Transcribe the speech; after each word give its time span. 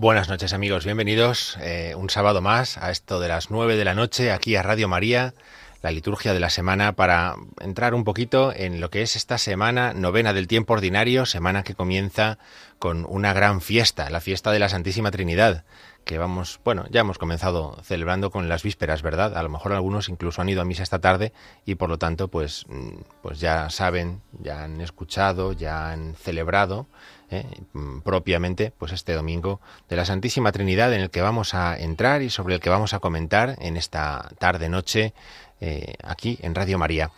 Buenas 0.00 0.28
noches 0.28 0.52
amigos, 0.52 0.84
bienvenidos 0.84 1.58
eh, 1.60 1.96
un 1.96 2.08
sábado 2.08 2.40
más 2.40 2.78
a 2.78 2.92
esto 2.92 3.18
de 3.18 3.26
las 3.26 3.50
9 3.50 3.74
de 3.74 3.84
la 3.84 3.96
noche 3.96 4.30
aquí 4.30 4.54
a 4.54 4.62
Radio 4.62 4.86
María, 4.86 5.34
la 5.82 5.90
liturgia 5.90 6.32
de 6.32 6.38
la 6.38 6.50
semana 6.50 6.92
para 6.92 7.34
entrar 7.58 7.94
un 7.94 8.04
poquito 8.04 8.52
en 8.54 8.80
lo 8.80 8.90
que 8.90 9.02
es 9.02 9.16
esta 9.16 9.38
semana 9.38 9.94
novena 9.94 10.32
del 10.32 10.46
tiempo 10.46 10.74
ordinario, 10.74 11.26
semana 11.26 11.64
que 11.64 11.74
comienza 11.74 12.38
con 12.78 13.06
una 13.08 13.32
gran 13.32 13.60
fiesta, 13.60 14.08
la 14.08 14.20
fiesta 14.20 14.52
de 14.52 14.60
la 14.60 14.68
Santísima 14.68 15.10
Trinidad, 15.10 15.64
que 16.08 16.16
vamos, 16.16 16.58
bueno, 16.64 16.86
ya 16.88 17.02
hemos 17.02 17.18
comenzado 17.18 17.76
celebrando 17.82 18.30
con 18.30 18.48
las 18.48 18.62
vísperas, 18.62 19.02
¿verdad? 19.02 19.36
A 19.36 19.42
lo 19.42 19.50
mejor 19.50 19.74
algunos 19.74 20.08
incluso 20.08 20.40
han 20.40 20.48
ido 20.48 20.62
a 20.62 20.64
misa 20.64 20.82
esta 20.82 21.00
tarde 21.00 21.34
y 21.66 21.74
por 21.74 21.90
lo 21.90 21.98
tanto 21.98 22.28
pues, 22.28 22.64
mm, 22.66 22.96
pues 23.20 23.40
ya 23.40 23.68
saben, 23.68 24.22
ya 24.40 24.64
han 24.64 24.80
escuchado, 24.80 25.52
ya 25.52 25.90
han 25.90 26.14
celebrado 26.14 26.86
¿eh? 27.30 27.44
Mm, 27.74 28.00
propiamente 28.00 28.72
pues 28.78 28.92
este 28.92 29.12
domingo 29.12 29.60
de 29.90 29.96
la 29.96 30.06
Santísima 30.06 30.50
Trinidad 30.50 30.94
en 30.94 31.02
el 31.02 31.10
que 31.10 31.20
vamos 31.20 31.52
a 31.52 31.78
entrar 31.78 32.22
y 32.22 32.30
sobre 32.30 32.54
el 32.54 32.60
que 32.60 32.70
vamos 32.70 32.94
a 32.94 33.00
comentar 33.00 33.56
en 33.58 33.76
esta 33.76 34.30
tarde 34.38 34.70
noche 34.70 35.12
eh, 35.60 35.94
aquí 36.02 36.38
en 36.42 36.54
Radio 36.54 36.78
María. 36.78 37.10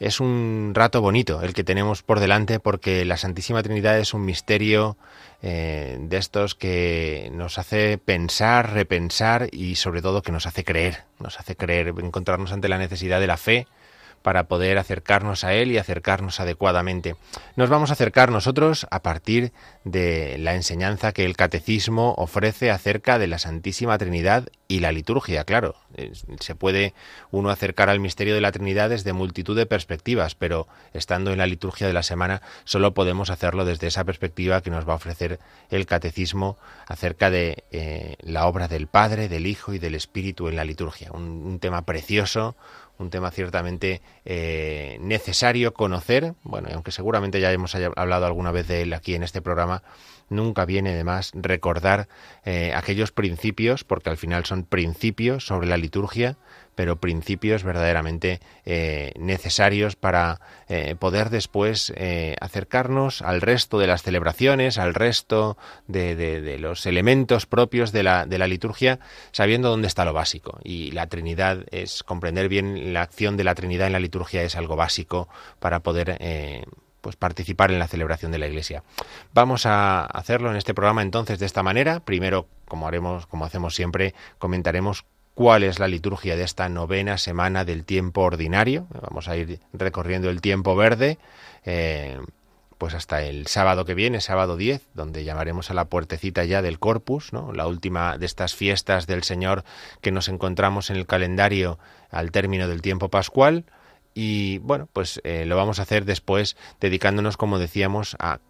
Es 0.00 0.20
un 0.20 0.72
rato 0.74 1.00
bonito 1.00 1.42
el 1.42 1.54
que 1.54 1.64
tenemos 1.64 2.02
por 2.02 2.20
delante 2.20 2.60
porque 2.60 3.04
la 3.04 3.16
Santísima 3.16 3.62
Trinidad 3.62 3.98
es 3.98 4.14
un 4.14 4.24
misterio 4.24 4.96
eh, 5.42 5.98
de 6.00 6.16
estos 6.16 6.54
que 6.54 7.30
nos 7.32 7.58
hace 7.58 7.98
pensar, 7.98 8.72
repensar 8.72 9.48
y 9.52 9.76
sobre 9.76 10.02
todo 10.02 10.22
que 10.22 10.32
nos 10.32 10.46
hace 10.46 10.64
creer, 10.64 11.04
nos 11.18 11.38
hace 11.38 11.56
creer, 11.56 11.88
encontrarnos 11.88 12.52
ante 12.52 12.68
la 12.68 12.78
necesidad 12.78 13.20
de 13.20 13.26
la 13.26 13.36
fe, 13.36 13.66
para 14.22 14.44
poder 14.44 14.78
acercarnos 14.78 15.44
a 15.44 15.54
Él 15.54 15.72
y 15.72 15.78
acercarnos 15.78 16.40
adecuadamente. 16.40 17.16
Nos 17.56 17.68
vamos 17.68 17.90
a 17.90 17.94
acercar 17.94 18.30
nosotros 18.30 18.86
a 18.90 19.02
partir 19.02 19.52
de 19.84 20.36
la 20.38 20.54
enseñanza 20.54 21.12
que 21.12 21.24
el 21.24 21.36
catecismo 21.36 22.14
ofrece 22.18 22.70
acerca 22.70 23.18
de 23.18 23.26
la 23.26 23.38
Santísima 23.38 23.96
Trinidad 23.98 24.48
y 24.68 24.80
la 24.80 24.92
liturgia, 24.92 25.44
claro. 25.44 25.76
Se 26.40 26.54
puede 26.54 26.92
uno 27.30 27.48
acercar 27.48 27.88
al 27.88 28.00
misterio 28.00 28.34
de 28.34 28.42
la 28.42 28.52
Trinidad 28.52 28.90
desde 28.90 29.14
multitud 29.14 29.56
de 29.56 29.64
perspectivas, 29.64 30.34
pero 30.34 30.68
estando 30.92 31.32
en 31.32 31.38
la 31.38 31.46
liturgia 31.46 31.86
de 31.86 31.94
la 31.94 32.02
semana 32.02 32.42
solo 32.64 32.92
podemos 32.92 33.30
hacerlo 33.30 33.64
desde 33.64 33.86
esa 33.86 34.04
perspectiva 34.04 34.60
que 34.60 34.70
nos 34.70 34.86
va 34.86 34.92
a 34.92 34.96
ofrecer 34.96 35.38
el 35.70 35.86
catecismo 35.86 36.58
acerca 36.86 37.30
de 37.30 37.64
eh, 37.70 38.16
la 38.20 38.46
obra 38.46 38.68
del 38.68 38.88
Padre, 38.88 39.28
del 39.28 39.46
Hijo 39.46 39.72
y 39.72 39.78
del 39.78 39.94
Espíritu 39.94 40.48
en 40.48 40.56
la 40.56 40.64
liturgia. 40.64 41.12
un 41.12 41.58
tema 41.60 41.82
precioso, 41.82 42.56
un 42.98 43.10
tema 43.10 43.30
ciertamente 43.30 44.02
eh, 44.24 44.98
necesario 45.00 45.72
conocer, 45.72 46.34
bueno, 46.42 46.68
aunque 46.72 46.92
seguramente 46.92 47.40
ya 47.40 47.52
hemos 47.52 47.74
hablado 47.74 48.26
alguna 48.26 48.50
vez 48.50 48.68
de 48.68 48.82
él 48.82 48.92
aquí 48.92 49.14
en 49.14 49.22
este 49.22 49.40
programa, 49.40 49.82
nunca 50.30 50.64
viene 50.64 50.94
de 50.94 51.04
más 51.04 51.32
recordar 51.34 52.08
eh, 52.44 52.72
aquellos 52.74 53.12
principios, 53.12 53.84
porque 53.84 54.10
al 54.10 54.16
final 54.16 54.44
son 54.44 54.64
principios 54.64 55.46
sobre 55.46 55.66
la 55.66 55.76
liturgia, 55.76 56.36
pero 56.74 56.96
principios 56.96 57.64
verdaderamente 57.64 58.40
eh, 58.64 59.12
necesarios 59.18 59.96
para 59.96 60.40
eh, 60.68 60.94
poder 60.96 61.28
después 61.28 61.92
acercarnos 62.40 63.20
al 63.22 63.40
resto 63.40 63.80
de 63.80 63.88
las 63.88 64.02
celebraciones, 64.02 64.78
al 64.78 64.94
resto 64.94 65.56
de, 65.88 66.56
los 66.60 66.86
elementos 66.86 67.46
propios 67.46 67.90
de 67.90 68.04
la, 68.04 68.26
de 68.26 68.38
la, 68.38 68.46
liturgia, 68.46 69.00
sabiendo 69.32 69.70
dónde 69.70 69.88
está 69.88 70.04
lo 70.04 70.12
básico. 70.12 70.60
Y 70.62 70.92
la 70.92 71.08
Trinidad 71.08 71.64
es 71.72 72.04
comprender 72.04 72.48
bien 72.48 72.92
la 72.92 73.02
acción 73.02 73.36
de 73.36 73.44
la 73.44 73.56
Trinidad 73.56 73.88
en 73.88 73.94
la 73.94 74.00
liturgia 74.00 74.42
es 74.42 74.54
algo 74.54 74.76
básico 74.76 75.28
para 75.58 75.80
poder 75.80 76.16
pues 77.08 77.16
participar 77.16 77.72
en 77.72 77.78
la 77.78 77.88
celebración 77.88 78.32
de 78.32 78.38
la 78.38 78.48
Iglesia. 78.48 78.82
Vamos 79.32 79.64
a 79.64 80.04
hacerlo 80.04 80.50
en 80.50 80.58
este 80.58 80.74
programa 80.74 81.00
entonces 81.00 81.38
de 81.38 81.46
esta 81.46 81.62
manera. 81.62 82.00
Primero, 82.00 82.48
como 82.66 82.86
haremos, 82.86 83.26
como 83.26 83.46
hacemos 83.46 83.74
siempre, 83.74 84.14
comentaremos 84.38 85.06
cuál 85.32 85.62
es 85.62 85.78
la 85.78 85.88
liturgia 85.88 86.36
de 86.36 86.42
esta 86.42 86.68
novena 86.68 87.16
semana 87.16 87.64
del 87.64 87.86
tiempo 87.86 88.20
ordinario. 88.20 88.88
Vamos 88.90 89.26
a 89.26 89.38
ir 89.38 89.58
recorriendo 89.72 90.28
el 90.28 90.42
tiempo 90.42 90.76
verde, 90.76 91.16
eh, 91.64 92.20
pues 92.76 92.92
hasta 92.92 93.22
el 93.22 93.46
sábado 93.46 93.86
que 93.86 93.94
viene, 93.94 94.20
sábado 94.20 94.58
10, 94.58 94.82
donde 94.92 95.24
llamaremos 95.24 95.70
a 95.70 95.74
la 95.74 95.86
puertecita 95.86 96.44
ya 96.44 96.60
del 96.60 96.78
Corpus, 96.78 97.30
la 97.32 97.66
última 97.66 98.18
de 98.18 98.26
estas 98.26 98.54
fiestas 98.54 99.06
del 99.06 99.22
Señor 99.22 99.64
que 100.02 100.12
nos 100.12 100.28
encontramos 100.28 100.90
en 100.90 100.96
el 100.96 101.06
calendario 101.06 101.78
al 102.10 102.32
término 102.32 102.68
del 102.68 102.82
tiempo 102.82 103.08
pascual. 103.08 103.64
Y 104.20 104.58
bueno, 104.58 104.88
pues 104.92 105.20
eh, 105.22 105.44
lo 105.46 105.54
vamos 105.54 105.78
a 105.78 105.82
hacer 105.82 106.04
después 106.04 106.56
dedicándonos, 106.80 107.36
como 107.36 107.60
decíamos, 107.60 108.16
a 108.18 108.40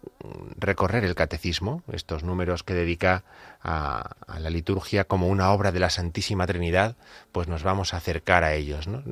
recorrer 0.57 1.03
el 1.03 1.13
catecismo, 1.13 1.83
estos 1.93 2.23
números 2.23 2.63
que 2.63 2.73
dedica 2.73 3.23
a, 3.61 4.15
la 4.39 4.49
liturgia 4.49 5.03
como 5.03 5.27
una 5.27 5.51
obra 5.51 5.71
de 5.71 5.79
la 5.79 5.91
Santísima 5.91 6.47
Trinidad, 6.47 6.95
pues 7.31 7.47
nos 7.47 7.61
vamos 7.61 7.93
a 7.93 7.97
acercar 7.97 8.43
a 8.43 8.55
ellos. 8.55 8.87
¿no? 8.87 9.03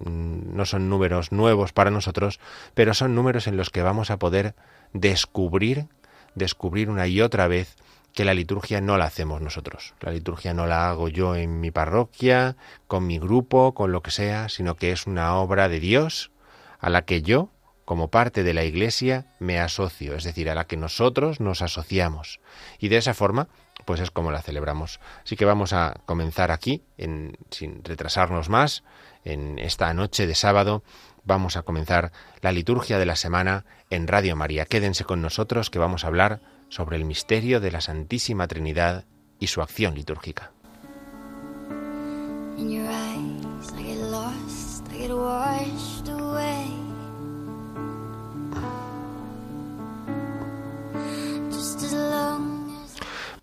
no 0.00 0.64
son 0.64 0.88
números 0.88 1.30
nuevos 1.30 1.72
para 1.72 1.92
nosotros, 1.92 2.40
pero 2.74 2.92
son 2.92 3.14
números 3.14 3.46
en 3.46 3.56
los 3.56 3.70
que 3.70 3.82
vamos 3.82 4.10
a 4.10 4.18
poder 4.18 4.56
descubrir, 4.94 5.86
descubrir 6.34 6.90
una 6.90 7.06
y 7.06 7.20
otra 7.20 7.46
vez 7.46 7.76
que 8.18 8.24
la 8.24 8.34
liturgia 8.34 8.80
no 8.80 8.98
la 8.98 9.04
hacemos 9.04 9.40
nosotros. 9.40 9.94
La 10.00 10.10
liturgia 10.10 10.52
no 10.52 10.66
la 10.66 10.90
hago 10.90 11.08
yo 11.08 11.36
en 11.36 11.60
mi 11.60 11.70
parroquia, 11.70 12.56
con 12.88 13.06
mi 13.06 13.20
grupo, 13.20 13.74
con 13.74 13.92
lo 13.92 14.02
que 14.02 14.10
sea, 14.10 14.48
sino 14.48 14.74
que 14.74 14.90
es 14.90 15.06
una 15.06 15.36
obra 15.36 15.68
de 15.68 15.78
Dios 15.78 16.32
a 16.80 16.90
la 16.90 17.02
que 17.02 17.22
yo, 17.22 17.50
como 17.84 18.10
parte 18.10 18.42
de 18.42 18.54
la 18.54 18.64
Iglesia, 18.64 19.26
me 19.38 19.60
asocio, 19.60 20.16
es 20.16 20.24
decir, 20.24 20.50
a 20.50 20.56
la 20.56 20.64
que 20.64 20.76
nosotros 20.76 21.38
nos 21.38 21.62
asociamos. 21.62 22.40
Y 22.80 22.88
de 22.88 22.96
esa 22.96 23.14
forma, 23.14 23.46
pues 23.84 24.00
es 24.00 24.10
como 24.10 24.32
la 24.32 24.42
celebramos. 24.42 24.98
Así 25.22 25.36
que 25.36 25.44
vamos 25.44 25.72
a 25.72 26.00
comenzar 26.04 26.50
aquí, 26.50 26.82
en, 26.96 27.36
sin 27.50 27.84
retrasarnos 27.84 28.48
más, 28.48 28.82
en 29.24 29.60
esta 29.60 29.94
noche 29.94 30.26
de 30.26 30.34
sábado, 30.34 30.82
vamos 31.22 31.56
a 31.56 31.62
comenzar 31.62 32.10
la 32.40 32.50
liturgia 32.50 32.98
de 32.98 33.06
la 33.06 33.14
semana 33.14 33.64
en 33.90 34.08
Radio 34.08 34.34
María. 34.34 34.64
Quédense 34.64 35.04
con 35.04 35.22
nosotros 35.22 35.70
que 35.70 35.78
vamos 35.78 36.02
a 36.02 36.08
hablar 36.08 36.40
sobre 36.68 36.96
el 36.96 37.04
misterio 37.04 37.60
de 37.60 37.70
la 37.70 37.80
Santísima 37.80 38.46
Trinidad 38.46 39.04
y 39.40 39.46
su 39.46 39.62
acción 39.62 39.94
litúrgica. 39.94 40.52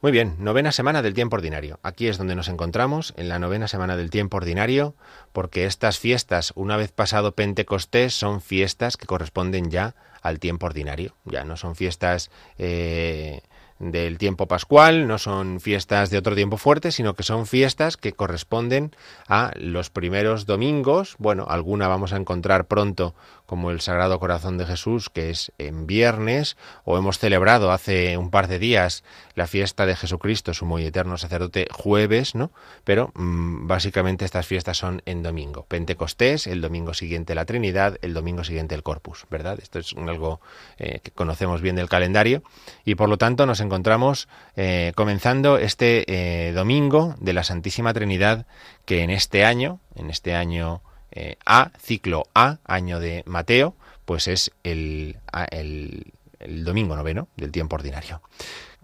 Muy 0.05 0.11
bien, 0.11 0.35
novena 0.37 0.71
semana 0.71 1.01
del 1.01 1.15
tiempo 1.15 1.35
ordinario. 1.35 1.79
Aquí 1.81 2.07
es 2.07 2.19
donde 2.19 2.35
nos 2.35 2.47
encontramos, 2.47 3.15
en 3.17 3.27
la 3.27 3.39
novena 3.39 3.67
semana 3.67 3.97
del 3.97 4.11
tiempo 4.11 4.37
ordinario, 4.37 4.93
porque 5.33 5.65
estas 5.65 5.97
fiestas, 5.97 6.53
una 6.53 6.77
vez 6.77 6.91
pasado 6.91 7.31
Pentecostés, 7.31 8.13
son 8.13 8.39
fiestas 8.39 8.97
que 8.97 9.07
corresponden 9.07 9.71
ya 9.71 9.95
al 10.21 10.37
tiempo 10.37 10.67
ordinario. 10.67 11.15
Ya 11.25 11.43
no 11.43 11.57
son 11.57 11.75
fiestas 11.75 12.29
eh, 12.59 13.41
del 13.79 14.19
tiempo 14.19 14.47
pascual, 14.47 15.07
no 15.07 15.17
son 15.17 15.59
fiestas 15.59 16.11
de 16.11 16.19
otro 16.19 16.35
tiempo 16.35 16.57
fuerte, 16.57 16.91
sino 16.91 17.15
que 17.15 17.23
son 17.23 17.47
fiestas 17.47 17.97
que 17.97 18.13
corresponden 18.13 18.95
a 19.27 19.53
los 19.55 19.89
primeros 19.89 20.45
domingos. 20.45 21.15
Bueno, 21.17 21.47
alguna 21.49 21.87
vamos 21.87 22.13
a 22.13 22.17
encontrar 22.17 22.67
pronto 22.67 23.15
como 23.45 23.71
el 23.71 23.81
Sagrado 23.81 24.19
Corazón 24.19 24.57
de 24.57 24.65
Jesús, 24.65 25.09
que 25.09 25.29
es 25.29 25.51
en 25.57 25.87
viernes, 25.87 26.57
o 26.83 26.97
hemos 26.97 27.19
celebrado 27.19 27.71
hace 27.71 28.17
un 28.17 28.29
par 28.29 28.47
de 28.47 28.59
días 28.59 29.03
la 29.35 29.47
fiesta 29.47 29.85
de 29.85 29.95
Jesucristo, 29.95 30.53
su 30.53 30.65
muy 30.65 30.85
eterno 30.85 31.17
sacerdote, 31.17 31.67
jueves, 31.71 32.35
¿no? 32.35 32.51
Pero 32.83 33.11
mm, 33.15 33.67
básicamente 33.67 34.25
estas 34.25 34.47
fiestas 34.47 34.77
son 34.77 35.01
en 35.05 35.23
domingo. 35.23 35.65
Pentecostés, 35.67 36.47
el 36.47 36.61
domingo 36.61 36.93
siguiente 36.93 37.35
la 37.35 37.45
Trinidad, 37.45 37.97
el 38.01 38.13
domingo 38.13 38.43
siguiente 38.43 38.75
el 38.75 38.83
Corpus, 38.83 39.25
¿verdad? 39.29 39.59
Esto 39.61 39.79
es 39.79 39.93
algo 39.97 40.39
eh, 40.77 40.99
que 41.03 41.11
conocemos 41.11 41.61
bien 41.61 41.75
del 41.75 41.89
calendario 41.89 42.43
y 42.83 42.95
por 42.95 43.09
lo 43.09 43.17
tanto 43.17 43.45
nos 43.45 43.59
encontramos 43.59 44.27
eh, 44.55 44.93
comenzando 44.95 45.57
este 45.57 46.05
eh, 46.07 46.51
domingo 46.53 47.15
de 47.19 47.33
la 47.33 47.43
Santísima 47.43 47.93
Trinidad 47.93 48.45
que 48.85 49.03
en 49.03 49.09
este 49.09 49.45
año, 49.45 49.79
en 49.95 50.09
este 50.09 50.35
año 50.35 50.81
eh, 51.15 51.37
A, 51.45 51.71
ciclo 51.79 52.27
A, 52.35 52.59
año 52.65 52.99
de 52.99 53.23
Mateo, 53.25 53.75
pues 54.05 54.27
es 54.27 54.51
el, 54.63 55.17
el, 55.51 56.13
el 56.39 56.63
domingo 56.63 56.95
noveno 56.95 57.27
del 57.37 57.51
tiempo 57.51 57.75
ordinario. 57.75 58.21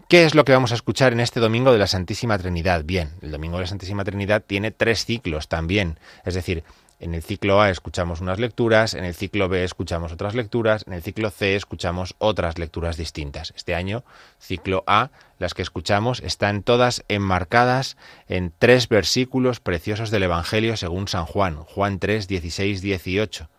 ¿Qué 0.08 0.24
es 0.24 0.34
lo 0.34 0.44
que 0.44 0.52
vamos 0.52 0.72
a 0.72 0.74
escuchar 0.74 1.14
en 1.14 1.20
este 1.20 1.40
domingo 1.40 1.72
de 1.72 1.78
la 1.78 1.86
Santísima 1.86 2.36
Trinidad? 2.36 2.84
Bien, 2.84 3.12
el 3.22 3.30
domingo 3.30 3.56
de 3.56 3.62
la 3.62 3.68
Santísima 3.68 4.04
Trinidad 4.04 4.42
tiene 4.46 4.70
tres 4.70 5.06
ciclos 5.06 5.48
también, 5.48 5.98
es 6.24 6.34
decir, 6.34 6.64
en 7.02 7.14
el 7.14 7.22
ciclo 7.22 7.60
A 7.60 7.68
escuchamos 7.68 8.20
unas 8.20 8.38
lecturas, 8.38 8.94
en 8.94 9.04
el 9.04 9.14
ciclo 9.14 9.48
B 9.48 9.64
escuchamos 9.64 10.12
otras 10.12 10.36
lecturas, 10.36 10.84
en 10.86 10.92
el 10.92 11.02
ciclo 11.02 11.30
C 11.30 11.56
escuchamos 11.56 12.14
otras 12.18 12.58
lecturas 12.58 12.96
distintas. 12.96 13.52
Este 13.56 13.74
año, 13.74 14.04
ciclo 14.38 14.84
A, 14.86 15.10
las 15.38 15.52
que 15.52 15.62
escuchamos 15.62 16.20
están 16.20 16.62
todas 16.62 17.04
enmarcadas 17.08 17.96
en 18.28 18.52
tres 18.56 18.88
versículos 18.88 19.58
preciosos 19.58 20.12
del 20.12 20.22
Evangelio 20.22 20.76
según 20.76 21.08
San 21.08 21.26
Juan, 21.26 21.56
Juan 21.56 21.98
3, 21.98 22.28
16, 22.28 22.80
18, 22.82 23.50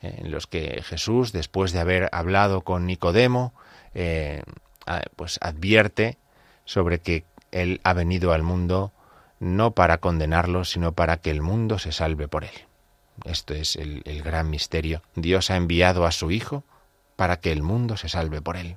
en 0.00 0.30
los 0.32 0.48
que 0.48 0.82
Jesús, 0.82 1.30
después 1.30 1.70
de 1.70 1.78
haber 1.78 2.08
hablado 2.10 2.62
con 2.62 2.84
Nicodemo, 2.84 3.54
eh, 3.94 4.42
pues 5.14 5.38
advierte 5.40 6.18
sobre 6.64 6.98
que 6.98 7.24
Él 7.52 7.80
ha 7.84 7.92
venido 7.92 8.32
al 8.32 8.42
mundo 8.42 8.92
no 9.38 9.70
para 9.70 9.98
condenarlo, 9.98 10.64
sino 10.64 10.92
para 10.92 11.18
que 11.18 11.30
el 11.30 11.42
mundo 11.42 11.78
se 11.78 11.92
salve 11.92 12.26
por 12.26 12.42
Él. 12.42 12.67
Esto 13.24 13.54
es 13.54 13.76
el, 13.76 14.02
el, 14.04 14.22
gran 14.22 14.50
misterio. 14.50 15.02
Dios 15.14 15.50
ha 15.50 15.56
enviado 15.56 16.06
a 16.06 16.12
su 16.12 16.30
Hijo 16.30 16.64
para 17.16 17.40
que 17.40 17.52
el 17.52 17.62
mundo 17.62 17.96
se 17.96 18.08
salve 18.08 18.40
por 18.40 18.56
él. 18.56 18.76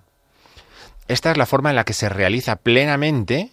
Esta 1.07 1.31
es 1.31 1.37
la 1.37 1.45
forma 1.45 1.69
en 1.69 1.75
la 1.75 1.83
que 1.83 1.93
se 1.93 2.09
realiza 2.09 2.55
plenamente, 2.55 3.51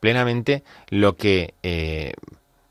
plenamente 0.00 0.62
lo 0.88 1.16
que 1.16 1.54
eh, 1.62 2.14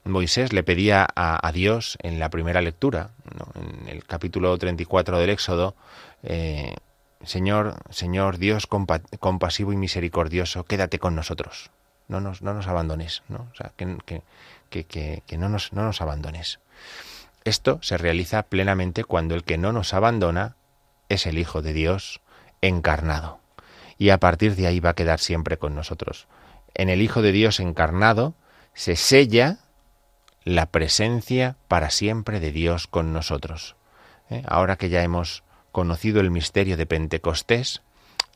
Moisés 0.06 0.54
le 0.54 0.64
pedía 0.64 1.08
a, 1.16 1.46
a, 1.46 1.52
Dios 1.52 1.98
en 2.02 2.20
la 2.20 2.30
primera 2.30 2.62
lectura, 2.62 3.12
en 3.56 3.88
el 3.88 4.06
capítulo 4.06 4.58
34 4.58 5.20
del 5.20 5.30
Éxodo. 5.30 5.76
Eh, 6.24 6.76
Señor, 7.24 7.76
Señor 7.90 8.38
Dios 8.38 8.68
compa 8.68 9.00
compasivo 9.20 9.72
y 9.72 9.78
misericordioso, 9.78 10.66
quédate 10.66 11.00
con 11.00 11.16
nosotros. 11.16 11.72
No 12.08 12.20
nos, 12.20 12.42
no 12.42 12.54
nos 12.54 12.68
abandones, 12.68 13.24
¿no? 13.30 13.48
O 13.52 13.56
sea, 13.56 13.72
que, 13.78 13.98
que, 14.70 14.86
que, 14.86 15.24
que 15.26 15.38
no, 15.38 15.48
nos, 15.48 15.72
no 15.72 15.84
nos 15.84 16.02
abandones. 16.02 16.60
Esto 17.46 17.80
se 17.82 17.98
realiza 17.98 18.44
plenamente 18.44 19.04
cuando 19.04 19.36
el 19.36 19.44
que 19.44 19.58
no 19.58 19.72
nos 19.74 19.94
abandona 19.94 20.56
es 21.10 21.26
el 21.26 21.38
Hijo 21.38 21.62
de 21.62 21.74
Dios 21.74 22.22
encarnado. 22.62 23.40
Y 23.98 24.10
a 24.10 24.20
partir 24.20 24.56
de 24.56 24.68
ahí 24.68 24.80
va 24.80 24.92
a 24.92 24.96
quedar 24.96 25.20
siempre 25.20 25.58
con 25.58 25.76
nosotros. 25.76 26.28
En 26.74 26.90
el 26.90 27.02
Hijo 27.02 27.22
de 27.22 27.32
Dios 27.32 27.60
encarnado 27.60 28.34
se 28.74 28.96
sella 28.96 29.60
la 30.44 30.68
presencia 30.68 31.58
para 31.68 31.90
siempre 31.90 32.40
de 32.40 32.52
Dios 32.52 32.88
con 32.88 33.14
nosotros. 33.14 33.76
¿Eh? 34.30 34.44
Ahora 34.48 34.78
que 34.78 34.90
ya 34.90 35.04
hemos 35.04 35.44
conocido 35.72 36.22
el 36.22 36.32
misterio 36.32 36.78
de 36.78 36.86
Pentecostés, 36.86 37.82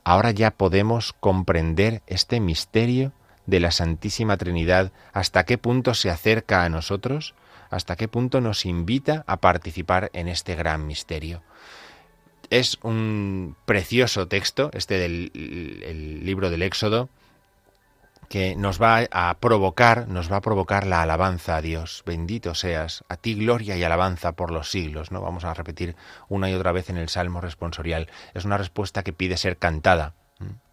ahora 0.04 0.32
ya 0.32 0.52
podemos 0.52 1.14
comprender 1.14 2.02
este 2.08 2.40
misterio 2.40 3.12
de 3.46 3.60
la 3.60 3.72
Santísima 3.72 4.38
Trinidad, 4.38 4.92
hasta 5.14 5.46
qué 5.46 5.58
punto 5.58 5.94
se 5.94 6.10
acerca 6.10 6.64
a 6.64 6.70
nosotros, 6.70 7.34
hasta 7.70 7.96
qué 7.96 8.08
punto 8.08 8.42
nos 8.42 8.66
invita 8.66 9.24
a 9.28 9.38
participar 9.38 10.10
en 10.14 10.28
este 10.28 10.56
gran 10.56 10.86
misterio. 10.88 11.42
Es 12.50 12.78
un 12.82 13.56
precioso 13.66 14.28
texto, 14.28 14.70
este 14.74 14.98
del 14.98 15.32
el 15.84 16.26
libro 16.26 16.50
del 16.50 16.62
Éxodo, 16.62 17.10
que 18.30 18.56
nos 18.56 18.82
va 18.82 19.08
a 19.12 19.38
provocar, 19.40 20.08
nos 20.08 20.32
va 20.32 20.38
a 20.38 20.42
provocar 20.42 20.86
la 20.86 21.02
alabanza 21.02 21.56
a 21.56 21.62
Dios. 21.62 22.04
Bendito 22.06 22.56
seas, 22.56 23.04
a 23.10 23.18
ti 23.18 23.36
gloria 23.36 23.78
y 23.78 23.84
alabanza 23.84 24.34
por 24.34 24.52
los 24.52 24.70
siglos, 24.70 25.12
¿no? 25.12 25.22
Vamos 25.22 25.46
a 25.46 25.54
repetir 25.54 25.96
una 26.28 26.50
y 26.50 26.54
otra 26.54 26.72
vez 26.72 26.90
en 26.90 26.98
el 26.98 27.10
Salmo 27.10 27.42
responsorial. 27.42 28.10
Es 28.34 28.46
una 28.46 28.58
respuesta 28.58 29.04
que 29.04 29.14
pide 29.14 29.38
ser 29.38 29.58
cantada. 29.58 30.14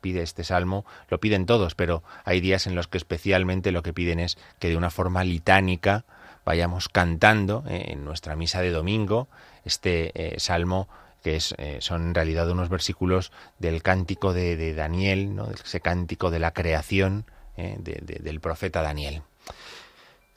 Pide 0.00 0.22
este 0.22 0.44
salmo, 0.44 0.84
lo 1.08 1.20
piden 1.20 1.46
todos, 1.46 1.74
pero 1.74 2.02
hay 2.24 2.40
días 2.40 2.66
en 2.66 2.74
los 2.74 2.86
que 2.86 2.98
especialmente 2.98 3.72
lo 3.72 3.82
que 3.82 3.94
piden 3.94 4.20
es 4.20 4.36
que 4.58 4.68
de 4.68 4.76
una 4.76 4.90
forma 4.90 5.24
litánica 5.24 6.04
vayamos 6.44 6.88
cantando 6.88 7.64
eh, 7.68 7.86
en 7.88 8.04
nuestra 8.04 8.36
misa 8.36 8.60
de 8.60 8.70
domingo 8.70 9.28
este 9.64 10.12
eh, 10.14 10.40
salmo 10.40 10.88
que 11.22 11.36
es, 11.36 11.54
eh, 11.56 11.78
son 11.80 12.08
en 12.08 12.14
realidad 12.14 12.50
unos 12.50 12.68
versículos 12.68 13.32
del 13.58 13.82
cántico 13.82 14.34
de, 14.34 14.56
de 14.56 14.74
Daniel, 14.74 15.34
¿no? 15.34 15.50
ese 15.50 15.80
cántico 15.80 16.30
de 16.30 16.38
la 16.38 16.52
creación 16.52 17.24
de, 17.56 18.00
de, 18.02 18.18
del 18.20 18.40
profeta 18.40 18.82
Daniel. 18.82 19.22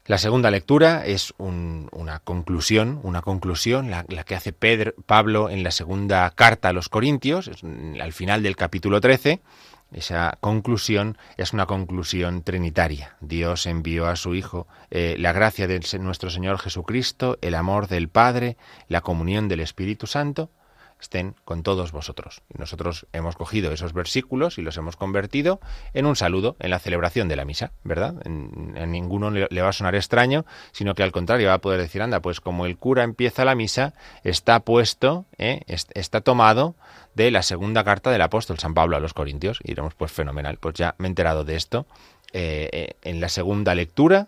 La 0.06 0.18
segunda 0.18 0.52
lectura 0.52 1.06
es 1.06 1.34
un, 1.38 1.90
una 1.92 2.20
conclusión, 2.20 3.02
una 3.04 3.22
conclusión, 3.22 3.90
la, 3.90 4.06
la, 4.08 4.24
que 4.24 4.36
hace 4.36 4.54
Pedro, 4.54 4.94
Pablo 5.06 5.50
en 5.50 5.64
la 5.64 5.72
segunda 5.72 6.30
carta 6.30 6.70
a 6.70 6.74
los 6.74 6.88
Corintios, 6.88 7.52
al 8.00 8.14
final 8.14 8.44
del 8.44 8.56
capítulo 8.56 9.02
13. 9.02 9.42
Esa 9.92 10.38
conclusión 10.42 11.18
es 11.38 11.54
una 11.54 11.66
conclusión 11.66 12.44
trinitaria. 12.44 13.16
Dios 13.22 13.66
envió 13.66 14.08
a 14.08 14.16
su 14.16 14.36
Hijo 14.36 14.68
eh, 14.92 15.16
la 15.18 15.32
gracia 15.32 15.68
de 15.68 15.80
nuestro 16.00 16.30
Señor 16.30 16.60
Jesucristo, 16.60 17.38
el 17.42 17.56
amor 17.56 17.88
del 17.88 18.10
Padre, 18.10 18.58
la 18.90 19.02
comunión 19.02 19.48
del 19.48 19.62
Espíritu 19.62 20.06
Santo, 20.06 20.52
estén 21.00 21.36
con 21.46 21.64
todos 21.64 21.92
vosotros. 21.92 22.42
Y 22.54 22.60
nosotros 22.60 23.08
hemos 23.14 23.36
cogido 23.36 23.72
esos 23.72 23.94
versículos 23.94 24.58
y 24.58 24.62
los 24.62 24.78
hemos 24.78 24.96
convertido 24.96 25.60
en 25.94 26.06
un 26.06 26.16
saludo 26.16 26.56
en 26.60 26.70
la 26.70 26.80
celebración 26.80 27.28
de 27.28 27.36
la 27.36 27.46
misa, 27.46 27.72
¿verdad? 27.84 28.16
En, 28.26 28.92
ninguno 28.92 29.30
le, 29.30 29.48
le, 29.50 29.62
va 29.62 29.70
a 29.70 29.74
sonar 29.74 29.96
extraño, 29.96 30.46
sino 30.72 30.96
que 30.96 31.04
al 31.04 31.12
contrario 31.12 31.50
va 31.50 31.56
a 31.56 31.62
poder 31.62 31.80
decir, 31.80 32.02
anda, 32.02 32.22
pues 32.22 32.42
como 32.42 32.66
el 32.66 32.78
cura 32.78 33.04
empieza 33.04 33.46
la 33.46 33.56
misa, 33.56 33.94
está 34.24 34.60
puesto, 34.62 35.26
¿eh? 35.38 35.62
está 35.68 36.22
tomado 36.22 36.76
de 37.16 37.32
la 37.32 37.44
segunda 37.44 37.84
carta 37.84 38.12
del 38.12 38.22
apóstol 38.22 38.60
San 38.60 38.74
Pablo 38.74 38.96
a 38.96 39.00
los 39.00 39.14
Corintios. 39.14 39.60
Y 39.64 39.70
diremos, 39.70 39.96
pues 39.96 40.12
fenomenal, 40.12 40.58
pues 40.58 40.76
ya 40.76 40.96
me 40.98 41.08
he 41.08 41.10
enterado 41.10 41.44
de 41.44 41.56
esto. 41.56 41.86
Eh, 42.34 42.70
eh, 42.74 42.96
en 43.04 43.22
la 43.22 43.30
segunda 43.30 43.74
lectura 43.74 44.28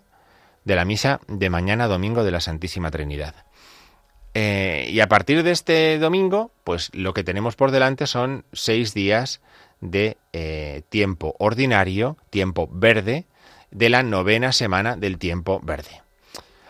de 0.64 0.74
la 0.74 0.84
misa 0.84 1.20
de 1.28 1.50
mañana 1.50 1.86
domingo 1.86 2.24
de 2.24 2.30
la 2.30 2.40
Santísima 2.40 2.90
Trinidad. 2.90 3.34
Eh, 4.34 4.88
y 4.90 5.00
a 5.00 5.08
partir 5.08 5.42
de 5.42 5.50
este 5.50 5.98
domingo, 5.98 6.52
pues 6.64 6.90
lo 6.94 7.14
que 7.14 7.24
tenemos 7.24 7.56
por 7.56 7.70
delante 7.70 8.06
son 8.06 8.44
seis 8.52 8.94
días 8.94 9.40
de 9.80 10.18
eh, 10.32 10.82
tiempo 10.88 11.34
ordinario, 11.38 12.16
tiempo 12.30 12.68
verde, 12.72 13.24
de 13.70 13.88
la 13.88 14.02
novena 14.02 14.52
semana 14.52 14.96
del 14.96 15.18
tiempo 15.18 15.60
verde. 15.62 16.02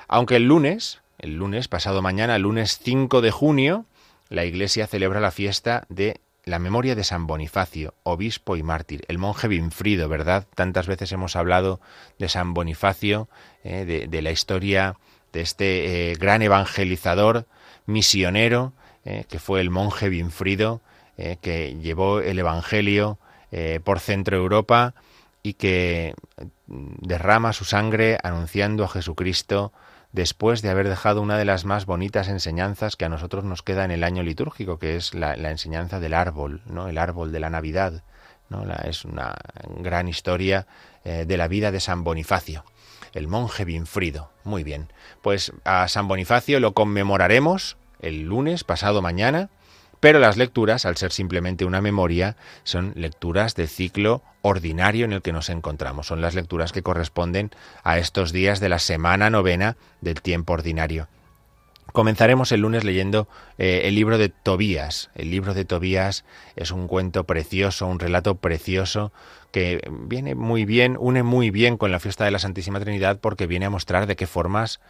Aunque 0.08 0.36
el 0.36 0.44
lunes, 0.44 1.00
el 1.18 1.36
lunes, 1.36 1.68
pasado 1.68 2.02
mañana, 2.02 2.38
lunes 2.38 2.78
5 2.82 3.20
de 3.20 3.30
junio, 3.30 3.84
la 4.28 4.44
Iglesia 4.44 4.86
celebra 4.86 5.20
la 5.20 5.30
fiesta 5.30 5.86
de 5.88 6.20
la 6.44 6.58
memoria 6.58 6.94
de 6.94 7.04
San 7.04 7.26
Bonifacio, 7.26 7.94
obispo 8.02 8.56
y 8.56 8.62
mártir, 8.62 9.04
el 9.08 9.18
monje 9.18 9.48
Binfrido, 9.48 10.08
¿verdad? 10.08 10.46
Tantas 10.54 10.86
veces 10.86 11.12
hemos 11.12 11.36
hablado 11.36 11.80
de 12.18 12.28
San 12.28 12.54
Bonifacio, 12.54 13.28
eh, 13.64 14.06
de 14.08 14.22
la 14.22 14.30
historia 14.30 14.96
de 15.32 15.40
este 15.40 16.10
eh, 16.10 16.14
gran 16.14 16.42
evangelizador, 16.42 17.46
misionero, 17.86 18.72
eh, 19.04 19.24
que 19.28 19.38
fue 19.38 19.60
el 19.60 19.70
monje 19.70 20.08
Binfrido, 20.08 20.80
eh, 21.16 21.36
que 21.40 21.76
llevó 21.76 22.20
el 22.20 22.38
Evangelio 22.38 23.18
por 23.82 23.98
Centro 23.98 24.36
Europa 24.36 24.94
y 25.42 25.54
que 25.54 26.14
derrama 26.68 27.52
su 27.52 27.64
sangre 27.64 28.16
anunciando 28.22 28.84
a 28.84 28.88
Jesucristo 28.88 29.72
después 30.12 30.62
de 30.62 30.70
haber 30.70 30.88
dejado 30.88 31.20
una 31.20 31.36
de 31.36 31.44
las 31.44 31.64
más 31.64 31.84
bonitas 31.84 32.28
enseñanzas 32.28 32.94
que 32.94 33.06
a 33.06 33.08
nosotros 33.08 33.42
nos 33.42 33.62
queda 33.64 33.84
en 33.84 33.90
el 33.90 34.04
año 34.04 34.22
litúrgico, 34.22 34.78
que 34.78 34.94
es 34.94 35.14
la, 35.14 35.34
la 35.34 35.50
enseñanza 35.50 35.98
del 35.98 36.14
árbol, 36.14 36.62
¿no? 36.66 36.86
el 36.86 36.96
árbol 36.96 37.32
de 37.32 37.40
la 37.40 37.50
Navidad, 37.50 38.04
es 38.84 39.04
una 39.04 39.34
gran 39.78 40.08
historia 40.08 40.66
de 41.04 41.36
la 41.36 41.48
vida 41.48 41.70
de 41.70 41.80
San 41.80 42.04
Bonifacio 42.04 42.64
el 43.14 43.28
monje 43.28 43.64
Binfrido. 43.64 44.30
Muy 44.44 44.64
bien. 44.64 44.92
Pues 45.22 45.52
a 45.64 45.88
San 45.88 46.08
Bonifacio 46.08 46.60
lo 46.60 46.72
conmemoraremos 46.72 47.76
el 48.00 48.22
lunes 48.22 48.64
pasado 48.64 49.02
mañana, 49.02 49.50
pero 50.00 50.18
las 50.18 50.38
lecturas, 50.38 50.86
al 50.86 50.96
ser 50.96 51.12
simplemente 51.12 51.66
una 51.66 51.82
memoria, 51.82 52.36
son 52.64 52.92
lecturas 52.96 53.54
del 53.54 53.68
ciclo 53.68 54.22
ordinario 54.40 55.04
en 55.04 55.12
el 55.12 55.20
que 55.20 55.32
nos 55.32 55.50
encontramos. 55.50 56.06
Son 56.06 56.22
las 56.22 56.34
lecturas 56.34 56.72
que 56.72 56.82
corresponden 56.82 57.50
a 57.84 57.98
estos 57.98 58.32
días 58.32 58.60
de 58.60 58.70
la 58.70 58.78
semana 58.78 59.28
novena 59.28 59.76
del 60.00 60.22
tiempo 60.22 60.54
ordinario. 60.54 61.08
Comenzaremos 61.92 62.52
el 62.52 62.60
lunes 62.60 62.84
leyendo 62.84 63.28
eh, 63.58 63.82
el 63.84 63.94
libro 63.94 64.18
de 64.18 64.28
Tobías. 64.28 65.10
El 65.14 65.30
libro 65.30 65.54
de 65.54 65.64
Tobías 65.64 66.24
es 66.56 66.70
un 66.70 66.86
cuento 66.86 67.24
precioso, 67.24 67.86
un 67.86 67.98
relato 67.98 68.36
precioso 68.36 69.12
que 69.52 69.80
viene 69.90 70.34
muy 70.34 70.64
bien, 70.64 70.96
une 70.98 71.22
muy 71.22 71.50
bien 71.50 71.76
con 71.76 71.90
la 71.90 72.00
fiesta 72.00 72.24
de 72.24 72.30
la 72.30 72.38
Santísima 72.38 72.80
Trinidad 72.80 73.18
porque 73.20 73.46
viene 73.46 73.66
a 73.66 73.70
mostrar 73.70 74.06
de 74.06 74.16
qué 74.16 74.26
formas 74.26 74.80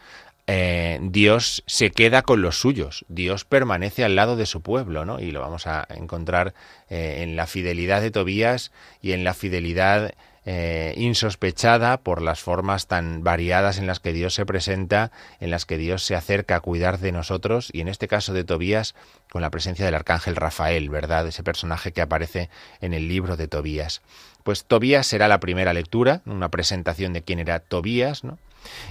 eh, 0.47 0.99
Dios 1.01 1.63
se 1.67 1.91
queda 1.91 2.23
con 2.23 2.41
los 2.41 2.59
suyos, 2.59 3.05
Dios 3.07 3.45
permanece 3.45 4.03
al 4.03 4.15
lado 4.15 4.35
de 4.35 4.45
su 4.45 4.61
pueblo, 4.61 5.05
¿no? 5.05 5.19
Y 5.19 5.31
lo 5.31 5.39
vamos 5.39 5.67
a 5.67 5.87
encontrar 5.89 6.53
eh, 6.89 7.19
en 7.21 7.35
la 7.35 7.47
fidelidad 7.47 8.01
de 8.01 8.11
Tobías 8.11 8.71
y 9.01 9.11
en 9.13 9.23
la 9.23 9.33
fidelidad 9.33 10.13
eh, 10.45 10.93
insospechada 10.97 11.97
por 11.97 12.21
las 12.21 12.39
formas 12.39 12.87
tan 12.87 13.23
variadas 13.23 13.77
en 13.77 13.87
las 13.87 13.99
que 13.99 14.13
Dios 14.13 14.33
se 14.33 14.45
presenta, 14.45 15.11
en 15.39 15.51
las 15.51 15.65
que 15.65 15.77
Dios 15.77 16.03
se 16.03 16.15
acerca 16.15 16.55
a 16.55 16.59
cuidar 16.61 16.99
de 16.99 17.11
nosotros, 17.11 17.69
y 17.73 17.81
en 17.81 17.87
este 17.87 18.07
caso 18.07 18.33
de 18.33 18.43
Tobías, 18.43 18.95
con 19.29 19.41
la 19.41 19.51
presencia 19.51 19.85
del 19.85 19.95
arcángel 19.95 20.35
Rafael, 20.35 20.89
¿verdad? 20.89 21.27
Ese 21.27 21.43
personaje 21.43 21.91
que 21.91 22.01
aparece 22.01 22.49
en 22.81 22.93
el 22.93 23.07
libro 23.07 23.37
de 23.37 23.47
Tobías. 23.47 24.01
Pues 24.43 24.65
Tobías 24.65 25.05
será 25.05 25.27
la 25.27 25.39
primera 25.39 25.73
lectura, 25.73 26.21
una 26.25 26.49
presentación 26.49 27.13
de 27.13 27.21
quién 27.21 27.39
era 27.39 27.59
Tobías, 27.59 28.23
¿no? 28.23 28.39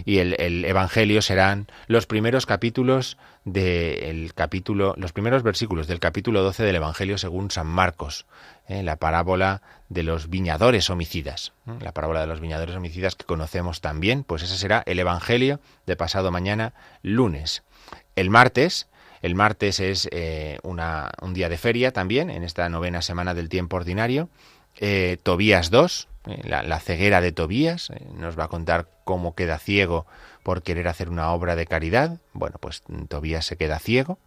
Y 0.05 0.19
el, 0.19 0.65
Evangelio 0.65 1.23
serán 1.23 1.69
los 1.87 2.07
primeros 2.07 2.47
capítulos 2.47 3.19
del 3.45 4.33
capítulo, 4.35 4.95
los 4.97 5.13
primeros 5.13 5.43
versículos 5.43 5.87
del 5.87 6.01
capítulo 6.01 6.43
12 6.43 6.65
del 6.65 6.77
Evangelio 6.77 7.19
según 7.19 7.51
San 7.51 7.67
Marcos, 7.67 8.27
¿eh? 8.71 8.83
la 8.83 8.97
parábola 8.97 9.63
de 9.89 10.03
los 10.03 10.31
viñadores 10.31 10.89
homicidas, 10.89 11.53
¿eh? 11.67 11.73
la 11.81 11.93
parábola 11.93 12.21
de 12.21 12.27
los 12.27 12.41
viñadores 12.41 12.75
homicidas 12.75 13.15
que 13.17 13.25
conocemos 13.25 13.81
también, 13.81 14.25
pues 14.25 14.43
ese 14.43 14.57
será 14.57 14.83
el 14.87 14.99
Evangelio 14.99 15.61
de 15.87 15.97
pasado 15.97 16.31
mañana, 16.31 16.73
lunes. 17.03 17.63
El 18.17 18.31
martes, 18.31 18.89
el 19.21 19.35
martes 19.35 19.81
es 19.81 20.09
eh, 20.13 20.59
un 20.63 21.35
día 21.35 21.49
de 21.49 21.59
feria 21.59 21.93
también, 21.93 22.31
en 22.31 22.45
esta 22.45 22.69
novena 22.69 23.03
semana 23.03 23.35
del 23.35 23.49
tiempo 23.49 23.77
ordinario, 23.77 24.29
Tobías 25.23 25.71
2, 25.71 26.09
eh, 26.27 26.43
la, 26.45 26.81
ceguera 26.81 27.21
de 27.21 27.33
Tobías, 27.33 27.91
nos 28.15 28.39
va 28.39 28.45
a 28.45 28.49
contar 28.49 28.89
cómo 29.05 29.35
queda 29.35 29.59
ciego 29.59 30.07
por 30.43 30.63
querer 30.63 30.87
hacer 30.89 31.09
una 31.09 31.33
obra 31.33 31.57
de 31.57 31.67
caridad. 31.67 32.19
Bueno, 32.35 32.57
pues 32.61 32.83
Tobías 33.09 33.47
se 33.47 33.57
queda 33.57 33.79
ciego. 33.79 34.19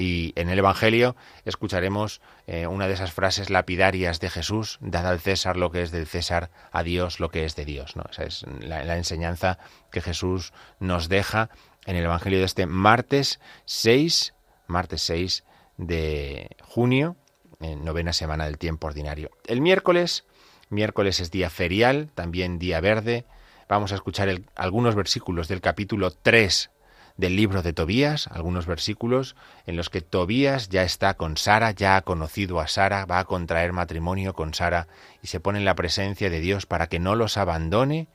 Y 0.00 0.32
en 0.36 0.48
el 0.48 0.58
Evangelio 0.58 1.14
escucharemos 1.44 2.22
una 2.46 2.88
de 2.88 2.94
esas 2.94 3.12
frases 3.12 3.50
lapidarias 3.50 4.18
de 4.18 4.30
Jesús, 4.30 4.78
dad 4.80 5.06
al 5.06 5.20
César 5.20 5.58
lo 5.58 5.70
que 5.70 5.82
es 5.82 5.90
del 5.90 6.06
César, 6.06 6.50
a 6.72 6.82
Dios 6.82 7.20
lo 7.20 7.30
que 7.30 7.44
es 7.44 7.54
de 7.54 7.66
Dios. 7.66 7.96
¿no? 7.96 8.04
Esa 8.10 8.24
es 8.24 8.46
la, 8.60 8.82
la 8.82 8.96
enseñanza 8.96 9.58
que 9.92 10.00
Jesús 10.00 10.54
nos 10.78 11.10
deja 11.10 11.50
en 11.84 11.96
el 11.96 12.04
Evangelio 12.04 12.38
de 12.38 12.46
este 12.46 12.64
martes 12.64 13.40
6, 13.66 14.32
martes 14.68 15.02
6 15.02 15.44
de 15.76 16.48
junio 16.62 17.16
en 17.60 17.84
novena 17.84 18.14
semana 18.14 18.46
del 18.46 18.56
tiempo 18.56 18.86
ordinario. 18.86 19.30
El 19.46 19.60
miércoles, 19.60 20.24
miércoles 20.70 21.20
es 21.20 21.30
día 21.30 21.50
ferial, 21.50 22.08
también 22.14 22.58
día 22.58 22.80
verde. 22.80 23.26
Vamos 23.68 23.92
a 23.92 23.96
escuchar 23.96 24.30
algunos 24.54 24.94
versículos 24.94 25.46
del 25.46 25.60
capítulo 25.60 26.10
3 26.10 26.70
del 27.20 27.36
libro 27.36 27.62
de 27.62 27.74
Tobías, 27.74 28.28
algunos 28.28 28.66
versículos 28.66 29.36
en 29.66 29.76
los 29.76 29.90
que 29.90 30.00
Tobías 30.00 30.70
ya 30.70 30.82
está 30.84 31.14
con 31.14 31.36
Sara, 31.36 31.70
ya 31.70 31.96
ha 31.96 32.02
conocido 32.02 32.60
a 32.60 32.66
Sara, 32.66 33.04
va 33.04 33.18
a 33.18 33.26
contraer 33.26 33.74
matrimonio 33.74 34.32
con 34.32 34.54
Sara 34.54 34.88
y 35.22 35.26
se 35.26 35.38
pone 35.38 35.58
en 35.58 35.66
la 35.66 35.74
presencia 35.74 36.30
de 36.30 36.40
Dios 36.40 36.64
para 36.64 36.88
que 36.88 36.98
no 36.98 37.14
los 37.16 37.36
abandone 37.36 38.08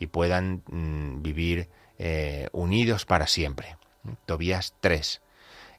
y 0.00 0.08
puedan 0.08 0.62
mm, 0.66 1.22
vivir 1.22 1.68
eh, 1.98 2.48
unidos 2.50 3.06
para 3.06 3.28
siempre. 3.28 3.76
Tobías 4.26 4.74
3. 4.80 5.22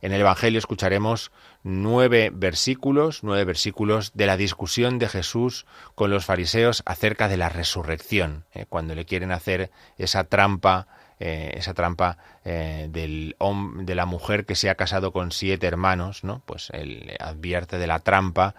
En 0.02 0.14
el 0.14 0.22
Evangelio 0.22 0.60
escucharemos 0.60 1.34
nueve 1.64 2.32
versículos, 2.34 3.24
nueve 3.24 3.44
versículos 3.44 4.14
de 4.14 4.26
la 4.26 4.38
discusión 4.38 5.00
de 5.00 5.10
Jesús 5.10 5.66
con 5.96 6.10
los 6.12 6.24
fariseos 6.24 6.82
acerca 6.86 7.28
de 7.28 7.36
la 7.36 7.50
resurrección, 7.50 8.46
eh, 8.54 8.66
cuando 8.70 8.96
le 8.96 9.04
quieren 9.04 9.34
hacer 9.34 9.70
esa 9.98 10.24
trampa, 10.24 10.88
eh, 11.20 11.54
esa 11.56 11.74
trampa 11.74 12.18
eh, 12.46 12.88
del, 12.90 13.36
de 13.82 13.96
la 13.96 14.06
mujer 14.06 14.46
que 14.46 14.56
se 14.56 14.70
ha 14.70 14.76
casado 14.76 15.12
con 15.12 15.32
siete 15.32 15.68
hermanos, 15.68 16.24
¿no? 16.24 16.42
Pues 16.46 16.70
él 16.72 17.16
advierte 17.20 17.78
de 17.78 17.88
la 17.88 18.00
trampa 18.00 18.56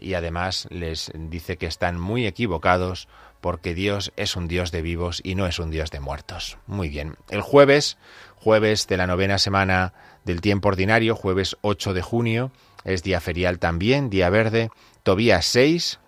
y 0.00 0.14
además 0.14 0.66
les 0.70 1.12
dice 1.14 1.56
que 1.56 1.66
están 1.66 1.96
muy 2.00 2.26
equivocados 2.26 3.06
porque 3.40 3.74
Dios 3.74 4.12
es 4.16 4.34
un 4.34 4.48
Dios 4.48 4.72
de 4.72 4.82
vivos 4.82 5.20
y 5.22 5.36
no 5.36 5.46
es 5.46 5.60
un 5.60 5.70
Dios 5.70 5.90
de 5.90 6.00
muertos. 6.00 6.58
Muy 6.66 6.88
bien. 6.88 7.14
El 7.28 7.42
jueves, 7.42 7.96
jueves 8.36 8.88
de 8.88 8.96
la 8.96 9.06
novena 9.06 9.38
semana 9.38 9.92
del 10.24 10.40
tiempo 10.40 10.68
ordinario, 10.68 11.16
jueves 11.16 11.56
8 11.60 11.94
de 11.94 12.02
junio, 12.02 12.52
es 12.84 13.02
día 13.02 13.20
ferial 13.20 13.58
también, 13.58 14.10
día 14.10 14.30
verde, 14.30 14.70
Tobías 15.02 15.46
6, 15.46 15.98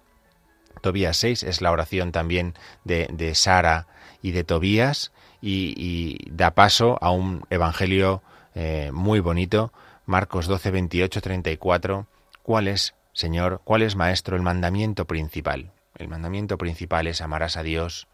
Tobías 0.81 1.16
6 1.16 1.43
es 1.43 1.61
la 1.61 1.73
oración 1.73 2.12
también 2.12 2.54
de, 2.85 3.09
de 3.12 3.35
Sara 3.35 3.88
y 4.23 4.31
de 4.31 4.45
Tobías 4.45 5.12
y, 5.44 6.16
da 6.30 6.52
paso 6.52 6.98
a 7.00 7.10
un 7.10 7.44
evangelio 7.50 8.22
eh, 8.54 8.90
muy 8.92 9.20
bonito, 9.20 9.72
Marcos 10.06 10.46
12, 10.46 10.70
28, 10.70 11.20
34. 11.20 12.06
¿Cuál 12.42 12.68
es, 12.68 12.94
Señor, 13.12 13.60
cuál 13.64 13.82
es, 13.82 13.96
Maestro, 13.96 14.36
el 14.36 14.42
mandamiento 14.42 15.06
principal? 15.06 15.72
El 15.96 16.08
mandamiento 16.08 16.58
principal 16.58 17.06
es 17.06 17.20
amarás 17.20 17.56
a 17.56 17.62
Dios 17.62 18.08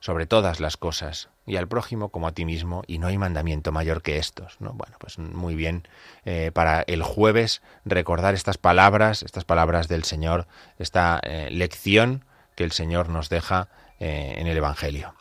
sobre 0.00 0.26
todas 0.26 0.60
las 0.60 0.78
cosas 0.78 1.28
y 1.46 1.56
al 1.56 1.68
prójimo 1.68 2.08
como 2.08 2.26
a 2.26 2.32
ti 2.32 2.46
mismo 2.46 2.82
y 2.86 2.98
no 2.98 3.08
hay 3.08 3.18
mandamiento 3.18 3.72
mayor 3.72 4.02
que 4.02 4.16
estos. 4.16 4.56
¿no? 4.60 4.72
Bueno, 4.72 4.96
pues 4.98 5.18
muy 5.18 5.54
bien 5.54 5.86
eh, 6.24 6.50
para 6.52 6.82
el 6.82 7.02
jueves 7.02 7.60
recordar 7.84 8.34
estas 8.34 8.56
palabras, 8.56 9.22
estas 9.22 9.44
palabras 9.44 9.88
del 9.88 10.04
Señor, 10.04 10.46
esta 10.78 11.20
eh, 11.22 11.48
lección 11.50 12.24
que 12.54 12.64
el 12.64 12.72
Señor 12.72 13.10
nos 13.10 13.28
deja 13.28 13.68
en 14.02 14.46
el 14.46 14.56
Evangelio. 14.56 15.14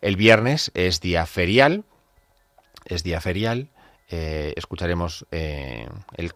El 0.00 0.16
viernes 0.16 0.70
es 0.74 1.00
día 1.00 1.26
ferial, 1.26 1.84
es 2.84 3.02
día 3.02 3.20
ferial. 3.20 3.68
escucharemos 4.08 5.26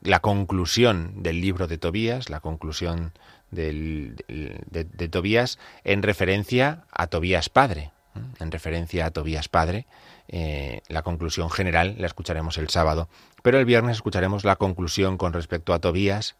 la 0.02 0.20
conclusión 0.20 1.22
del 1.22 1.40
libro 1.40 1.66
de 1.68 1.78
Tobías, 1.78 2.28
la 2.28 2.40
conclusión 2.40 3.12
de, 3.52 5.08
Tobías 5.10 5.58
en 5.84 6.02
referencia 6.02 6.84
a 6.90 7.06
Tobías 7.06 7.48
padre. 7.48 7.92
En 8.40 8.50
referencia 8.50 9.06
a 9.06 9.10
Tobías 9.10 9.48
padre, 9.48 9.86
eh, 10.28 10.82
la 10.88 11.02
conclusión 11.02 11.50
general 11.50 11.94
la 11.98 12.06
escucharemos 12.06 12.58
el 12.58 12.68
sábado, 12.68 13.08
pero 13.42 13.58
el 13.58 13.64
viernes 13.64 13.96
escucharemos 13.96 14.44
la 14.44 14.56
conclusión 14.56 15.16
con 15.16 15.32
respecto 15.32 15.72
a 15.72 15.78
Tobías 15.78 16.36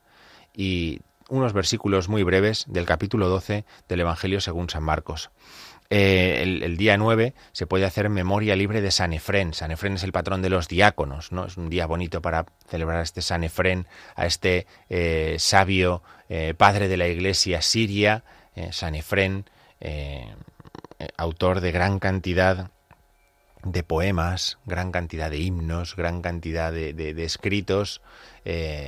y 0.55 1.00
unos 1.31 1.55
versículos 1.55 2.11
muy 2.11 2.25
breves 2.25 2.67
del 2.69 2.85
capítulo 2.85 3.31
12 3.31 3.64
del 3.88 4.00
Evangelio 4.00 4.43
según 4.43 4.69
San 4.69 4.83
Marcos. 4.83 5.31
Eh, 5.91 6.43
el, 6.43 6.77
día 6.79 6.97
9 6.97 7.35
se 7.53 7.67
puede 7.67 7.85
hacer 7.85 8.09
memoria 8.09 8.57
libre 8.57 8.81
de 8.81 8.91
San 8.91 9.12
Efrén. 9.12 9.53
San 9.53 9.71
Efrén 9.71 9.95
es 9.95 10.03
el 10.05 10.12
patrón 10.12 10.41
de 10.41 10.49
los 10.49 10.67
diáconos, 10.67 11.33
¿no? 11.33 11.45
Es 11.45 11.59
un 11.59 11.69
día 11.69 11.85
bonito 11.85 12.23
para 12.23 12.47
celebrar 12.67 13.01
a 13.01 13.03
este 13.03 13.21
San 13.21 13.45
Efrén, 13.45 13.87
a 14.17 14.25
este 14.25 14.67
eh, 14.89 15.37
sabio 15.39 16.03
eh, 16.31 16.55
padre 16.57 16.89
de 16.89 16.97
la 16.97 17.09
iglesia 17.09 17.61
siria, 17.61 18.25
San 18.71 18.95
Efrén, 18.95 19.47
autor 21.17 21.62
de 21.62 21.73
gran 21.73 21.99
cantidad 21.99 22.71
de 23.65 23.83
poemas, 23.83 24.59
gran 24.67 24.93
cantidad 24.93 25.31
de 25.31 25.39
himnos, 25.39 25.97
gran 25.97 26.21
cantidad 26.21 26.71
de 26.71 27.25
escritos 27.25 28.03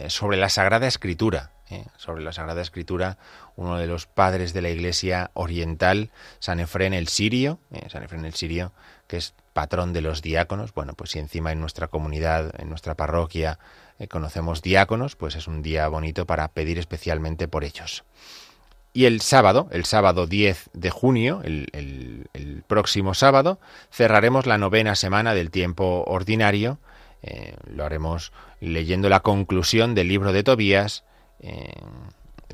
sobre 0.09 0.37
la 0.37 0.51
Sagrada 0.51 0.87
Escritura. 0.87 1.51
sobre 1.97 2.23
la 2.23 2.33
Sagrada 2.33 2.61
Escritura, 2.61 3.17
uno 3.57 3.79
de 3.79 3.87
los 3.87 4.07
padres 4.07 4.53
de 4.53 4.63
la 4.63 4.71
Iglesia 4.71 5.31
oriental, 5.35 6.11
San 6.39 6.61
Efrén 6.61 6.93
el 6.95 7.09
Sirio, 7.09 7.59
¿eh? 7.73 7.89
San 7.89 8.03
Efrén 8.03 8.25
el 8.25 8.35
Sirio, 8.35 8.73
que 9.07 9.17
es 9.17 9.35
patrón 9.53 9.93
de 9.93 10.01
los 10.01 10.23
diáconos. 10.23 10.75
Bueno, 10.75 10.95
pues 10.95 11.11
si 11.11 11.19
encima 11.19 11.53
en 11.53 11.61
nuestra 11.61 11.89
comunidad, 11.89 12.53
en 12.61 12.69
nuestra 12.69 12.95
parroquia, 12.95 13.59
eh, 13.99 14.09
conocemos 14.09 14.63
diáconos, 14.63 15.17
pues 15.17 15.37
es 15.37 15.47
un 15.47 15.63
día 15.63 15.87
bonito 15.89 16.27
para 16.27 16.49
pedir 16.49 16.79
especialmente 16.79 17.47
por 17.49 17.65
ellos. 17.65 18.05
Y 18.93 19.07
el 19.07 19.21
sábado, 19.21 19.69
el 19.73 19.85
sábado 19.85 20.27
10 20.27 20.71
de 20.73 20.91
junio, 20.91 21.41
el, 21.43 21.69
el 22.33 22.63
próximo 22.67 23.15
sábado, 23.15 23.59
cerraremos 23.91 24.47
la 24.47 24.57
novena 24.57 24.95
semana 24.95 25.35
del 25.35 25.51
tiempo 25.51 26.05
ordinario. 26.07 26.79
lo 27.67 27.85
haremos 27.85 28.33
leyendo 28.61 29.09
la 29.09 29.21
conclusión 29.21 29.97
del 29.97 30.09
libro 30.09 30.33
de 30.33 30.45
Tobías, 30.45 31.03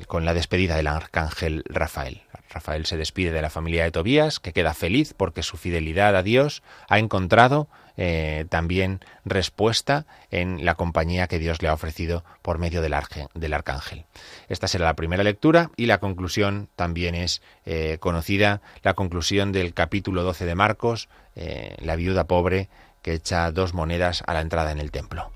con 0.06 0.24
la 0.24 0.34
despedida 0.34 0.76
del 0.76 0.86
arcángel 0.86 1.64
Rafael. 1.66 2.22
Rafael 2.50 2.84
se 2.84 2.96
despide 2.96 3.30
de 3.30 3.42
la 3.42 3.50
familia 3.50 3.84
de 3.84 3.92
Tobías, 3.92 4.40
que 4.40 4.52
queda 4.52 4.74
feliz 4.74 5.14
porque 5.16 5.42
su 5.42 5.56
fidelidad 5.56 6.16
a 6.16 6.22
Dios 6.22 6.62
ha 6.88 6.98
encontrado 6.98 7.68
eh, 7.96 8.46
también 8.48 9.00
respuesta 9.24 10.06
en 10.30 10.64
la 10.64 10.74
compañía 10.74 11.28
que 11.28 11.38
Dios 11.38 11.62
le 11.62 11.68
ha 11.68 11.74
ofrecido 11.74 12.24
por 12.42 12.58
medio 12.58 12.82
del, 12.82 12.94
arcángel. 12.94 14.04
Esta 14.48 14.68
será 14.68 14.86
la 14.86 14.96
primera 14.96 15.22
lectura 15.22 15.70
y 15.76 15.86
la 15.86 15.98
conclusión 15.98 16.68
también 16.76 17.14
es 17.14 17.42
eh, 17.66 17.98
conocida, 18.00 18.62
la 18.82 18.94
conclusión 18.94 19.52
del 19.52 19.74
capítulo 19.74 20.22
12 20.24 20.46
de 20.46 20.54
Marcos, 20.54 21.08
eh, 21.36 21.76
la 21.78 21.94
viuda 21.96 22.24
pobre 22.24 22.68
que 23.02 23.12
echa 23.12 23.50
dos 23.52 23.74
monedas 23.74 24.22
a 24.26 24.34
la 24.34 24.40
entrada 24.40 24.72
en 24.72 24.80
el 24.80 24.90
templo. 24.90 25.30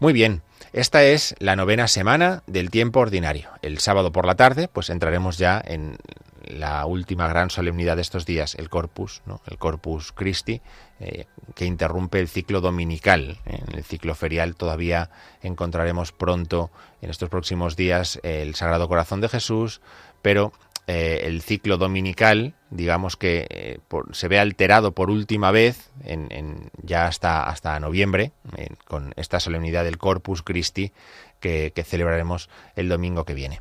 Muy 0.00 0.12
bien, 0.12 0.42
esta 0.72 1.02
es 1.02 1.34
la 1.38 1.56
novena 1.56 1.88
semana 1.88 2.42
del 2.46 2.70
tiempo 2.70 3.00
ordinario. 3.00 3.48
El 3.62 3.78
sábado 3.78 4.12
por 4.12 4.26
la 4.26 4.34
tarde, 4.34 4.68
pues 4.68 4.90
entraremos 4.90 5.38
ya 5.38 5.62
en 5.64 5.96
la 6.48 6.86
última 6.86 7.28
gran 7.28 7.50
solemnidad 7.50 7.96
de 7.96 8.02
estos 8.02 8.26
días, 8.26 8.54
el 8.54 8.68
Corpus, 8.68 9.22
¿no? 9.26 9.40
el 9.46 9.58
Corpus 9.58 10.12
Christi, 10.12 10.60
eh, 11.00 11.26
que 11.54 11.64
interrumpe 11.64 12.20
el 12.20 12.28
ciclo 12.28 12.60
dominical. 12.60 13.38
¿eh? 13.46 13.60
En 13.66 13.76
el 13.76 13.84
ciclo 13.84 14.14
ferial 14.14 14.56
todavía 14.56 15.10
encontraremos 15.42 16.12
pronto, 16.12 16.70
en 17.02 17.10
estos 17.10 17.28
próximos 17.28 17.76
días, 17.76 18.18
el 18.22 18.54
Sagrado 18.54 18.88
Corazón 18.88 19.20
de 19.20 19.28
Jesús, 19.28 19.80
pero 20.22 20.52
eh, 20.88 21.20
el 21.24 21.42
ciclo 21.42 21.76
dominical, 21.76 22.54
digamos 22.70 23.16
que 23.16 23.78
se 24.12 24.26
ve 24.26 24.40
alterado 24.40 24.92
por 24.92 25.10
última 25.10 25.52
vez, 25.52 25.90
en, 26.04 26.70
ya 26.82 27.06
hasta, 27.06 27.44
hasta 27.44 27.78
noviembre, 27.78 28.32
con 28.86 29.12
esta 29.16 29.38
solemnidad 29.38 29.84
del 29.84 29.98
Corpus 29.98 30.42
Christi 30.42 30.90
que 31.38 31.84
celebraremos 31.86 32.50
el 32.74 32.88
domingo 32.88 33.24
que 33.24 33.34
viene. 33.34 33.60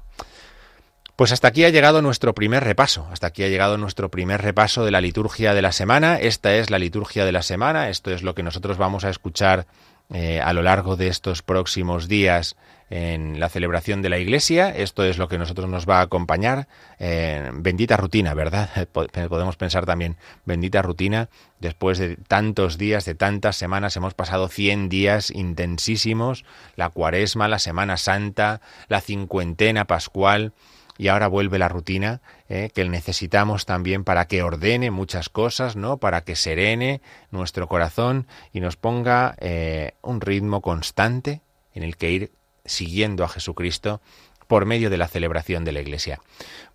Pues 1.17 1.31
hasta 1.31 1.47
aquí 1.47 1.65
ha 1.65 1.71
llegado 1.71 2.03
nuestro 2.03 2.35
primer 2.35 2.63
repaso, 2.63 3.07
hasta 3.11 3.25
aquí 3.25 3.41
ha 3.41 3.47
llegado 3.47 3.79
nuestro 3.79 4.11
primer 4.11 4.39
repaso 4.39 4.85
de 4.85 4.91
la 4.91 5.01
liturgia 5.01 5.55
de 5.55 5.63
la 5.63 5.71
semana. 5.71 6.19
Esta 6.19 6.53
es 6.53 6.69
la 6.69 6.77
liturgia 6.77 7.25
de 7.25 7.31
la 7.31 7.41
semana, 7.41 7.89
esto 7.89 8.11
es 8.11 8.21
lo 8.21 8.35
que 8.35 8.43
nosotros 8.43 8.77
vamos 8.77 9.03
a 9.03 9.09
escuchar 9.09 9.65
eh, 10.13 10.39
a 10.39 10.53
lo 10.53 10.61
largo 10.61 10.95
de 10.95 11.07
estos 11.07 11.41
próximos 11.41 12.07
días 12.07 12.55
en 12.89 13.39
la 13.39 13.49
celebración 13.49 14.01
de 14.01 14.09
la 14.09 14.17
Iglesia. 14.17 14.69
Esto 14.69 15.03
es 15.03 15.17
lo 15.17 15.27
que 15.27 15.37
nosotros 15.37 15.69
nos 15.69 15.87
va 15.87 15.99
a 15.99 16.03
acompañar. 16.03 16.67
Eh, 16.99 17.51
bendita 17.53 17.97
rutina, 17.97 18.33
¿verdad? 18.33 18.69
Podemos 19.29 19.57
pensar 19.57 19.85
también, 19.85 20.17
bendita 20.45 20.81
rutina. 20.81 21.29
Después 21.59 21.97
de 21.97 22.15
tantos 22.15 22.77
días, 22.77 23.05
de 23.05 23.15
tantas 23.15 23.55
semanas, 23.55 23.95
hemos 23.97 24.13
pasado 24.13 24.47
100 24.47 24.89
días 24.89 25.31
intensísimos. 25.31 26.45
La 26.75 26.89
cuaresma, 26.89 27.47
la 27.47 27.59
Semana 27.59 27.97
Santa, 27.97 28.61
la 28.87 29.01
cincuentena 29.01 29.85
pascual 29.85 30.53
y 30.97 31.09
ahora 31.09 31.27
vuelve 31.27 31.59
la 31.59 31.69
rutina 31.69 32.21
¿eh? 32.49 32.71
que 32.73 32.83
necesitamos 32.85 33.65
también 33.65 34.03
para 34.03 34.25
que 34.27 34.41
ordene 34.41 34.91
muchas 34.91 35.29
cosas, 35.29 35.75
¿no? 35.75 35.97
Para 35.97 36.21
que 36.21 36.35
serene 36.35 37.01
nuestro 37.31 37.67
corazón 37.67 38.27
y 38.51 38.59
nos 38.59 38.77
ponga 38.77 39.35
eh, 39.39 39.93
un 40.01 40.21
ritmo 40.21 40.61
constante 40.61 41.41
en 41.73 41.83
el 41.83 41.97
que 41.97 42.11
ir 42.11 42.31
siguiendo 42.67 43.23
a 43.23 43.29
Jesucristo 43.29 44.01
por 44.47 44.65
medio 44.65 44.89
de 44.89 44.97
la 44.97 45.07
celebración 45.07 45.65
de 45.65 45.71
la 45.71 45.81
Iglesia. 45.81 46.21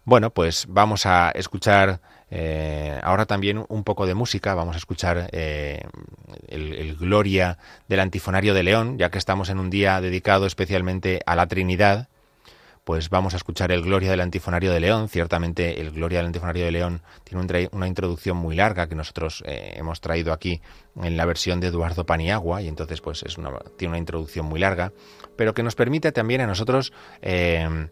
Bueno, 0.04 0.30
pues 0.30 0.66
vamos 0.68 1.06
a 1.06 1.30
escuchar 1.30 2.00
eh, 2.30 2.98
ahora 3.02 3.26
también 3.26 3.64
un 3.68 3.84
poco 3.84 4.06
de 4.06 4.14
música, 4.14 4.54
vamos 4.54 4.74
a 4.74 4.78
escuchar 4.78 5.28
el, 5.32 5.84
el, 6.48 6.96
Gloria 6.96 7.58
del 7.88 8.00
Antifonario 8.00 8.52
de 8.52 8.62
León, 8.62 8.98
ya 8.98 9.10
que 9.10 9.18
estamos 9.18 9.48
en 9.48 9.58
un 9.58 9.70
día 9.70 10.00
dedicado 10.00 10.46
especialmente 10.46 11.20
a 11.26 11.36
la 11.36 11.46
Trinidad, 11.46 12.08
pues 12.84 13.10
vamos 13.10 13.34
a 13.34 13.36
escuchar 13.36 13.70
el 13.70 13.82
Gloria 13.82 14.10
del 14.10 14.20
Antifonario 14.20 14.72
de 14.72 14.80
León. 14.80 15.08
Ciertamente 15.08 15.80
el 15.80 15.92
Gloria 15.92 16.18
del 16.18 16.26
Antifonario 16.26 16.64
de 16.64 16.72
León 16.72 17.02
tiene 17.24 17.68
una 17.72 17.86
introducción 17.86 18.36
muy 18.36 18.56
larga 18.56 18.88
que 18.88 18.94
nosotros 18.94 19.42
eh, 19.46 19.74
hemos 19.76 20.00
traído 20.00 20.32
aquí 20.32 20.60
en 20.96 21.16
la 21.16 21.24
versión 21.24 21.60
de 21.60 21.68
Eduardo 21.68 22.04
Paniagua 22.04 22.62
y 22.62 22.68
entonces 22.68 23.00
pues 23.00 23.22
es 23.22 23.38
una, 23.38 23.50
tiene 23.76 23.90
una 23.90 23.98
introducción 23.98 24.46
muy 24.46 24.58
larga, 24.58 24.92
pero 25.36 25.54
que 25.54 25.62
nos 25.62 25.74
permite 25.74 26.10
también 26.12 26.40
a 26.40 26.46
nosotros 26.46 26.92
eh, 27.20 27.88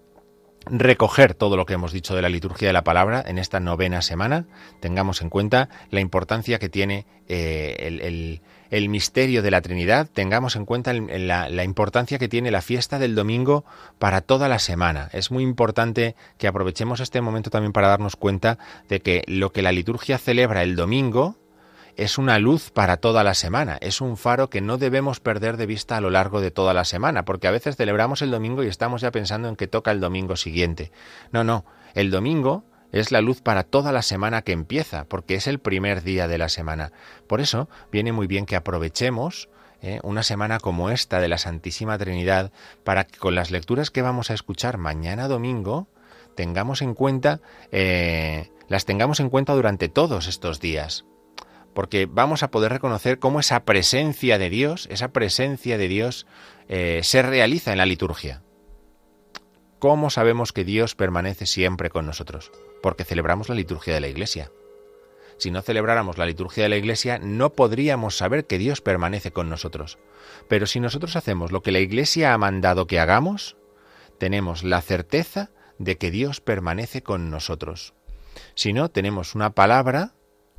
recoger 0.71 1.35
todo 1.35 1.57
lo 1.57 1.67
que 1.67 1.75
hemos 1.75 1.93
dicho 1.93 2.15
de 2.15 2.23
la 2.23 2.29
liturgia 2.29 2.69
de 2.69 2.73
la 2.73 2.85
palabra 2.85 3.23
en 3.27 3.39
esta 3.39 3.61
novena 3.61 4.03
semana, 4.03 4.47
tengamos 4.81 5.21
en 5.21 5.29
cuenta 5.29 5.69
la 5.91 6.01
importancia 6.01 6.59
que 6.59 6.69
tiene 6.69 7.07
eh, 7.29 7.77
el, 7.81 8.41
el, 8.71 8.89
misterio 8.89 9.43
de 9.43 9.51
la 9.51 9.61
Trinidad, 9.61 10.09
tengamos 10.13 10.57
en 10.57 10.65
cuenta 10.65 10.93
la, 10.93 11.49
la, 11.49 11.65
importancia 11.65 12.19
que 12.19 12.29
tiene 12.29 12.51
la 12.51 12.63
fiesta 12.63 12.99
del 12.99 13.15
domingo 13.15 13.65
para 13.99 14.21
toda 14.21 14.49
la 14.49 14.59
semana. 14.59 15.09
Es 15.13 15.31
muy 15.31 15.43
importante 15.43 16.15
que 16.39 16.47
aprovechemos 16.47 17.01
este 17.01 17.21
momento 17.21 17.51
también 17.51 17.73
para 17.73 17.89
darnos 17.89 18.17
cuenta 18.17 18.59
de 18.89 19.01
que 19.01 19.25
lo 19.27 19.53
que 19.53 19.63
la 19.63 19.73
liturgia 19.73 20.19
celebra 20.19 20.63
el 20.63 20.77
domingo, 20.77 21.37
es 22.01 22.17
una 22.17 22.39
luz 22.39 22.71
para 22.71 22.97
toda 22.97 23.23
la 23.25 23.35
semana, 23.35 23.77
es 23.83 24.01
un 24.01 24.17
faro 24.17 24.49
que 24.49 24.63
no 24.63 24.79
debemos 24.79 25.21
perder 25.21 25.59
de 25.59 25.67
vista 25.67 25.99
a 25.99 26.01
lo 26.01 26.09
largo 26.09 26.41
de 26.41 26.51
toda 26.51 26.73
la 26.73 26.87
semana, 26.87 27.27
porque 27.27 27.47
a 27.47 27.51
veces 27.51 27.77
celebramos 27.77 28.23
el 28.23 28.31
domingo 28.31 28.65
y 28.65 28.69
estamos 28.69 29.03
ya 29.03 29.11
pensando 29.11 29.51
en 29.51 29.57
que 29.57 29.67
toca 29.67 29.91
el 29.91 30.01
domingo 30.01 30.37
siguiente. 30.37 30.93
No, 31.31 31.45
no, 31.45 31.67
el 31.93 32.11
domingo 32.11 32.65
es 32.91 33.13
la 33.13 33.21
luz 33.21 33.43
para 33.43 33.65
toda 33.65 33.93
la 33.93 34.01
semana 34.01 34.41
que 34.41 34.53
empieza, 34.53 35.05
porque 35.05 35.35
es 35.35 35.47
el 35.47 35.59
primer 35.59 36.03
día 36.03 36.27
de 36.27 36.39
la 36.39 36.49
semana. 36.49 36.91
Por 37.27 37.43
eso 37.43 37.69
viene 37.93 38.13
muy 38.13 38.27
bien 38.27 38.47
que 38.47 38.57
aprovechemos 38.57 39.51
¿eh? 39.83 40.01
una 40.03 40.23
semana 40.23 40.59
como 40.59 40.89
esta 40.89 41.21
de 41.21 41.29
la 41.29 41.37
Santísima 41.37 41.99
Trinidad 41.99 42.51
para 42.83 43.05
que 43.05 43.19
con 43.19 43.35
las 43.35 43.51
lecturas 43.51 43.91
que 43.91 44.01
vamos 44.01 44.31
a 44.31 44.35
escuchar 44.35 44.79
mañana 44.79 45.29
domingo 45.29 45.87
tengamos 46.35 46.81
en 46.81 46.95
cuenta, 46.95 47.43
eh, 47.73 48.51
las 48.69 48.87
tengamos 48.87 49.21
en 49.21 49.29
cuenta 49.29 49.53
durante 49.53 49.91
todos 49.91 50.29
estos 50.29 50.61
días 50.61 51.05
porque 51.81 52.05
vamos 52.05 52.43
a 52.43 52.51
poder 52.51 52.73
reconocer 52.73 53.19
cómo 53.19 53.41
esa 53.41 53.65
presencia 53.65 54.37
de 54.37 54.51
Dios, 54.51 54.87
esa 54.91 55.15
presencia 55.15 55.79
de 55.79 55.89
Dios 55.89 56.27
eh, 56.69 57.01
se 57.03 57.23
realiza 57.23 57.73
en 57.73 57.79
la 57.79 57.87
liturgia. 57.87 58.43
¿Cómo 59.79 60.11
sabemos 60.11 60.53
que 60.53 60.67
Dios 60.67 60.95
permanece 60.95 61.47
siempre 61.47 61.89
con 61.89 62.05
nosotros? 62.05 62.53
Porque 62.83 63.05
celebramos 63.05 63.49
la 63.49 63.55
liturgia 63.55 63.95
de 63.95 64.01
la 64.03 64.09
Iglesia. 64.09 64.53
Si 65.39 65.51
no 65.51 65.63
celebráramos 65.63 66.19
la 66.19 66.27
liturgia 66.27 66.65
de 66.65 66.69
la 66.69 66.77
Iglesia, 66.77 67.19
no 67.19 67.55
podríamos 67.55 68.15
saber 68.15 68.47
que 68.47 68.59
Dios 68.59 68.83
permanece 68.83 69.31
con 69.31 69.49
nosotros. 69.49 69.97
Pero 70.49 70.67
si 70.67 70.81
nosotros 70.81 71.17
hacemos 71.17 71.51
lo 71.51 71.63
que 71.63 71.73
la 71.73 71.79
Iglesia 71.79 72.35
ha 72.35 72.37
mandado 72.37 72.87
que 72.87 73.01
hagamos, 73.01 73.57
tenemos 74.19 74.65
la 74.65 74.83
certeza 74.83 75.49
de 75.79 75.97
que 75.97 76.11
Dios 76.11 76.43
permanece 76.43 77.03
con 77.03 77.31
nosotros. 77.31 77.95
Si 78.55 78.75
no, 78.75 78.91
tenemos 78.91 79.35
una 79.35 79.55
palabra 79.55 80.13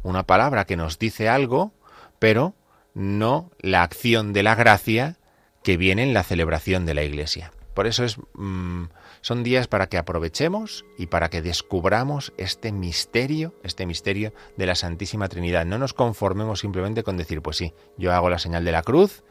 una 0.04 0.24
palabra 0.24 0.66
que 0.66 0.78
nos 0.78 1.00
dice 1.00 1.30
algo, 1.30 1.74
pero 2.20 2.56
no 2.94 3.52
la 3.60 3.84
acción 3.84 4.34
de 4.34 4.44
la 4.44 4.56
gracia 4.56 5.18
que 5.64 5.78
viene 5.78 6.04
en 6.04 6.14
la 6.14 6.24
celebración 6.24 6.86
de 6.86 6.94
la 6.94 7.04
Iglesia. 7.04 7.52
Por 7.74 7.88
eso 7.88 8.04
es, 8.04 8.18
mm, 8.34 8.86
son 9.22 9.44
días 9.44 9.68
para 9.68 9.88
que 9.88 9.98
aprovechemos 9.98 10.86
y 10.98 11.08
para 11.08 11.30
que 11.30 11.42
descubramos 11.42 12.34
este 12.38 12.72
misterio, 12.72 13.54
este 13.64 13.86
misterio 13.86 14.34
de 14.58 14.66
la 14.66 14.76
Santísima 14.76 15.30
Trinidad. 15.30 15.66
No 15.66 15.78
nos 15.78 15.94
conformemos 15.94 16.60
simplemente 16.60 17.04
con 17.04 17.18
decir, 17.18 17.42
pues 17.42 17.58
sí, 17.58 17.74
yo 17.98 18.14
hago 18.14 18.30
la 18.30 18.40
señal 18.40 18.66
de 18.66 18.72
la 18.72 18.84
cruz 18.84 19.24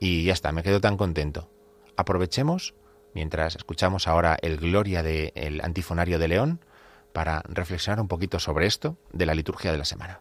y 0.00 0.24
ya 0.24 0.32
está, 0.32 0.50
me 0.50 0.62
quedo 0.62 0.80
tan 0.80 0.96
contento. 0.96 1.48
Aprovechemos, 1.96 2.74
mientras 3.14 3.54
escuchamos 3.54 4.08
ahora 4.08 4.36
el 4.42 4.56
Gloria 4.56 5.02
del 5.02 5.60
Antifonario 5.60 6.18
de 6.18 6.28
León, 6.28 6.60
para 7.14 7.42
reflexionar 7.48 8.00
un 8.00 8.08
poquito 8.08 8.40
sobre 8.40 8.66
esto 8.66 8.98
de 9.12 9.24
la 9.24 9.34
liturgia 9.34 9.70
de 9.70 9.78
la 9.78 9.84
semana. 9.84 10.20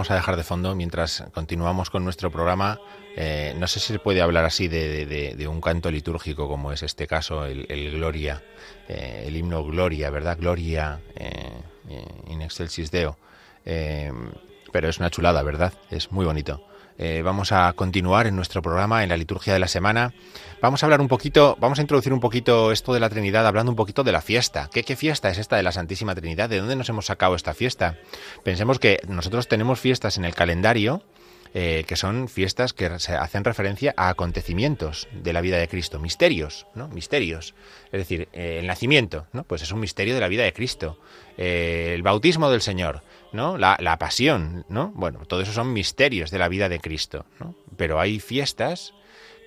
Vamos 0.00 0.12
a 0.12 0.14
dejar 0.14 0.36
de 0.36 0.44
fondo 0.44 0.74
mientras 0.74 1.24
continuamos 1.34 1.90
con 1.90 2.04
nuestro 2.04 2.30
programa. 2.30 2.80
Eh, 3.16 3.54
no 3.58 3.66
sé 3.66 3.80
si 3.80 3.92
se 3.92 3.98
puede 3.98 4.22
hablar 4.22 4.46
así 4.46 4.66
de, 4.66 5.46
un 5.46 5.60
canto 5.60 5.90
litúrgico 5.90 6.48
como 6.48 6.72
es 6.72 6.82
este 6.82 7.06
caso, 7.06 7.44
el, 7.44 7.90
Gloria, 7.90 8.42
eh, 8.88 9.24
el 9.26 9.36
himno 9.36 9.62
Gloria, 9.62 10.08
¿verdad? 10.08 10.38
Gloria 10.40 11.02
eh, 11.16 11.52
in 12.28 12.40
excelsis 12.40 12.90
Deo. 12.90 13.18
pero 14.72 14.88
es 14.88 14.96
una 14.96 15.10
chulada, 15.10 15.42
¿verdad? 15.42 15.74
Es 15.90 16.10
muy 16.10 16.24
bonito. 16.24 16.64
Vamos 17.24 17.52
a 17.52 17.72
continuar 17.72 18.26
en 18.26 18.36
nuestro 18.36 18.60
programa, 18.62 19.02
en 19.02 19.08
la 19.08 19.16
liturgia 19.16 19.52
de 19.52 19.58
la 19.58 19.68
semana. 19.68 20.12
Vamos 20.60 20.82
a 20.82 20.86
hablar 20.86 21.00
un 21.00 21.08
poquito, 21.08 21.56
vamos 21.58 21.78
a 21.78 21.82
introducir 21.82 22.12
un 22.12 22.20
poquito 22.20 22.70
esto 22.70 22.92
de 22.92 23.00
la 23.00 23.08
Trinidad, 23.08 23.46
hablando 23.46 23.72
un 23.72 23.76
poquito 23.76 24.04
de 24.04 24.12
la 24.12 24.20
fiesta. 24.20 24.68
¿Qué, 24.70 24.82
fiesta 24.94 25.30
es 25.30 25.38
esta 25.38 25.56
de 25.56 25.62
la 25.62 25.72
Santísima 25.72 26.14
Trinidad? 26.14 26.50
¿De 26.50 26.58
dónde 26.58 26.76
nos 26.76 26.90
hemos 26.90 27.06
sacado 27.06 27.34
esta 27.34 27.54
fiesta? 27.54 27.96
Pensemos 28.44 28.78
que 28.78 29.00
nosotros 29.08 29.48
tenemos 29.48 29.80
fiestas 29.80 30.18
en 30.18 30.26
el 30.26 30.34
calendario, 30.34 31.02
eh, 31.54 31.84
que 31.88 31.96
son 31.96 32.28
fiestas 32.28 32.74
que 32.74 32.98
se 32.98 33.14
hacen 33.14 33.42
referencia 33.42 33.94
a 33.96 34.10
acontecimientos 34.10 35.08
de 35.12 35.32
la 35.32 35.40
vida 35.40 35.56
de 35.56 35.66
Cristo, 35.66 35.98
misterios, 35.98 36.66
¿no? 36.74 36.88
Misterios. 36.88 37.54
Es 37.86 38.00
decir, 38.00 38.28
eh, 38.34 38.58
el 38.60 38.66
nacimiento, 38.66 39.26
¿no? 39.32 39.44
Pues 39.44 39.62
es 39.62 39.72
un 39.72 39.80
misterio 39.80 40.14
de 40.14 40.20
la 40.20 40.28
vida 40.28 40.44
de 40.44 40.52
Cristo. 40.52 41.00
Eh, 41.38 41.92
el 41.94 42.02
bautismo 42.02 42.50
del 42.50 42.60
Señor, 42.60 43.02
¿no? 43.32 43.58
La, 43.58 43.96
pasión, 43.98 44.64
¿no? 44.68 44.92
Bueno, 44.94 45.20
todo 45.26 45.40
eso 45.40 45.52
son 45.52 45.72
misterios 45.72 46.30
de 46.30 46.38
la 46.38 46.48
vida 46.48 46.68
de 46.68 46.80
Cristo. 46.80 47.26
Pero 47.76 48.00
hay 48.00 48.20
fiestas 48.20 48.94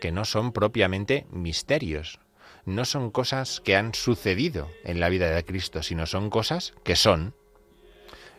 que 0.02 0.12
no 0.12 0.26
son 0.26 0.52
propiamente 0.52 1.26
misterios, 1.32 2.20
no 2.66 2.86
son 2.86 3.12
cosas 3.12 3.62
que 3.62 3.76
han 3.76 3.94
sucedido 3.94 4.70
en 4.84 5.00
la 5.00 5.10
vida 5.10 5.30
de 5.30 5.44
Cristo, 5.44 5.84
sino 5.84 6.06
son 6.06 6.30
cosas 6.30 6.74
que 6.84 6.96
son. 6.96 7.34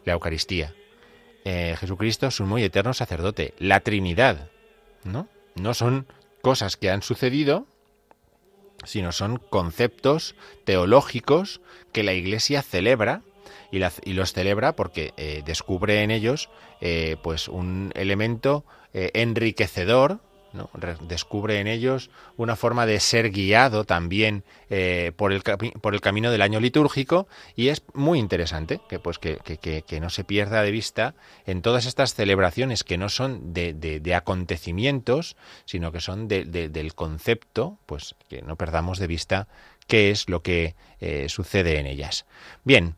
La 0.05 0.15
Eucaristía. 0.15 0.75
Eh, 1.45 1.77
Jesucristo, 1.79 2.31
su 2.31 2.45
muy 2.45 2.63
eterno 2.63 2.95
sacerdote. 2.95 3.55
La 3.59 3.81
Trinidad. 3.81 4.51
¿No? 5.05 5.29
No 5.55 5.75
son 5.75 6.07
cosas 6.43 6.77
que 6.77 6.91
han 6.91 7.03
sucedido, 7.03 7.67
sino 8.85 9.13
son 9.13 9.37
conceptos 9.39 10.35
teológicos 10.65 11.61
que 11.93 12.03
la 12.03 12.13
Iglesia 12.13 12.63
celebra 12.63 13.23
y, 13.77 14.13
los 14.13 14.33
celebra 14.33 14.77
porque 14.77 15.13
eh, 15.17 15.43
descubre 15.45 16.03
en 16.03 16.11
ellos 16.11 16.51
eh, 16.81 17.17
pues 17.23 17.49
un 17.49 17.93
elemento 17.95 18.65
enriquecedor 18.93 20.21
Descubre 21.09 21.59
en 21.59 21.67
ellos 21.67 22.11
una 22.37 22.55
forma 22.55 22.87
de 22.87 23.01
ser 23.01 23.31
guiado 23.31 23.85
también 23.85 24.45
eh, 24.71 25.11
por, 25.17 25.33
el, 25.33 25.43
por 25.43 25.95
el 25.95 26.01
camino 26.01 26.31
del 26.31 26.43
año 26.43 26.61
litúrgico 26.61 27.27
y 27.57 27.69
es 27.69 27.83
muy 27.93 28.21
interesante 28.21 28.81
que, 28.89 29.01
pues, 29.01 29.19
que, 29.19 29.99
no 30.01 30.11
se 30.11 30.25
pierda 30.25 30.63
de 30.63 30.71
vista 30.71 31.15
en 31.47 31.61
todas 31.63 31.87
estas 31.87 32.15
celebraciones 32.15 32.85
que 32.85 32.99
no 32.99 33.09
son 33.09 33.53
de, 33.53 34.15
acontecimientos, 34.15 35.37
sino 35.65 35.91
que 35.91 36.01
son 36.01 36.29
del 36.29 36.95
concepto, 36.95 37.79
pues 37.87 38.15
que 38.29 38.43
no 38.43 38.57
perdamos 38.57 38.99
de 38.99 39.07
vista 39.09 39.49
qué 39.89 40.11
es 40.11 40.29
lo 40.29 40.43
que 40.43 40.77
eh, 41.01 41.29
sucede 41.29 41.79
en 41.79 41.87
ellas. 41.87 42.27
Bien, 42.63 42.95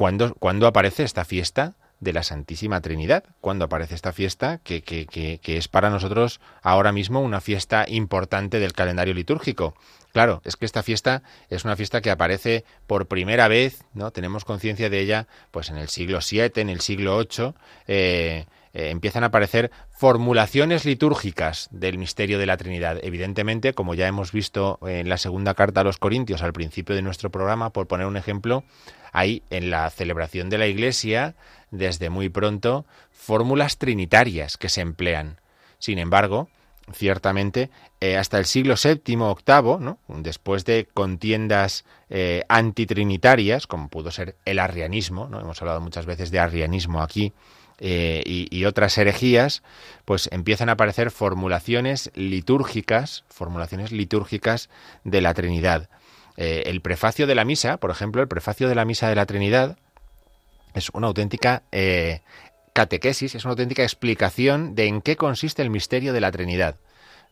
¿cuándo, 0.00 0.34
¿cuándo 0.36 0.66
aparece 0.66 1.02
esta 1.02 1.26
fiesta? 1.26 1.74
de 2.00 2.14
la 2.14 2.22
Santísima 2.22 2.80
Trinidad, 2.80 3.24
cuando 3.42 3.66
aparece 3.66 3.94
esta 3.94 4.14
fiesta, 4.14 4.58
que, 4.64 5.38
es 5.44 5.68
para 5.68 5.90
nosotros 5.90 6.40
ahora 6.62 6.92
mismo 6.92 7.20
una 7.20 7.42
fiesta 7.42 7.84
importante 7.86 8.58
del 8.58 8.72
calendario 8.72 9.12
litúrgico. 9.12 9.74
Claro, 10.14 10.40
es 10.46 10.56
que 10.56 10.64
esta 10.64 10.82
fiesta 10.82 11.22
es 11.50 11.66
una 11.66 11.76
fiesta 11.76 12.00
que 12.00 12.10
aparece 12.10 12.64
por 12.86 13.06
primera 13.06 13.48
vez, 13.48 13.84
¿no? 13.92 14.12
Tenemos 14.12 14.46
conciencia 14.46 14.88
de 14.88 15.00
ella, 15.00 15.28
pues 15.50 15.68
en 15.68 15.76
el 15.76 15.90
siglo 15.90 16.20
VII, 16.20 16.52
en 16.56 16.70
el 16.70 16.80
siglo 16.80 17.18
VIII, 17.18 17.52
eh, 17.86 18.46
eh, 18.72 18.88
empiezan 18.88 19.24
a 19.24 19.26
aparecer 19.26 19.70
formulaciones 20.00 20.86
litúrgicas 20.86 21.68
del 21.72 21.98
misterio 21.98 22.38
de 22.38 22.46
la 22.46 22.56
Trinidad. 22.56 22.98
Evidentemente, 23.02 23.74
como 23.74 23.92
ya 23.92 24.08
hemos 24.08 24.32
visto 24.32 24.78
en 24.86 25.10
la 25.10 25.18
segunda 25.18 25.52
carta 25.52 25.82
a 25.82 25.84
los 25.84 25.98
Corintios 25.98 26.40
al 26.40 26.54
principio 26.54 26.94
de 26.96 27.02
nuestro 27.02 27.28
programa, 27.28 27.68
por 27.68 27.86
poner 27.86 28.06
un 28.06 28.16
ejemplo, 28.16 28.64
hay 29.12 29.42
en 29.50 29.68
la 29.68 29.90
celebración 29.90 30.48
de 30.48 30.56
la 30.56 30.68
Iglesia, 30.68 31.34
desde 31.70 32.08
muy 32.08 32.30
pronto, 32.30 32.86
fórmulas 33.12 33.76
trinitarias 33.76 34.56
que 34.56 34.70
se 34.70 34.80
emplean. 34.80 35.38
Sin 35.78 35.98
embargo, 35.98 36.48
ciertamente, 36.94 37.68
eh, 38.00 38.16
hasta 38.16 38.38
el 38.38 38.46
siglo 38.46 38.76
VII, 38.82 39.02
VIII, 39.04 39.96
después 40.22 40.64
de 40.64 40.88
contiendas 40.94 41.84
eh, 42.08 42.44
antitrinitarias, 42.48 43.66
como 43.66 43.90
pudo 43.90 44.10
ser 44.10 44.36
el 44.46 44.60
arrianismo, 44.60 45.28
¿no? 45.28 45.40
hemos 45.40 45.60
hablado 45.60 45.82
muchas 45.82 46.06
veces 46.06 46.30
de 46.30 46.38
arrianismo 46.38 47.02
aquí, 47.02 47.34
eh, 47.82 48.22
y, 48.26 48.64
otras 48.66 48.96
herejías, 48.98 49.62
pues 50.04 50.28
empiezan 50.32 50.68
a 50.68 50.72
aparecer 50.72 51.10
formulaciones 51.10 52.10
litúrgicas, 52.14 53.24
formulaciones 53.28 53.90
litúrgicas 53.90 54.68
de 55.04 55.22
la 55.22 55.32
Trinidad. 55.32 55.88
Eh, 56.36 56.64
el 56.66 56.82
prefacio 56.82 57.26
de 57.26 57.34
la 57.34 57.46
misa, 57.46 57.78
por 57.78 57.90
ejemplo, 57.90 58.20
el 58.20 58.28
prefacio 58.28 58.68
de 58.68 58.74
la 58.74 58.84
misa 58.84 59.08
de 59.08 59.14
la 59.14 59.24
Trinidad, 59.24 59.78
es 60.74 60.90
una 60.92 61.06
auténtica 61.06 61.62
eh, 61.72 62.20
catequesis, 62.74 63.34
es 63.34 63.44
una 63.44 63.52
auténtica 63.52 63.82
explicación 63.82 64.74
de 64.74 64.86
en 64.86 65.00
qué 65.00 65.16
consiste 65.16 65.62
el 65.62 65.70
misterio 65.70 66.12
de 66.12 66.20
la 66.20 66.30
Trinidad. 66.30 66.76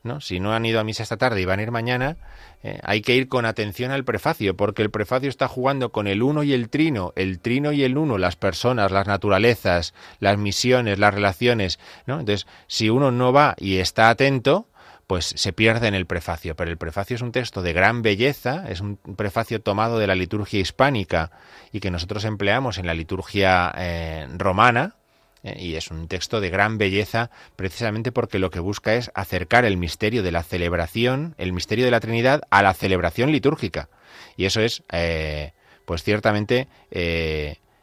¿No? 0.03 0.21
Si 0.21 0.39
no 0.39 0.53
han 0.53 0.65
ido 0.65 0.79
a 0.79 0.83
misa 0.83 1.03
esta 1.03 1.17
tarde 1.17 1.41
y 1.41 1.45
van 1.45 1.59
a 1.59 1.63
ir 1.63 1.71
mañana, 1.71 2.17
eh, 2.63 2.79
hay 2.83 3.01
que 3.01 3.15
ir 3.15 3.27
con 3.27 3.45
atención 3.45 3.91
al 3.91 4.03
prefacio, 4.03 4.55
porque 4.55 4.81
el 4.81 4.89
prefacio 4.89 5.29
está 5.29 5.47
jugando 5.47 5.91
con 5.91 6.07
el 6.07 6.23
uno 6.23 6.43
y 6.43 6.53
el 6.53 6.69
trino, 6.69 7.13
el 7.15 7.39
trino 7.39 7.71
y 7.71 7.83
el 7.83 7.97
uno, 7.97 8.17
las 8.17 8.35
personas, 8.35 8.91
las 8.91 9.07
naturalezas, 9.07 9.93
las 10.19 10.37
misiones, 10.37 10.99
las 10.99 11.13
relaciones. 11.13 11.79
¿no? 12.05 12.19
Entonces, 12.19 12.47
si 12.67 12.89
uno 12.89 13.11
no 13.11 13.33
va 13.33 13.55
y 13.57 13.77
está 13.77 14.09
atento, 14.09 14.67
pues 15.09 15.33
se 15.35 15.53
pierde 15.53 15.87
en 15.87 15.95
el 15.95 16.05
prefacio. 16.05 16.55
Pero 16.55 16.69
el 16.69 16.77
prefacio 16.77 17.15
es 17.15 17.23
un 17.23 17.31
texto 17.31 17.63
de 17.63 17.73
gran 17.73 18.03
belleza, 18.03 18.65
es 18.69 18.79
un 18.79 18.97
prefacio 18.97 19.59
tomado 19.59 19.97
de 19.97 20.05
la 20.05 20.13
liturgia 20.13 20.59
hispánica 20.59 21.31
y 21.71 21.79
que 21.79 21.89
nosotros 21.89 22.25
empleamos 22.25 22.77
en 22.77 22.85
la 22.85 22.93
liturgia 22.93 23.73
eh, 23.75 24.27
romana, 24.37 24.97
y 25.43 25.75
es 25.75 25.91
un 25.91 26.07
texto 26.07 26.41
de 26.41 26.49
gran 26.49 26.77
belleza 26.77 27.29
precisamente 27.55 28.11
porque 28.11 28.39
lo 28.39 28.49
que 28.49 28.59
busca 28.59 28.95
es 28.95 29.11
acercar 29.13 29.65
el 29.65 29.77
misterio 29.77 30.23
de 30.23 30.31
la 30.31 30.43
celebración, 30.43 31.35
el 31.37 31.53
misterio 31.53 31.85
de 31.85 31.91
la 31.91 31.99
Trinidad, 31.99 32.41
a 32.49 32.61
la 32.61 32.73
celebración 32.73 33.31
litúrgica. 33.31 33.89
Y 34.35 34.45
eso 34.45 34.61
es, 34.61 34.83
eh, 34.91 35.53
pues 35.85 36.03
ciertamente, 36.03 36.67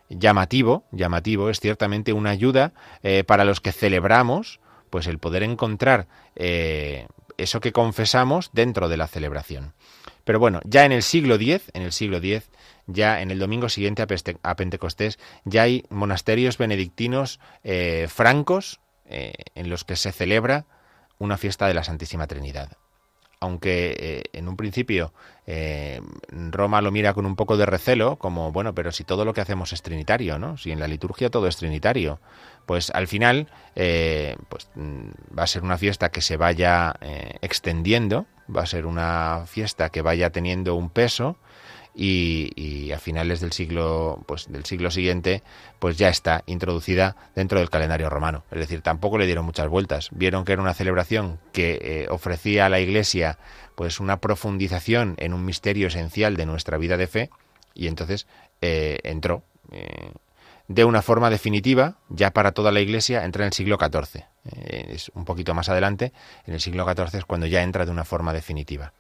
llamativo, 0.09 0.85
llamativo, 0.93 1.51
es 1.51 1.61
ciertamente 1.61 2.13
una 2.13 2.31
ayuda 2.31 2.73
para 3.27 3.45
los 3.45 3.61
que 3.61 3.73
celebramos, 3.73 4.61
pues 4.91 5.07
el 5.07 5.19
poder 5.19 5.43
encontrar 5.43 6.07
eso 6.35 7.61
que 7.61 7.73
confesamos 7.73 8.51
dentro 8.53 8.89
de 8.89 8.97
la 8.97 9.07
celebración. 9.07 9.73
Pero 10.25 10.41
bueno, 10.41 10.61
ya 10.65 10.85
en 10.85 10.93
el 10.93 11.03
siglo 11.03 11.37
X, 11.37 11.71
en 11.73 11.83
el 11.83 11.93
siglo 11.93 12.17
X, 12.19 12.51
ya 12.87 13.21
en 13.21 13.31
el 13.31 13.39
domingo 13.39 13.69
siguiente 13.69 14.03
a, 14.43 14.57
Pentecostés, 14.57 15.19
ya 15.45 15.63
hay 15.63 15.85
monasterios 15.91 16.59
benedictinos 16.59 17.41
eh, 17.65 18.07
francos 18.09 18.81
eh, 19.07 19.35
en 19.55 19.69
los 19.69 19.85
que 19.85 19.97
se 19.97 20.13
celebra 20.13 20.67
una 21.19 21.37
fiesta 21.37 21.67
de 21.67 21.75
la 21.75 21.85
Santísima 21.85 22.27
Trinidad 22.27 22.73
aunque 23.39 23.95
eh, 23.99 24.23
en 24.33 24.49
un 24.49 24.57
principio 24.57 25.13
Roma 26.51 26.81
lo 26.81 26.91
mira 26.91 27.13
con 27.13 27.27
un 27.27 27.37
poco 27.37 27.59
de 27.59 27.67
recelo, 27.67 28.17
como, 28.17 28.51
bueno, 28.51 28.75
pero 28.75 28.91
si 28.91 29.05
todo 29.05 29.27
lo 29.27 29.35
que 29.35 29.43
hacemos 29.43 29.75
es 29.75 29.83
trinitario, 29.83 30.39
¿no? 30.39 30.57
Si 30.57 30.73
en 30.73 30.81
la 30.81 30.89
liturgia 30.89 31.31
todo 31.31 31.47
es 31.47 31.59
trinitario, 31.59 32.19
pues 32.65 32.91
al 32.91 33.07
final 33.07 33.47
pues, 33.75 34.71
mm, 34.75 35.11
va 35.39 35.43
a 35.45 35.47
ser 35.47 35.63
una 35.63 35.77
fiesta 35.77 36.09
que 36.09 36.23
se 36.23 36.39
vaya 36.39 36.97
extendiendo, 37.43 38.27
va 38.55 38.63
a 38.63 38.67
ser 38.67 38.87
una 38.87 39.45
fiesta 39.47 39.91
que 39.91 40.03
vaya 40.03 40.31
teniendo 40.31 40.75
un 40.75 40.89
peso, 40.89 41.37
y, 41.97 42.93
a 42.93 42.99
finales 42.99 43.41
del 43.41 43.53
siglo 43.53 44.23
pues 44.27 44.47
del 44.51 44.65
siglo 44.65 44.91
siguiente 44.91 45.43
pues 45.79 45.97
ya 45.97 46.09
está 46.09 46.43
introducida 46.47 47.17
dentro 47.35 47.59
del 47.59 47.71
calendario 47.71 48.11
romano. 48.11 48.45
Es 48.51 48.59
decir 48.59 48.83
tampoco 48.83 49.19
le 49.19 49.27
dieron 49.27 49.45
muchas 49.45 49.69
vueltas. 49.69 50.11
Vieron 50.13 50.45
que 50.45 50.53
era 50.53 50.63
una 50.63 50.75
celebración 50.75 51.39
que 51.53 51.79
eh, 51.83 52.07
ofrecía 52.11 52.67
a 52.67 52.69
la 52.69 52.81
Iglesia 52.81 53.39
pues 53.75 54.01
una 54.01 54.19
profundización 54.19 55.15
en 55.19 55.33
un 55.35 55.45
misterio 55.45 55.89
esencial 55.89 56.37
de 56.37 56.47
nuestra 56.47 56.79
vida 56.79 56.97
de 56.97 57.07
fe 57.07 57.31
y 57.75 57.89
entonces 57.89 58.27
eh, 58.61 58.99
entró 59.03 59.43
eh, 59.73 60.13
de 60.69 60.85
una 60.85 61.03
forma 61.03 61.31
definitiva, 61.31 61.97
ya 62.09 62.33
para 62.33 62.53
toda 62.53 62.73
la 62.73 62.81
Iglesia, 62.81 63.25
entra 63.25 63.45
en 63.45 63.49
el 63.49 63.53
siglo 63.53 63.79
XIV. 63.79 64.25
Eh, 64.51 64.93
es 64.95 65.11
un 65.15 65.25
poquito 65.25 65.55
más 65.55 65.69
adelante, 65.69 66.13
en 66.45 66.55
el 66.55 66.61
siglo 66.61 66.85
XIV 66.85 67.19
es 67.19 67.25
cuando 67.25 67.47
ya 67.47 67.63
entra 67.63 67.85
de 67.85 67.93
una 67.93 68.05
forma 68.05 68.33
definitiva. 68.33 68.93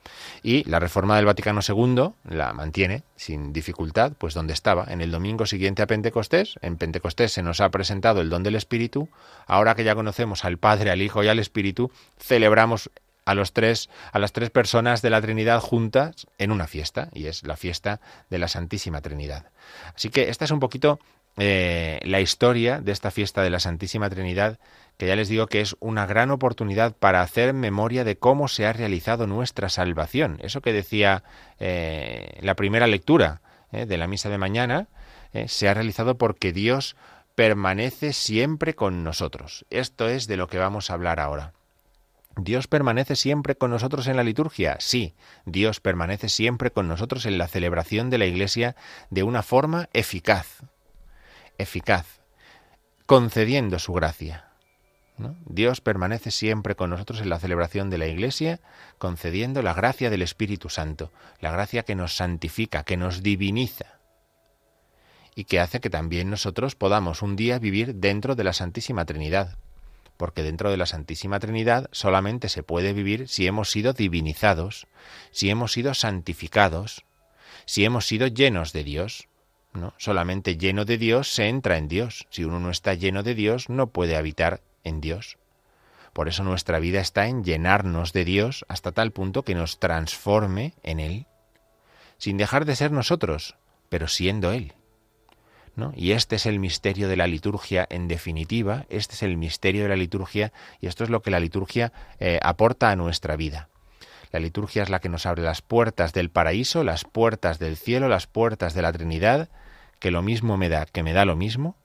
Y 0.42 0.62
la 0.68 0.78
reforma 0.78 1.16
del 1.16 1.26
Vaticano 1.26 1.60
II 1.66 2.10
la 2.28 2.52
mantiene 2.52 3.02
sin 3.16 3.52
dificultad, 3.52 4.12
pues 4.16 4.34
donde 4.34 4.52
estaba, 4.52 4.86
en 4.88 5.00
el 5.00 5.10
domingo 5.10 5.46
siguiente 5.46 5.82
a 5.82 5.86
Pentecostés. 5.86 6.54
En 6.62 6.76
Pentecostés 6.76 7.32
se 7.32 7.42
nos 7.42 7.60
ha 7.60 7.70
presentado 7.70 8.20
el 8.20 8.30
don 8.30 8.42
del 8.42 8.54
Espíritu. 8.54 9.08
Ahora 9.46 9.74
que 9.74 9.84
ya 9.84 9.94
conocemos 9.94 10.44
al 10.44 10.58
Padre, 10.58 10.90
al 10.90 11.02
Hijo 11.02 11.24
y 11.24 11.28
al 11.28 11.38
Espíritu, 11.38 11.90
celebramos 12.18 12.90
a 13.24 13.34
los 13.34 13.52
tres, 13.52 13.90
a 14.12 14.20
las 14.20 14.32
tres 14.32 14.50
personas 14.50 15.02
de 15.02 15.10
la 15.10 15.20
Trinidad 15.20 15.60
juntas 15.60 16.28
en 16.38 16.52
una 16.52 16.68
fiesta, 16.68 17.08
y 17.12 17.26
es 17.26 17.44
la 17.44 17.56
fiesta 17.56 18.00
de 18.30 18.38
la 18.38 18.46
Santísima 18.46 19.00
Trinidad. 19.00 19.46
Así 19.94 20.10
que 20.10 20.30
esta 20.30 20.44
es 20.44 20.52
un 20.52 20.60
poquito 20.60 21.00
eh, 21.36 22.00
la 22.04 22.20
historia 22.20 22.80
de 22.80 22.92
esta 22.92 23.10
fiesta 23.10 23.42
de 23.42 23.50
la 23.50 23.60
Santísima 23.60 24.08
Trinidad, 24.10 24.58
que 24.96 25.06
ya 25.06 25.16
les 25.16 25.28
digo 25.28 25.46
que 25.46 25.60
es 25.60 25.76
una 25.80 26.06
gran 26.06 26.30
oportunidad 26.30 26.96
para 26.96 27.20
hacer 27.20 27.52
memoria 27.52 28.04
de 28.04 28.18
cómo 28.18 28.48
se 28.48 28.66
ha 28.66 28.72
realizado 28.72 29.26
nuestra 29.26 29.68
salvación. 29.68 30.38
Eso 30.42 30.62
que 30.62 30.72
decía 30.72 31.22
eh, 31.58 32.38
la 32.40 32.54
primera 32.54 32.86
lectura 32.86 33.42
eh, 33.72 33.86
de 33.86 33.98
la 33.98 34.06
misa 34.06 34.30
de 34.30 34.38
mañana, 34.38 34.88
se 35.48 35.68
ha 35.68 35.74
realizado 35.74 36.16
porque 36.16 36.50
Dios 36.50 36.96
permanece 37.34 38.14
siempre 38.14 38.74
con 38.74 39.04
nosotros. 39.04 39.66
Esto 39.68 40.08
es 40.08 40.26
de 40.26 40.38
lo 40.38 40.46
que 40.46 40.56
vamos 40.56 40.88
a 40.88 40.94
hablar 40.94 41.20
ahora. 41.20 41.52
¿Dios 42.36 42.66
permanece 42.66 43.16
siempre 43.16 43.56
con 43.56 43.70
nosotros 43.70 44.06
en 44.08 44.16
la 44.16 44.22
liturgia? 44.22 44.76
Sí, 44.78 45.14
Dios 45.46 45.80
permanece 45.80 46.28
siempre 46.28 46.70
con 46.70 46.86
nosotros 46.86 47.24
en 47.24 47.38
la 47.38 47.48
celebración 47.48 48.10
de 48.10 48.18
la 48.18 48.26
Iglesia 48.26 48.76
de 49.08 49.22
una 49.22 49.42
forma 49.42 49.88
eficaz, 49.94 50.62
eficaz, 51.58 52.20
concediendo 53.06 53.78
su 53.78 53.92
gracia. 53.92 54.50
Dios 55.46 55.80
permanece 55.80 56.30
siempre 56.30 56.74
con 56.74 56.90
nosotros 56.90 57.20
en 57.20 57.30
la 57.30 57.38
celebración 57.38 57.88
de 57.88 57.98
la 57.98 58.06
Iglesia, 58.06 58.60
concediendo 58.98 59.62
la 59.62 59.72
gracia 59.72 60.10
del 60.10 60.22
Espíritu 60.22 60.68
Santo, 60.68 61.10
la 61.40 61.50
gracia 61.50 61.84
que 61.84 61.94
nos 61.94 62.16
santifica, 62.16 62.84
que 62.84 62.98
nos 62.98 63.22
diviniza 63.22 63.96
y 65.34 65.44
que 65.44 65.60
hace 65.60 65.80
que 65.80 65.90
también 65.90 66.30
nosotros 66.30 66.74
podamos 66.74 67.22
un 67.22 67.36
día 67.36 67.58
vivir 67.58 67.96
dentro 67.96 68.34
de 68.34 68.44
la 68.44 68.54
Santísima 68.54 69.04
Trinidad, 69.04 69.58
porque 70.16 70.42
dentro 70.42 70.70
de 70.70 70.78
la 70.78 70.86
Santísima 70.86 71.38
Trinidad 71.38 71.88
solamente 71.92 72.48
se 72.48 72.62
puede 72.62 72.92
vivir 72.94 73.28
si 73.28 73.46
hemos 73.46 73.70
sido 73.70 73.92
divinizados, 73.92 74.86
si 75.30 75.50
hemos 75.50 75.72
sido 75.72 75.92
santificados, 75.94 77.04
si 77.66 77.84
hemos 77.84 78.06
sido 78.06 78.26
llenos 78.26 78.72
de 78.72 78.84
Dios. 78.84 79.28
¿No? 79.76 79.94
Solamente 79.98 80.56
lleno 80.56 80.84
de 80.84 80.98
Dios 80.98 81.32
se 81.32 81.48
entra 81.48 81.78
en 81.78 81.88
Dios. 81.88 82.26
Si 82.30 82.44
uno 82.44 82.60
no 82.60 82.70
está 82.70 82.94
lleno 82.94 83.22
de 83.22 83.34
Dios, 83.34 83.68
no 83.68 83.88
puede 83.88 84.16
habitar 84.16 84.60
en 84.84 85.00
Dios. 85.00 85.38
Por 86.12 86.28
eso 86.28 86.42
nuestra 86.42 86.78
vida 86.78 87.00
está 87.00 87.26
en 87.26 87.44
llenarnos 87.44 88.12
de 88.12 88.24
Dios 88.24 88.64
hasta 88.68 88.92
tal 88.92 89.12
punto 89.12 89.42
que 89.42 89.54
nos 89.54 89.78
transforme 89.78 90.74
en 90.82 91.00
Él, 91.00 91.26
sin 92.16 92.38
dejar 92.38 92.64
de 92.64 92.76
ser 92.76 92.90
nosotros, 92.90 93.56
pero 93.90 94.08
siendo 94.08 94.52
Él. 94.52 94.74
Y 95.94 96.12
este 96.12 96.36
es 96.36 96.46
el 96.46 96.58
misterio 96.58 97.08
de 97.08 97.16
la 97.16 97.26
liturgia 97.26 97.86
en 97.90 98.08
definitiva, 98.08 98.86
este 98.88 99.14
es 99.14 99.22
el 99.22 99.36
misterio 99.36 99.82
de 99.82 99.90
la 99.90 99.96
liturgia 99.96 100.52
y 100.80 100.86
esto 100.86 101.04
es 101.04 101.10
lo 101.10 101.20
que 101.20 101.30
la 101.30 101.40
liturgia 101.40 101.92
eh, 102.18 102.38
aporta 102.42 102.90
a 102.90 102.96
nuestra 102.96 103.36
vida. 103.36 103.68
La 104.32 104.40
liturgia 104.40 104.82
es 104.82 104.88
la 104.88 105.00
que 105.00 105.10
nos 105.10 105.26
abre 105.26 105.42
las 105.42 105.60
puertas 105.60 106.14
del 106.14 106.30
paraíso, 106.30 106.82
las 106.82 107.04
puertas 107.04 107.58
del 107.58 107.76
cielo, 107.76 108.08
las 108.08 108.26
puertas 108.26 108.72
de 108.72 108.82
la 108.82 108.92
Trinidad, 108.92 109.50
que 109.98 110.10
lo 110.10 110.22
mismo 110.22 110.56
me 110.56 110.68
da, 110.68 110.86
que 110.86 111.02
me 111.02 111.12
da 111.12 111.24
lo 111.24 111.36
mismo, 111.36 111.76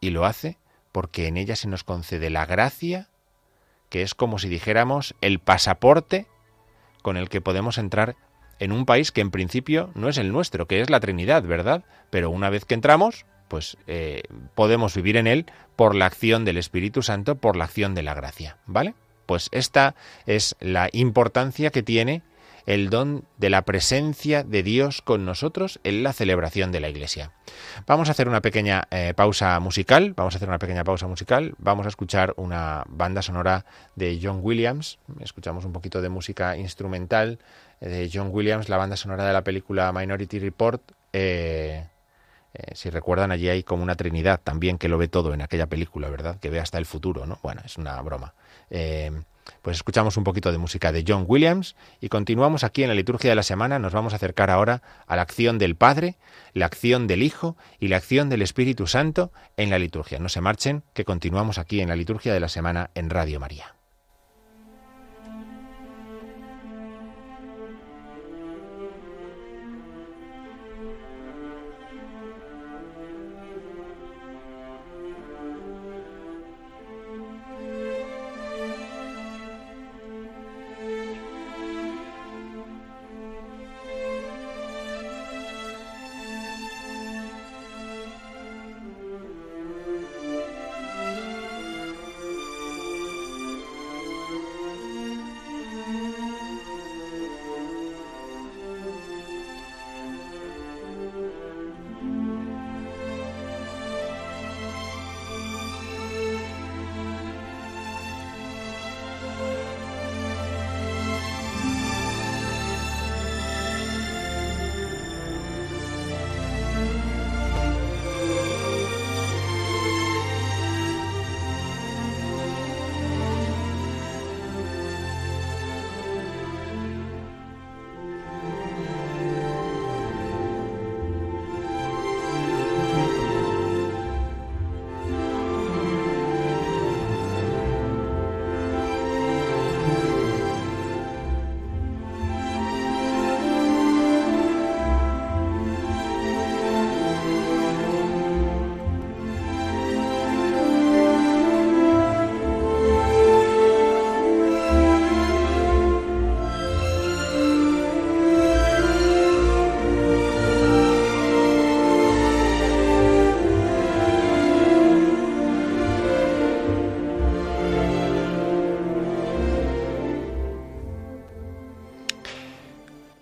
y 0.00 0.10
lo 0.10 0.24
hace 0.24 0.58
porque 0.92 1.26
en 1.26 1.36
ella 1.36 1.56
se 1.56 1.68
nos 1.68 1.84
concede 1.84 2.30
la 2.30 2.46
gracia, 2.46 3.08
que 3.88 4.02
es 4.02 4.14
como 4.14 4.38
si 4.38 4.48
dijéramos 4.48 5.14
el 5.20 5.38
pasaporte 5.38 6.26
con 7.02 7.16
el 7.16 7.28
que 7.28 7.40
podemos 7.40 7.78
entrar 7.78 8.16
en 8.58 8.72
un 8.72 8.84
país 8.84 9.10
que 9.10 9.20
en 9.20 9.30
principio 9.30 9.90
no 9.94 10.08
es 10.08 10.18
el 10.18 10.32
nuestro, 10.32 10.66
que 10.66 10.80
es 10.80 10.90
la 10.90 11.00
Trinidad, 11.00 11.42
¿verdad? 11.42 11.84
Pero 12.10 12.30
una 12.30 12.50
vez 12.50 12.64
que 12.64 12.74
entramos, 12.74 13.24
pues 13.48 13.76
eh, 13.86 14.22
podemos 14.54 14.94
vivir 14.94 15.16
en 15.16 15.26
él 15.26 15.46
por 15.76 15.94
la 15.94 16.06
acción 16.06 16.44
del 16.44 16.58
Espíritu 16.58 17.02
Santo, 17.02 17.36
por 17.36 17.56
la 17.56 17.64
acción 17.64 17.94
de 17.94 18.02
la 18.02 18.14
gracia, 18.14 18.58
¿vale? 18.66 18.94
Pues 19.26 19.48
esta 19.52 19.94
es 20.26 20.56
la 20.60 20.88
importancia 20.92 21.70
que 21.70 21.82
tiene 21.82 22.22
el 22.66 22.90
don 22.90 23.24
de 23.38 23.50
la 23.50 23.62
presencia 23.62 24.42
de 24.44 24.62
Dios 24.62 25.02
con 25.02 25.24
nosotros 25.24 25.80
en 25.84 26.02
la 26.02 26.12
celebración 26.12 26.72
de 26.72 26.80
la 26.80 26.88
Iglesia. 26.88 27.32
Vamos 27.86 28.08
a 28.08 28.12
hacer 28.12 28.28
una 28.28 28.40
pequeña 28.40 28.84
eh, 28.90 29.12
pausa 29.14 29.58
musical, 29.60 30.14
vamos 30.16 30.34
a 30.34 30.36
hacer 30.36 30.48
una 30.48 30.58
pequeña 30.58 30.84
pausa 30.84 31.06
musical, 31.06 31.54
vamos 31.58 31.86
a 31.86 31.88
escuchar 31.88 32.34
una 32.36 32.84
banda 32.88 33.22
sonora 33.22 33.64
de 33.96 34.18
John 34.22 34.40
Williams, 34.42 34.98
escuchamos 35.20 35.64
un 35.64 35.72
poquito 35.72 36.00
de 36.02 36.08
música 36.08 36.56
instrumental 36.56 37.38
de 37.80 38.10
John 38.12 38.28
Williams, 38.30 38.68
la 38.68 38.76
banda 38.76 38.96
sonora 38.96 39.24
de 39.26 39.32
la 39.32 39.42
película 39.42 39.92
Minority 39.92 40.38
Report. 40.38 40.82
Eh, 41.12 41.86
eh, 42.52 42.74
si 42.74 42.90
recuerdan, 42.90 43.30
allí 43.30 43.48
hay 43.48 43.62
como 43.62 43.82
una 43.82 43.94
trinidad 43.94 44.40
también 44.42 44.76
que 44.78 44.88
lo 44.88 44.98
ve 44.98 45.08
todo 45.08 45.32
en 45.34 45.42
aquella 45.42 45.66
película, 45.66 46.08
¿verdad? 46.08 46.38
Que 46.40 46.50
ve 46.50 46.60
hasta 46.60 46.78
el 46.78 46.86
futuro, 46.86 47.26
¿no? 47.26 47.38
Bueno, 47.42 47.62
es 47.64 47.78
una 47.78 48.00
broma. 48.02 48.34
Eh, 48.70 49.12
pues 49.62 49.76
escuchamos 49.76 50.16
un 50.16 50.24
poquito 50.24 50.52
de 50.52 50.58
música 50.58 50.92
de 50.92 51.04
John 51.06 51.24
Williams 51.26 51.76
y 52.00 52.08
continuamos 52.08 52.64
aquí 52.64 52.82
en 52.82 52.88
la 52.88 52.94
liturgia 52.94 53.30
de 53.30 53.36
la 53.36 53.42
semana. 53.42 53.78
Nos 53.78 53.92
vamos 53.92 54.12
a 54.12 54.16
acercar 54.16 54.50
ahora 54.50 54.82
a 55.06 55.16
la 55.16 55.22
acción 55.22 55.58
del 55.58 55.76
Padre, 55.76 56.16
la 56.52 56.66
acción 56.66 57.06
del 57.06 57.22
Hijo 57.22 57.56
y 57.78 57.88
la 57.88 57.96
acción 57.96 58.28
del 58.28 58.42
Espíritu 58.42 58.86
Santo 58.86 59.32
en 59.56 59.70
la 59.70 59.78
liturgia. 59.78 60.18
No 60.18 60.28
se 60.28 60.40
marchen, 60.40 60.84
que 60.94 61.04
continuamos 61.04 61.58
aquí 61.58 61.80
en 61.80 61.88
la 61.88 61.96
liturgia 61.96 62.32
de 62.32 62.40
la 62.40 62.48
semana 62.48 62.90
en 62.94 63.10
Radio 63.10 63.40
María. 63.40 63.79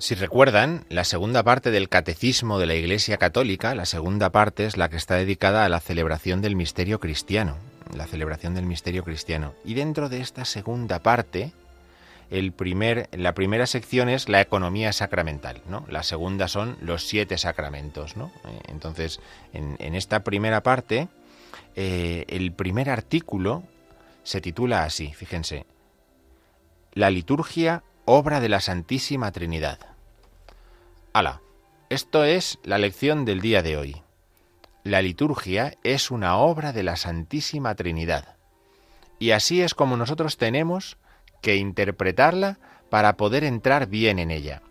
Si 0.08 0.14
recuerdan, 0.14 0.86
la 0.88 1.04
segunda 1.04 1.42
parte 1.42 1.70
del 1.70 1.90
Catecismo 1.90 2.58
de 2.58 2.64
la 2.64 2.74
Iglesia 2.74 3.18
Católica, 3.18 3.74
la 3.74 3.84
segunda 3.84 4.30
parte 4.30 4.64
es 4.64 4.78
la 4.78 4.88
que 4.88 4.96
está 4.96 5.16
dedicada 5.16 5.66
a 5.66 5.68
la 5.68 5.80
celebración 5.80 6.40
del 6.40 6.56
misterio 6.56 6.98
cristiano, 6.98 7.58
la 7.94 8.06
celebración 8.06 8.54
del 8.54 8.64
misterio 8.64 9.04
cristiano. 9.04 9.52
Y 9.66 9.74
dentro 9.74 10.08
de 10.08 10.22
esta 10.22 10.46
segunda 10.46 11.00
parte, 11.00 11.52
el 12.30 12.52
primer, 12.52 13.10
la 13.12 13.34
primera 13.34 13.66
sección 13.66 14.08
es 14.08 14.30
la 14.30 14.40
economía 14.40 14.94
sacramental, 14.94 15.60
¿no? 15.68 15.84
La 15.90 16.02
segunda 16.02 16.48
son 16.48 16.78
los 16.80 17.06
siete 17.06 17.36
sacramentos, 17.36 18.16
¿no? 18.16 18.32
Eh, 18.46 18.60
entonces, 18.68 19.20
en, 19.52 19.94
esta 19.94 20.24
primera 20.24 20.62
parte, 20.62 21.08
eh, 21.76 22.24
el 22.28 22.52
primer 22.52 22.88
artículo 22.88 23.62
se 24.22 24.40
titula 24.40 24.84
así, 24.84 25.12
fíjense, 25.12 25.66
La 26.94 27.10
liturgia, 27.10 27.82
obra 28.06 28.40
de 28.40 28.48
la 28.48 28.60
Santísima 28.60 29.32
Trinidad. 29.32 29.97
Hala, 31.18 31.42
esto 31.90 32.22
es 32.22 32.60
la 32.62 32.78
lección 32.78 33.24
del 33.24 33.40
día 33.40 33.60
de 33.60 33.76
hoy. 33.76 34.02
la 34.84 35.02
liturgia 35.02 35.74
es 35.82 36.12
una 36.12 36.36
obra 36.36 36.72
de 36.72 36.84
la 36.84 36.94
Santísima 36.94 37.74
Trinidad. 37.74 38.36
Y 39.18 39.32
así 39.32 39.60
es 39.60 39.74
como 39.74 39.96
nosotros 39.96 40.36
tenemos 40.36 40.96
que 41.42 41.56
interpretarla 41.56 42.60
para 42.88 43.16
poder 43.16 43.42
entrar 43.42 43.88
bien 43.88 44.20
en 44.20 44.30
ella 44.30 44.62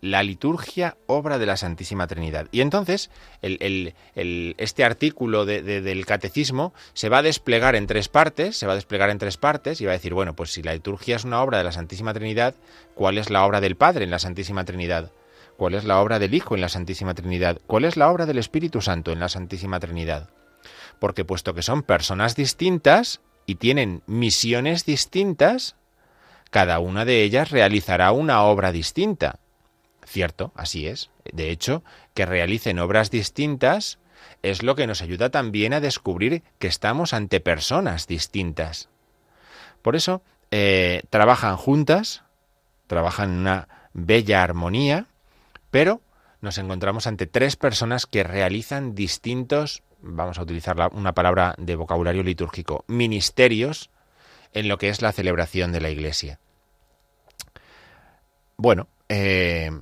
la 0.00 0.24
liturgia, 0.24 0.96
obra 1.06 1.38
de 1.38 1.46
la 1.46 1.56
Santísima 1.56 2.08
Trinidad. 2.08 2.48
Y 2.50 2.60
entonces, 2.60 3.08
este 3.40 4.84
artículo 4.84 5.46
del 5.46 6.06
catecismo 6.06 6.74
se 6.92 7.08
va 7.08 7.18
a 7.18 7.22
desplegar 7.22 7.76
en 7.76 7.86
tres 7.86 8.08
partes, 8.08 8.56
se 8.56 8.66
va 8.66 8.72
a 8.72 8.74
desplegar 8.74 9.10
en 9.10 9.18
tres 9.18 9.36
partes 9.36 9.80
y 9.80 9.84
va 9.84 9.92
a 9.92 9.94
decir, 9.94 10.12
bueno, 10.12 10.34
pues 10.34 10.50
si 10.50 10.60
la 10.64 10.74
liturgia 10.74 11.14
es 11.14 11.22
una 11.24 11.40
obra 11.40 11.58
de 11.58 11.64
la 11.64 11.70
Santísima 11.70 12.12
Trinidad, 12.14 12.56
¿cuál 12.96 13.16
es 13.16 13.30
la 13.30 13.46
obra 13.46 13.60
del 13.60 13.76
Padre 13.76 14.02
en 14.02 14.10
la 14.10 14.18
Santísima 14.18 14.64
Trinidad? 14.64 15.12
¿Cuál 15.62 15.74
es 15.74 15.84
la 15.84 16.00
obra 16.00 16.18
del 16.18 16.34
Hijo 16.34 16.56
en 16.56 16.60
la 16.60 16.68
Santísima 16.68 17.14
Trinidad? 17.14 17.60
¿Cuál 17.68 17.84
es 17.84 17.96
la 17.96 18.10
obra 18.10 18.26
del 18.26 18.38
Espíritu 18.38 18.80
Santo 18.80 19.12
en 19.12 19.20
la 19.20 19.28
Santísima 19.28 19.78
Trinidad? 19.78 20.28
Porque 20.98 21.24
puesto 21.24 21.54
que 21.54 21.62
son 21.62 21.84
personas 21.84 22.34
distintas 22.34 23.20
y 23.46 23.54
tienen 23.54 24.02
misiones 24.06 24.84
distintas, 24.84 25.76
cada 26.50 26.80
una 26.80 27.04
de 27.04 27.22
ellas 27.22 27.52
realizará 27.52 28.10
una 28.10 28.42
obra 28.42 28.72
distinta. 28.72 29.38
Cierto, 30.04 30.50
así 30.56 30.88
es. 30.88 31.10
De 31.32 31.50
hecho, 31.50 31.84
que 32.12 32.26
realicen 32.26 32.80
obras 32.80 33.12
distintas 33.12 34.00
es 34.42 34.64
lo 34.64 34.74
que 34.74 34.88
nos 34.88 35.00
ayuda 35.00 35.30
también 35.30 35.74
a 35.74 35.80
descubrir 35.80 36.42
que 36.58 36.66
estamos 36.66 37.14
ante 37.14 37.38
personas 37.38 38.08
distintas. 38.08 38.88
Por 39.80 39.94
eso, 39.94 40.22
eh, 40.50 41.04
trabajan 41.08 41.56
juntas, 41.56 42.24
trabajan 42.88 43.30
en 43.30 43.38
una 43.38 43.68
bella 43.92 44.42
armonía, 44.42 45.06
pero 45.72 46.00
nos 46.40 46.58
encontramos 46.58 47.08
ante 47.08 47.26
tres 47.26 47.56
personas 47.56 48.06
que 48.06 48.22
realizan 48.22 48.94
distintos, 48.94 49.82
vamos 50.00 50.38
a 50.38 50.42
utilizar 50.42 50.76
una 50.92 51.14
palabra 51.14 51.56
de 51.58 51.74
vocabulario 51.74 52.22
litúrgico, 52.22 52.84
ministerios 52.86 53.90
en 54.52 54.68
lo 54.68 54.78
que 54.78 54.88
es 54.90 55.02
la 55.02 55.10
celebración 55.10 55.72
de 55.72 55.80
la 55.80 55.90
Iglesia. 55.90 56.38
Bueno, 58.56 58.86
eh, 59.08 59.72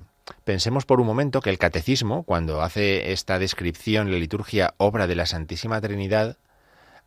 Pensemos 0.45 0.85
por 0.85 1.01
un 1.01 1.07
momento 1.07 1.41
que 1.41 1.51
el 1.51 1.59
catecismo, 1.59 2.23
cuando 2.23 2.63
hace 2.63 3.13
esta 3.13 3.39
descripción, 3.39 4.11
la 4.11 4.19
liturgia 4.19 4.75
obra 4.79 5.07
de 5.07 5.15
la 5.15 5.27
Santísima 5.27 5.81
Trinidad, 5.81 6.39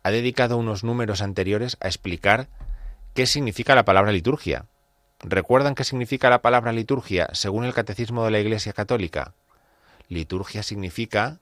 ha 0.02 0.10
dedicado 0.10 0.58
unos 0.58 0.84
números 0.84 1.22
anteriores 1.22 1.76
a 1.80 1.86
explicar 1.86 2.48
qué 3.14 3.26
significa 3.26 3.74
la 3.74 3.84
palabra 3.84 4.12
liturgia. 4.12 4.66
¿Recuerdan 5.26 5.74
qué 5.74 5.84
significa 5.84 6.28
la 6.28 6.42
palabra 6.42 6.70
liturgia 6.72 7.30
según 7.32 7.64
el 7.64 7.72
catecismo 7.72 8.26
de 8.26 8.30
la 8.30 8.40
Iglesia 8.40 8.74
Católica? 8.74 9.32
Liturgia 10.08 10.62
significa 10.62 11.40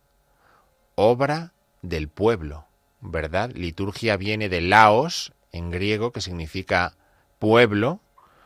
obra 0.95 1.53
del 1.83 2.07
pueblo, 2.09 2.67
¿verdad? 3.01 3.51
Liturgia 3.51 4.17
viene 4.17 4.49
de 4.49 4.61
laos, 4.61 5.33
en 5.51 5.73
griego, 5.73 6.13
que 6.13 6.21
significa 6.21 6.95
pueblo. 7.41 8.01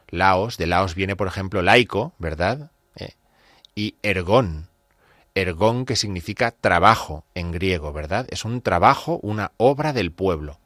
Laos, 0.09 0.57
de 0.57 0.67
laos 0.67 0.95
viene, 0.95 1.17
por 1.17 1.29
ejemplo, 1.29 1.61
laico, 1.61 2.15
¿verdad? 2.19 2.71
y 3.79 3.97
ergón. 4.03 4.69
Ergón 5.35 5.85
que 5.85 5.97
significa 5.97 6.51
trabajo 6.51 7.27
en 7.35 7.53
griego, 7.53 7.93
¿verdad? 7.93 8.27
Es 8.31 8.47
un 8.47 8.63
trabajo, 8.63 9.21
una 9.23 9.53
obra 9.59 9.93
del 9.93 10.11
pueblo. 10.13 10.59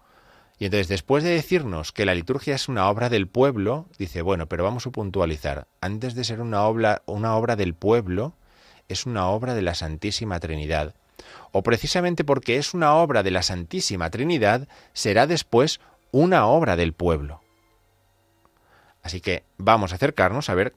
Y 0.60 0.66
entonces, 0.66 0.88
después 0.88 1.24
de 1.24 1.30
decirnos 1.30 1.90
que 1.90 2.04
la 2.04 2.14
liturgia 2.14 2.54
es 2.54 2.68
una 2.68 2.90
obra 2.90 3.08
del 3.08 3.26
pueblo, 3.26 3.88
dice, 3.98 4.20
bueno, 4.20 4.46
pero 4.46 4.62
vamos 4.62 4.86
a 4.86 4.90
puntualizar. 4.90 5.66
Antes 5.80 6.14
de 6.14 6.22
ser 6.22 6.42
una 6.42 6.64
obra, 6.64 7.00
una 7.06 7.34
obra 7.34 7.56
del 7.56 7.72
pueblo, 7.72 8.34
es 8.86 9.06
una 9.06 9.28
obra 9.28 9.54
de 9.54 9.62
la 9.62 9.74
Santísima 9.74 10.38
Trinidad. 10.38 10.94
O 11.50 11.62
precisamente 11.62 12.24
porque 12.24 12.58
es 12.58 12.74
una 12.74 12.94
obra 12.94 13.22
de 13.22 13.30
la 13.30 13.42
Santísima 13.42 14.10
Trinidad, 14.10 14.68
será 14.92 15.26
después 15.26 15.80
una 16.10 16.44
obra 16.44 16.76
del 16.76 16.92
pueblo. 16.92 17.40
Así 19.02 19.22
que 19.22 19.44
vamos 19.56 19.92
a 19.92 19.94
acercarnos 19.94 20.50
a 20.50 20.54
ver 20.54 20.74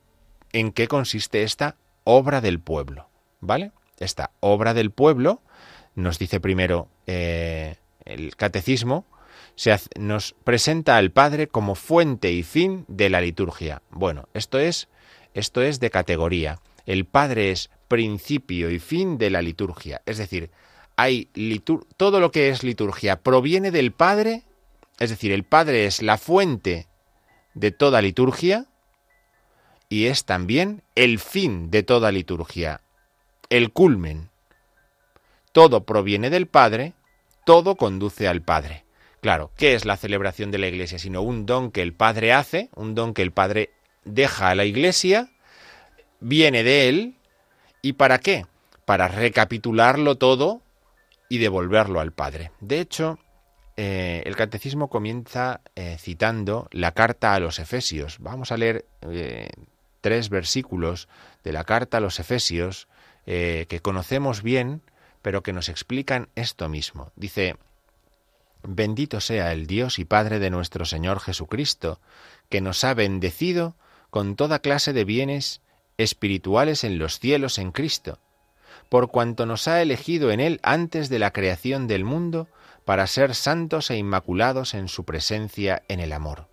en 0.54 0.72
qué 0.72 0.88
consiste 0.88 1.44
esta 1.44 1.76
obra 2.06 2.40
del 2.40 2.62
pueblo. 2.62 3.10
¿Vale? 3.42 3.74
Esta 4.00 4.32
obra 4.40 4.74
del 4.74 4.92
pueblo, 4.92 5.42
nos 5.94 6.20
dice 6.20 6.40
primero 6.40 6.88
eh, 7.06 7.76
el 8.06 8.38
catecismo, 8.38 9.06
nos 9.98 10.34
presenta 10.44 10.98
al 10.98 11.12
Padre 11.12 11.48
como 11.48 11.76
fuente 11.76 12.32
y 12.32 12.44
fin 12.44 12.86
de 12.88 13.10
la 13.10 13.22
liturgia. 13.22 13.82
Bueno, 13.92 14.28
esto 14.34 14.60
es, 14.60 14.90
esto 15.34 15.62
es 15.62 15.80
de 15.80 15.90
categoría. 15.90 16.60
El 16.86 17.06
Padre 17.06 17.52
es 17.52 17.70
principio 17.88 18.72
y 18.72 18.80
fin 18.80 19.18
de 19.18 19.30
la 19.30 19.42
liturgia. 19.42 20.02
Es 20.06 20.18
decir, 20.18 20.52
hay 20.96 21.30
todo 21.98 22.20
lo 22.20 22.32
que 22.32 22.50
es 22.50 22.64
liturgia 22.64 23.22
proviene 23.22 23.72
del 23.72 23.92
Padre, 23.92 24.44
es 25.00 25.10
decir, 25.10 25.32
el 25.32 25.44
Padre 25.44 25.86
es 25.86 26.02
la 26.02 26.18
fuente 26.18 26.88
de 27.54 27.72
toda 27.72 28.02
liturgia, 28.02 28.68
y 29.90 30.08
es 30.08 30.26
también 30.26 30.82
el 30.96 31.20
fin 31.20 31.70
de 31.70 31.84
toda 31.84 32.12
liturgia, 32.12 32.82
el 33.50 33.72
culmen. 33.72 34.32
Todo 35.52 35.86
proviene 35.86 36.32
del 36.32 36.48
Padre, 36.48 36.94
todo 37.46 37.76
conduce 37.76 38.28
al 38.28 38.42
Padre. 38.42 38.86
Claro, 39.24 39.52
¿qué 39.56 39.74
es 39.74 39.86
la 39.86 39.96
celebración 39.96 40.52
de 40.52 40.58
la 40.58 40.68
Iglesia? 40.68 41.00
Sino 41.00 41.22
un 41.22 41.46
don 41.46 41.72
que 41.72 41.82
el 41.82 41.94
Padre 41.94 42.34
hace, 42.34 42.70
un 42.76 42.94
don 42.94 43.14
que 43.14 43.22
el 43.22 43.32
Padre 43.32 43.70
deja 44.04 44.50
a 44.50 44.56
la 44.56 44.66
Iglesia, 44.66 45.32
viene 46.20 46.62
de 46.62 46.90
Él, 46.90 47.16
¿y 47.82 47.94
para 47.94 48.20
qué? 48.20 48.46
Para 48.84 49.08
recapitularlo 49.08 50.18
todo 50.18 50.62
y 51.30 51.38
devolverlo 51.38 52.02
al 52.02 52.12
Padre. 52.12 52.52
De 52.60 52.82
hecho, 52.82 53.18
eh, 53.78 54.24
el 54.26 54.36
catecismo 54.36 54.90
comienza 54.90 55.62
eh, 55.78 55.96
citando 55.98 56.68
la 56.72 56.92
carta 56.92 57.34
a 57.34 57.40
los 57.40 57.60
Efesios. 57.60 58.18
Vamos 58.20 58.52
a 58.52 58.58
leer 58.58 58.84
eh, 59.04 59.48
tres 60.02 60.28
versículos 60.28 61.08
de 61.46 61.54
la 61.54 61.64
carta 61.64 62.00
a 62.00 62.02
los 62.02 62.20
Efesios 62.20 62.90
que 63.26 63.80
conocemos 63.82 64.44
bien, 64.44 64.82
pero 65.22 65.44
que 65.44 65.54
nos 65.54 65.70
explican 65.70 66.28
esto 66.36 66.68
mismo. 66.68 67.14
Dice, 67.16 67.56
Bendito 68.66 69.20
sea 69.20 69.52
el 69.52 69.68
Dios 69.68 70.00
y 70.00 70.06
Padre 70.06 70.40
de 70.40 70.50
nuestro 70.50 70.86
Señor 70.86 71.20
Jesucristo, 71.20 72.00
que 72.50 72.62
nos 72.62 72.84
ha 72.86 72.94
bendecido 72.94 73.76
con 74.10 74.36
toda 74.36 74.60
clase 74.60 74.94
de 74.94 75.04
bienes 75.04 75.62
espirituales 75.98 76.84
en 76.84 76.98
los 76.98 77.20
cielos 77.20 77.58
en 77.58 77.72
Cristo, 77.72 78.20
por 78.90 79.12
cuanto 79.12 79.46
nos 79.46 79.68
ha 79.68 79.82
elegido 79.82 80.32
en 80.32 80.40
Él 80.40 80.60
antes 80.64 81.10
de 81.10 81.20
la 81.20 81.32
creación 81.32 81.88
del 81.88 82.06
mundo, 82.06 82.48
para 82.86 83.08
ser 83.08 83.36
santos 83.36 83.90
e 83.92 83.98
inmaculados 83.98 84.74
en 84.74 84.88
su 84.88 85.04
presencia 85.04 85.84
en 85.88 86.00
el 86.00 86.14
amor. 86.14 86.48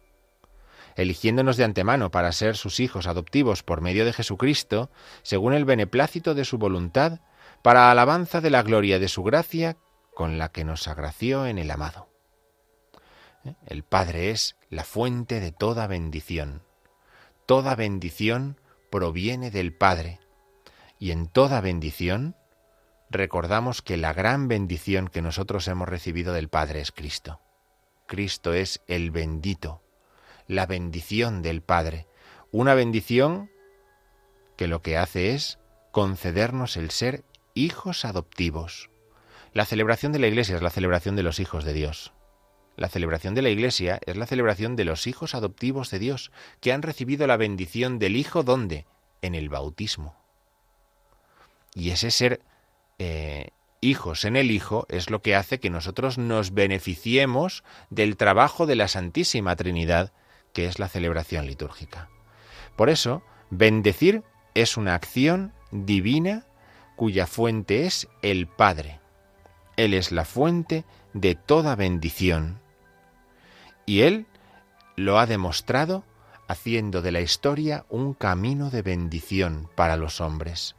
Eligiéndonos 0.96 1.56
de 1.56 1.64
antemano 1.64 2.10
para 2.10 2.32
ser 2.32 2.56
sus 2.56 2.80
hijos 2.80 3.06
adoptivos 3.06 3.62
por 3.62 3.80
medio 3.80 4.04
de 4.04 4.12
Jesucristo, 4.12 4.90
según 5.22 5.54
el 5.54 5.64
beneplácito 5.64 6.34
de 6.34 6.44
su 6.44 6.58
voluntad, 6.58 7.20
para 7.62 7.90
alabanza 7.90 8.40
de 8.40 8.50
la 8.50 8.62
gloria 8.62 8.98
de 8.98 9.08
su 9.08 9.22
gracia, 9.22 9.76
con 10.20 10.36
la 10.36 10.52
que 10.52 10.64
nos 10.64 10.86
agració 10.86 11.46
en 11.46 11.56
el 11.56 11.70
amado. 11.70 12.10
¿Eh? 13.42 13.54
El 13.64 13.84
Padre 13.84 14.30
es 14.30 14.54
la 14.68 14.84
fuente 14.84 15.40
de 15.40 15.50
toda 15.50 15.86
bendición. 15.86 16.62
Toda 17.46 17.74
bendición 17.74 18.60
proviene 18.90 19.50
del 19.50 19.72
Padre. 19.72 20.20
Y 20.98 21.12
en 21.12 21.26
toda 21.26 21.62
bendición 21.62 22.36
recordamos 23.08 23.80
que 23.80 23.96
la 23.96 24.12
gran 24.12 24.46
bendición 24.46 25.08
que 25.08 25.22
nosotros 25.22 25.66
hemos 25.68 25.88
recibido 25.88 26.34
del 26.34 26.50
Padre 26.50 26.82
es 26.82 26.92
Cristo. 26.92 27.40
Cristo 28.06 28.52
es 28.52 28.82
el 28.88 29.10
bendito, 29.10 29.82
la 30.46 30.66
bendición 30.66 31.40
del 31.40 31.62
Padre. 31.62 32.08
Una 32.52 32.74
bendición 32.74 33.50
que 34.58 34.66
lo 34.66 34.82
que 34.82 34.98
hace 34.98 35.34
es 35.34 35.58
concedernos 35.92 36.76
el 36.76 36.90
ser 36.90 37.24
hijos 37.54 38.04
adoptivos. 38.04 38.89
La 39.52 39.64
celebración 39.64 40.12
de 40.12 40.20
la 40.20 40.28
Iglesia 40.28 40.56
es 40.56 40.62
la 40.62 40.70
celebración 40.70 41.16
de 41.16 41.24
los 41.24 41.40
hijos 41.40 41.64
de 41.64 41.72
Dios. 41.72 42.12
La 42.76 42.88
celebración 42.88 43.34
de 43.34 43.42
la 43.42 43.50
Iglesia 43.50 43.98
es 44.06 44.16
la 44.16 44.26
celebración 44.26 44.76
de 44.76 44.84
los 44.84 45.06
hijos 45.08 45.34
adoptivos 45.34 45.90
de 45.90 45.98
Dios, 45.98 46.30
que 46.60 46.72
han 46.72 46.82
recibido 46.82 47.26
la 47.26 47.36
bendición 47.36 47.98
del 47.98 48.16
Hijo 48.16 48.44
¿dónde? 48.44 48.86
En 49.22 49.34
el 49.34 49.48
bautismo. 49.48 50.16
Y 51.74 51.90
ese 51.90 52.12
ser 52.12 52.42
eh, 52.98 53.48
hijos 53.80 54.24
en 54.24 54.36
el 54.36 54.52
Hijo 54.52 54.86
es 54.88 55.10
lo 55.10 55.20
que 55.20 55.34
hace 55.34 55.58
que 55.58 55.68
nosotros 55.68 56.16
nos 56.16 56.54
beneficiemos 56.54 57.64
del 57.90 58.16
trabajo 58.16 58.66
de 58.66 58.76
la 58.76 58.88
Santísima 58.88 59.56
Trinidad 59.56 60.12
que 60.52 60.66
es 60.66 60.78
la 60.78 60.88
celebración 60.88 61.46
litúrgica. 61.46 62.08
Por 62.76 62.88
eso, 62.88 63.22
bendecir 63.50 64.22
es 64.54 64.76
una 64.76 64.94
acción 64.94 65.52
divina 65.70 66.46
cuya 66.96 67.26
fuente 67.26 67.86
es 67.86 68.08
el 68.22 68.46
Padre. 68.46 68.99
Él 69.84 69.94
es 69.94 70.12
la 70.12 70.26
fuente 70.26 70.84
de 71.14 71.34
toda 71.34 71.74
bendición. 71.74 72.60
Y 73.86 74.02
Él 74.02 74.26
lo 74.94 75.18
ha 75.18 75.24
demostrado 75.26 76.04
haciendo 76.48 77.00
de 77.00 77.12
la 77.12 77.20
historia 77.20 77.86
un 77.88 78.12
camino 78.12 78.68
de 78.68 78.82
bendición 78.82 79.70
para 79.74 79.96
los 79.96 80.20
hombres. 80.20 80.76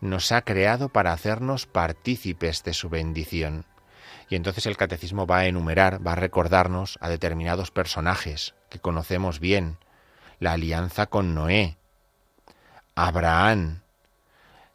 nos 0.00 0.32
ha 0.32 0.40
creado 0.40 0.88
para 0.88 1.12
hacernos 1.12 1.66
partícipes 1.66 2.64
de 2.64 2.72
su 2.72 2.88
bendición. 2.88 3.66
Y 4.30 4.36
entonces 4.36 4.64
el 4.64 4.78
catecismo 4.78 5.26
va 5.26 5.40
a 5.40 5.46
enumerar, 5.46 6.04
va 6.06 6.12
a 6.12 6.16
recordarnos 6.16 6.96
a 7.02 7.10
determinados 7.10 7.70
personajes 7.70 8.54
que 8.70 8.78
conocemos 8.78 9.40
bien. 9.40 9.76
La 10.38 10.52
alianza 10.52 11.06
con 11.06 11.34
Noé, 11.34 11.76
Abraham, 12.94 13.82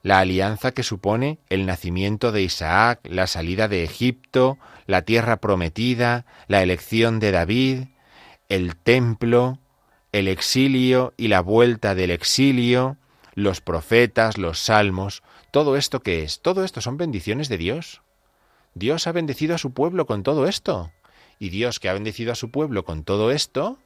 la 0.06 0.20
alianza 0.20 0.72
que 0.72 0.84
supone 0.84 1.39
el 1.49 1.66
nacimiento 1.66 2.32
de 2.32 2.43
Isaac, 2.43 2.99
la 3.06 3.26
salida 3.26 3.68
de 3.68 3.84
Egipto, 3.84 4.60
la 4.86 5.01
tierra 5.01 5.38
prometida, 5.38 6.28
la 6.47 6.62
elección 6.62 7.20
de 7.20 7.32
David, 7.32 7.86
el 8.47 8.76
templo, 8.76 9.58
el 10.12 10.28
exilio 10.28 11.16
y 11.18 11.30
la 11.30 11.41
vuelta 11.41 11.95
del 11.95 12.12
exilio, 12.12 12.97
los 13.34 13.62
profetas, 13.62 14.38
los 14.38 14.60
salmos, 14.60 15.24
todo 15.49 15.76
esto 15.76 16.01
que 16.01 16.22
es, 16.22 16.39
todo 16.39 16.64
esto 16.64 16.82
son 16.82 16.97
bendiciones 16.97 17.49
de 17.49 17.58
Dios. 17.58 18.03
Dios 18.76 19.08
ha 19.08 19.12
bendecido 19.12 19.56
a 19.56 19.58
su 19.58 19.74
pueblo 19.74 20.06
con 20.06 20.22
todo 20.22 20.45
esto. 20.45 20.91
Y 21.39 21.49
Dios 21.49 21.80
que 21.80 21.89
ha 21.89 21.93
bendecido 21.93 22.32
a 22.32 22.36
su 22.36 22.51
pueblo 22.51 22.86
con 22.86 23.06
todo 23.06 23.32
esto, 23.32 23.80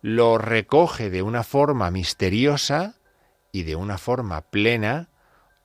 lo 0.00 0.38
recoge 0.38 1.10
de 1.10 1.22
una 1.22 1.42
forma 1.42 1.90
misteriosa 1.90 2.94
y 3.50 3.64
de 3.64 3.74
una 3.74 3.98
forma 3.98 4.42
plena, 4.42 5.08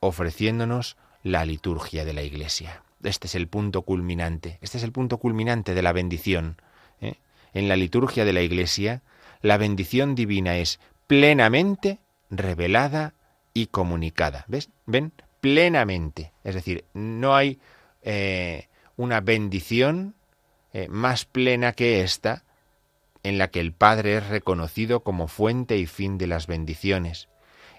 ofreciéndonos 0.01 0.97
la 1.23 1.45
liturgia 1.45 2.03
de 2.03 2.13
la 2.13 2.23
Iglesia. 2.23 2.83
Este 3.03 3.27
es 3.27 3.35
el 3.35 3.47
punto 3.47 3.83
culminante, 3.83 4.57
este 4.61 4.77
es 4.77 4.83
el 4.83 4.91
punto 4.91 5.17
culminante 5.17 5.73
de 5.73 5.81
la 5.81 5.93
bendición. 5.93 6.61
¿eh? 6.99 7.15
En 7.53 7.69
la 7.69 7.77
liturgia 7.77 8.25
de 8.25 8.33
la 8.33 8.41
Iglesia, 8.41 9.01
la 9.41 9.57
bendición 9.57 10.13
divina 10.13 10.57
es 10.57 10.79
plenamente 11.07 11.99
revelada 12.29 13.13
y 13.53 13.67
comunicada. 13.67 14.45
¿Ves? 14.47 14.69
¿Ven? 14.85 15.13
Plenamente. 15.39 16.33
Es 16.43 16.55
decir, 16.55 16.85
no 16.93 17.35
hay 17.35 17.59
eh, 18.01 18.67
una 18.97 19.21
bendición 19.21 20.15
eh, 20.73 20.87
más 20.89 21.25
plena 21.25 21.73
que 21.73 22.01
esta, 22.01 22.43
en 23.23 23.37
la 23.37 23.49
que 23.49 23.59
el 23.59 23.73
Padre 23.73 24.17
es 24.17 24.27
reconocido 24.27 25.01
como 25.01 25.27
fuente 25.27 25.77
y 25.77 25.85
fin 25.85 26.17
de 26.17 26.27
las 26.27 26.47
bendiciones. 26.47 27.27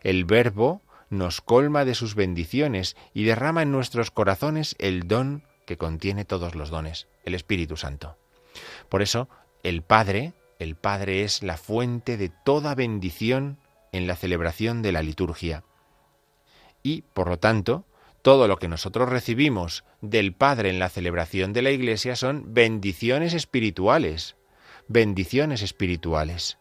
El 0.02 0.24
Verbo 0.24 0.82
nos 1.12 1.42
colma 1.42 1.84
de 1.84 1.94
sus 1.94 2.14
bendiciones 2.14 2.96
y 3.12 3.24
derrama 3.24 3.62
en 3.62 3.70
nuestros 3.70 4.10
corazones 4.10 4.74
el 4.78 5.06
don 5.06 5.44
que 5.66 5.76
contiene 5.76 6.24
todos 6.24 6.54
los 6.54 6.70
dones, 6.70 7.06
el 7.24 7.34
Espíritu 7.34 7.76
Santo. 7.76 8.16
Por 8.88 9.02
eso, 9.02 9.28
el 9.62 9.82
Padre, 9.82 10.32
el 10.58 10.74
Padre 10.74 11.22
es 11.22 11.42
la 11.42 11.58
fuente 11.58 12.16
de 12.16 12.30
toda 12.30 12.74
bendición 12.74 13.58
en 13.92 14.06
la 14.06 14.16
celebración 14.16 14.80
de 14.80 14.92
la 14.92 15.02
liturgia. 15.02 15.64
Y, 16.82 17.02
por 17.02 17.28
lo 17.28 17.38
tanto, 17.38 17.84
todo 18.22 18.48
lo 18.48 18.56
que 18.56 18.68
nosotros 18.68 19.10
recibimos 19.10 19.84
del 20.00 20.32
Padre 20.32 20.70
en 20.70 20.78
la 20.78 20.88
celebración 20.88 21.52
de 21.52 21.60
la 21.60 21.72
Iglesia 21.72 22.16
son 22.16 22.54
bendiciones 22.54 23.34
espirituales, 23.34 24.36
bendiciones 24.88 25.60
espirituales. 25.60 26.56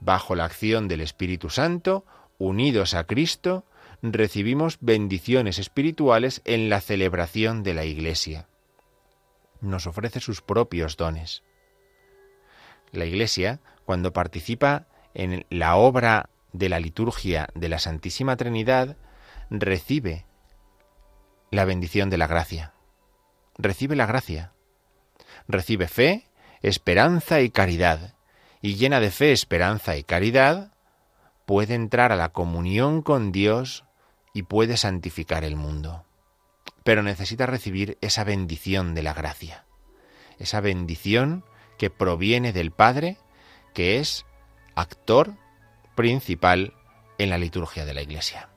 Bajo 0.00 0.34
la 0.34 0.46
acción 0.46 0.88
del 0.88 1.02
Espíritu 1.02 1.50
Santo, 1.50 2.06
unidos 2.38 2.94
a 2.94 3.04
Cristo, 3.04 3.66
recibimos 4.12 4.76
bendiciones 4.82 5.58
espirituales 5.58 6.42
en 6.44 6.68
la 6.68 6.82
celebración 6.82 7.62
de 7.62 7.72
la 7.72 7.84
Iglesia. 7.84 8.46
Nos 9.62 9.86
ofrece 9.86 10.20
sus 10.20 10.42
propios 10.42 10.98
dones. 10.98 11.42
La 12.92 13.06
Iglesia, 13.06 13.60
cuando 13.86 14.12
participa 14.12 14.86
en 15.14 15.46
la 15.48 15.76
obra 15.76 16.28
de 16.52 16.68
la 16.68 16.80
liturgia 16.80 17.48
de 17.54 17.70
la 17.70 17.78
Santísima 17.78 18.36
Trinidad, 18.36 18.98
recibe 19.48 20.26
la 21.50 21.64
bendición 21.64 22.10
de 22.10 22.18
la 22.18 22.26
gracia. 22.26 22.74
Recibe 23.56 23.96
la 23.96 24.04
gracia. 24.04 24.52
Recibe 25.48 25.88
fe, 25.88 26.28
esperanza 26.60 27.40
y 27.40 27.48
caridad. 27.48 28.16
Y 28.60 28.74
llena 28.74 29.00
de 29.00 29.10
fe, 29.10 29.32
esperanza 29.32 29.96
y 29.96 30.04
caridad, 30.04 30.74
puede 31.46 31.74
entrar 31.74 32.12
a 32.12 32.16
la 32.16 32.30
comunión 32.30 33.00
con 33.00 33.32
Dios 33.32 33.84
y 34.34 34.42
puede 34.42 34.76
santificar 34.76 35.44
el 35.44 35.56
mundo. 35.56 36.04
Pero 36.82 37.02
necesita 37.02 37.46
recibir 37.46 37.96
esa 38.02 38.24
bendición 38.24 38.94
de 38.94 39.02
la 39.02 39.14
gracia. 39.14 39.64
Esa 40.38 40.60
bendición 40.60 41.44
que 41.78 41.88
proviene 41.88 42.52
del 42.52 42.72
Padre, 42.72 43.16
que 43.72 44.00
es 44.00 44.26
actor 44.74 45.34
principal 45.94 46.74
en 47.16 47.30
la 47.30 47.38
liturgia 47.38 47.86
de 47.86 47.94
la 47.94 48.02
Iglesia. 48.02 48.50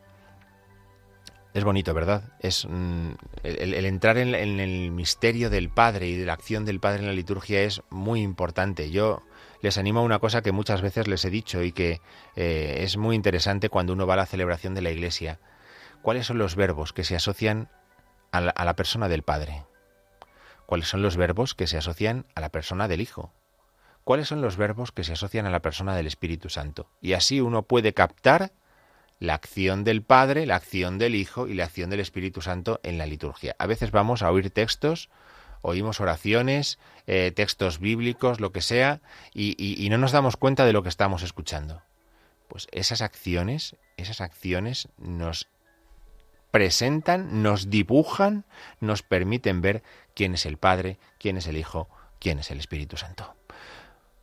Es 1.54 1.64
bonito, 1.64 1.94
¿verdad? 1.94 2.24
Es 2.40 2.68
mm, 2.70 3.12
el, 3.44 3.86
entrar 3.86 4.18
en, 4.18 4.36
el 4.36 4.92
misterio 4.92 5.50
del 5.50 5.70
Padre 5.70 6.08
y 6.08 6.16
de 6.16 6.26
la 6.26 6.34
acción 6.34 6.66
del 6.66 6.80
Padre 6.80 7.00
en 7.00 7.08
la 7.08 7.14
liturgia 7.14 7.62
es 7.62 7.82
muy 7.90 8.22
importante. 8.22 8.92
Yo 8.92 9.24
les 9.62 9.78
animo 9.78 10.02
a 10.02 10.04
una 10.04 10.20
cosa 10.20 10.42
que 10.42 10.52
muchas 10.52 10.82
veces 10.82 11.08
les 11.08 11.24
he 11.26 11.30
dicho 11.30 11.64
y 11.64 11.72
que 11.72 12.02
eh, 12.36 12.80
es 12.82 12.98
muy 12.98 13.16
interesante 13.16 13.70
cuando 13.70 13.94
uno 13.94 14.06
va 14.06 14.16
a 14.16 14.18
la 14.18 14.26
celebración 14.26 14.76
de 14.76 14.82
la 14.82 14.92
Iglesia. 14.92 15.40
¿Cuáles 16.08 16.26
son 16.26 16.38
los 16.38 16.56
verbos 16.56 16.94
que 16.94 17.04
se 17.04 17.18
asocian 17.18 17.68
a 18.32 18.40
la 18.40 18.76
persona 18.78 19.10
del 19.10 19.24
Padre? 19.24 19.66
¿Cuáles 20.66 20.88
son 20.88 21.02
los 21.02 21.18
verbos 21.18 21.54
que 21.54 21.68
se 21.68 21.78
asocian 21.78 22.26
a 22.34 22.40
la 22.40 22.48
persona 22.48 22.88
del 22.88 23.02
Hijo? 23.02 23.34
cuáles 24.06 24.30
son 24.30 24.42
los 24.42 24.56
verbos 24.56 24.94
que 24.94 25.04
se 25.04 25.12
asocian 25.12 25.48
a 25.48 25.50
la 25.50 25.62
persona 25.62 25.98
del 25.98 26.08
Espíritu 26.08 26.48
Santo. 26.48 26.90
Y 27.02 27.12
así 27.12 27.42
uno 27.42 27.64
puede 27.64 27.94
captar 27.94 28.54
la 29.20 29.34
acción 29.34 29.84
del 29.84 30.02
Padre, 30.02 30.46
la 30.46 30.56
acción 30.56 30.98
del 30.98 31.14
Hijo 31.14 31.50
y 31.50 31.56
la 31.56 31.66
acción 31.66 31.90
del 31.90 32.00
Espíritu 32.00 32.42
Santo 32.42 32.80
en 32.84 32.98
la 32.98 33.06
liturgia. 33.06 33.58
A 33.60 33.68
veces 33.68 33.92
vamos 33.92 34.22
a 34.22 34.32
oír 34.32 34.50
textos, 34.50 35.10
oímos 35.62 36.00
oraciones, 36.00 36.80
eh, 37.06 37.34
textos 37.36 37.80
bíblicos, 37.80 38.40
lo 38.40 38.54
que 38.54 38.62
sea, 38.62 39.02
y, 39.34 39.58
y 39.58 39.90
no 39.90 39.98
nos 39.98 40.14
damos 40.14 40.38
cuenta 40.38 40.64
de 40.64 40.72
lo 40.72 40.84
que 40.84 40.90
estamos 40.90 41.22
escuchando. 41.22 41.82
Pues 42.48 42.70
esas 42.72 43.02
acciones, 43.02 43.76
esas 43.98 44.22
acciones 44.22 44.88
nos 44.98 45.50
presentan, 46.58 47.44
nos 47.44 47.70
dibujan, 47.70 48.44
nos 48.80 49.04
permiten 49.04 49.62
ver 49.62 49.84
quién 50.16 50.34
es 50.34 50.48
el 50.48 50.58
Padre, 50.58 50.98
quién 51.20 51.38
es 51.38 51.46
el 51.46 51.56
Hijo, 51.56 51.88
quién 52.20 52.40
es 52.40 52.50
el 52.50 52.60
Espíritu 52.60 52.98
Santo. 52.98 53.36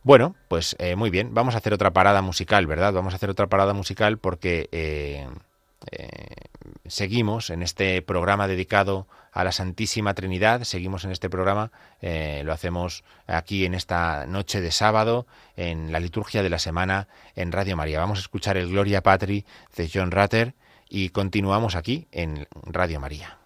Bueno, 0.03 0.35
pues 0.49 0.75
eh, 0.77 0.97
muy 0.97 1.09
bien, 1.09 1.33
vamos 1.33 1.55
a 1.55 1.59
hacer 1.59 1.73
otra 1.73 1.93
parada 1.93 2.21
musical, 2.21 2.67
¿verdad? 2.67 2.91
Vamos 2.91 3.13
a 3.13 3.15
hacer 3.15 3.29
otra 3.29 3.47
parada 3.47 3.71
musical 3.71 4.17
porque 4.17 4.67
eh, 4.73 5.29
eh, 5.91 6.35
seguimos 6.87 7.49
en 7.51 7.63
este 7.63 8.01
programa 8.01 8.49
dedicado 8.49 9.07
a 9.31 9.45
la 9.45 9.53
Santísima 9.53 10.13
Trinidad, 10.13 10.63
seguimos 10.63 11.05
en 11.05 11.11
este 11.11 11.29
programa, 11.29 11.71
lo 12.01 12.51
hacemos 12.51 13.05
aquí 13.27 13.65
en 13.65 13.73
esta 13.73 14.25
noche 14.27 14.59
de 14.59 14.71
sábado, 14.71 15.25
en 15.55 15.93
la 15.93 16.01
liturgia 16.01 16.43
de 16.43 16.49
la 16.49 16.59
semana 16.59 17.07
en 17.37 17.53
Radio 17.53 17.77
María. 17.77 17.99
Vamos 17.99 18.19
a 18.19 18.21
escuchar 18.21 18.57
el 18.57 18.69
Gloria 18.69 19.01
Patri 19.01 19.45
de 19.77 19.89
John 19.93 20.11
Rutter 20.11 20.53
y 20.89 21.09
continuamos 21.09 21.75
aquí 21.75 22.07
en 22.11 22.47
Radio 22.65 22.99
María. 22.99 23.44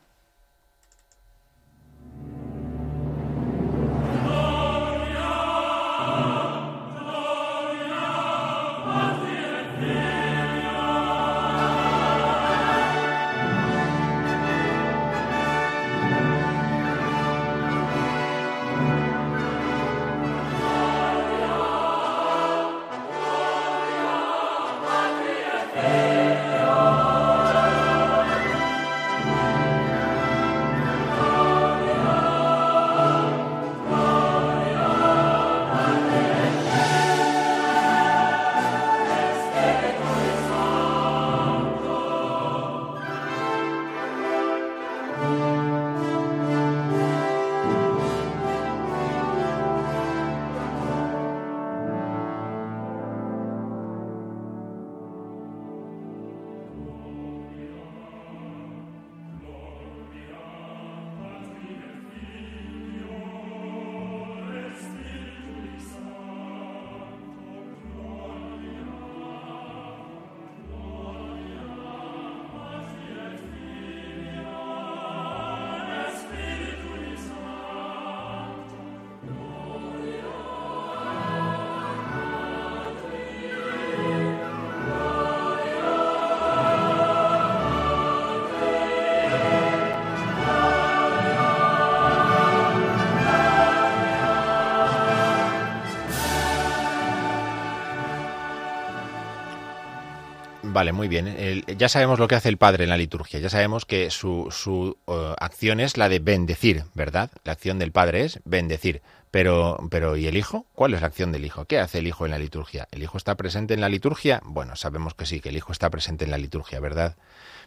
Vale, 100.80 100.94
muy 100.94 101.10
bien. 101.10 101.66
ya 101.78 101.90
sabemos 101.90 102.20
lo 102.20 102.30
que 102.30 102.36
hace 102.36 102.48
el 102.48 102.56
Padre 102.56 102.86
en 102.86 102.90
la 102.90 102.96
liturgia. 102.96 103.42
Ya 103.42 103.50
sabemos 103.50 103.84
que 103.84 104.10
su, 104.10 104.48
su 104.50 104.96
eh, 105.08 105.36
acción 105.38 105.82
es 105.82 105.98
la 105.98 106.08
de 106.08 106.20
bendecir, 106.20 106.86
¿verdad? 106.94 107.32
La 107.44 107.52
acción 107.52 107.80
del 107.80 107.92
Padre 107.92 108.24
es 108.24 108.40
bendecir. 108.46 109.02
Pero, 109.30 109.78
pero, 109.92 110.16
¿y 110.16 110.28
el 110.28 110.38
Hijo? 110.38 110.68
¿Cuál 110.76 110.94
es 110.94 111.02
la 111.02 111.08
acción 111.08 111.34
del 111.34 111.44
Hijo? 111.44 111.66
¿Qué 111.66 111.80
hace 111.80 111.98
el 111.98 112.08
Hijo 112.08 112.24
en 112.24 112.32
la 112.32 112.40
liturgia? 112.40 112.88
¿El 112.92 113.04
Hijo 113.04 113.18
está 113.18 113.36
presente 113.36 113.74
en 113.74 113.82
la 113.82 113.90
liturgia? 113.90 114.40
Bueno, 114.46 114.78
sabemos 114.78 115.16
que 115.16 115.26
sí, 115.26 115.42
que 115.42 115.50
el 115.50 115.58
Hijo 115.58 115.74
está 115.74 115.90
presente 115.90 116.24
en 116.24 116.32
la 116.32 116.38
liturgia, 116.38 116.80
¿verdad? 116.80 117.18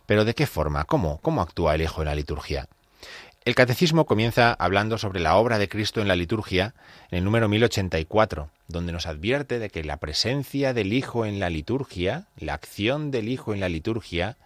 Pero 0.07 0.25
¿de 0.25 0.35
qué 0.35 0.47
forma? 0.47 0.85
¿Cómo? 0.85 1.19
¿Cómo 1.21 1.43
actúa 1.43 1.75
el 1.75 1.83
Hijo 1.83 2.01
en 2.01 2.07
la 2.07 2.15
liturgia? 2.15 2.67
El 3.45 3.57
catecismo 3.57 4.07
comienza 4.07 4.53
hablando 4.53 4.99
sobre 4.99 5.19
la 5.19 5.35
obra 5.35 5.59
de 5.59 5.69
Cristo 5.69 6.01
en 6.01 6.07
la 6.07 6.15
liturgia 6.15 6.75
en 7.11 7.19
el 7.19 7.25
número 7.25 7.49
1084, 7.49 8.51
donde 8.69 8.93
nos 8.93 9.07
advierte 9.07 9.59
de 9.59 9.69
que 9.69 9.83
la 9.83 9.97
presencia 9.97 10.73
del 10.73 10.93
Hijo 10.93 11.27
en 11.27 11.41
la 11.41 11.51
liturgia, 11.51 12.29
la 12.37 12.55
acción 12.55 13.11
del 13.11 13.29
Hijo 13.29 13.53
en 13.53 13.59
la 13.59 13.69
liturgia, 13.69 14.37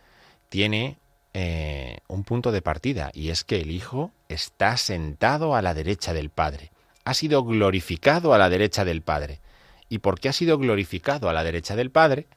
tiene 0.48 0.96
eh, 1.34 1.98
un 2.08 2.24
punto 2.24 2.52
de 2.52 2.62
partida, 2.62 3.10
y 3.12 3.28
es 3.28 3.44
que 3.44 3.60
el 3.60 3.70
Hijo 3.70 4.12
está 4.30 4.78
sentado 4.78 5.54
a 5.54 5.60
la 5.60 5.74
derecha 5.74 6.14
del 6.14 6.30
Padre, 6.30 6.70
ha 7.04 7.12
sido 7.12 7.44
glorificado 7.44 8.32
a 8.32 8.38
la 8.38 8.48
derecha 8.48 8.86
del 8.86 9.02
Padre, 9.02 9.40
y 9.90 9.98
porque 9.98 10.30
ha 10.30 10.32
sido 10.32 10.56
glorificado 10.56 11.28
a 11.28 11.34
la 11.34 11.44
derecha 11.44 11.76
del 11.76 11.90
Padre, 11.90 12.28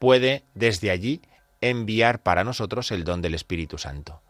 puede 0.00 0.42
desde 0.54 0.90
allí 0.90 1.22
enviar 1.60 2.24
para 2.24 2.42
nosotros 2.42 2.90
el 2.90 3.04
don 3.04 3.22
del 3.22 3.34
Espíritu 3.34 3.78
Santo. 3.78 4.23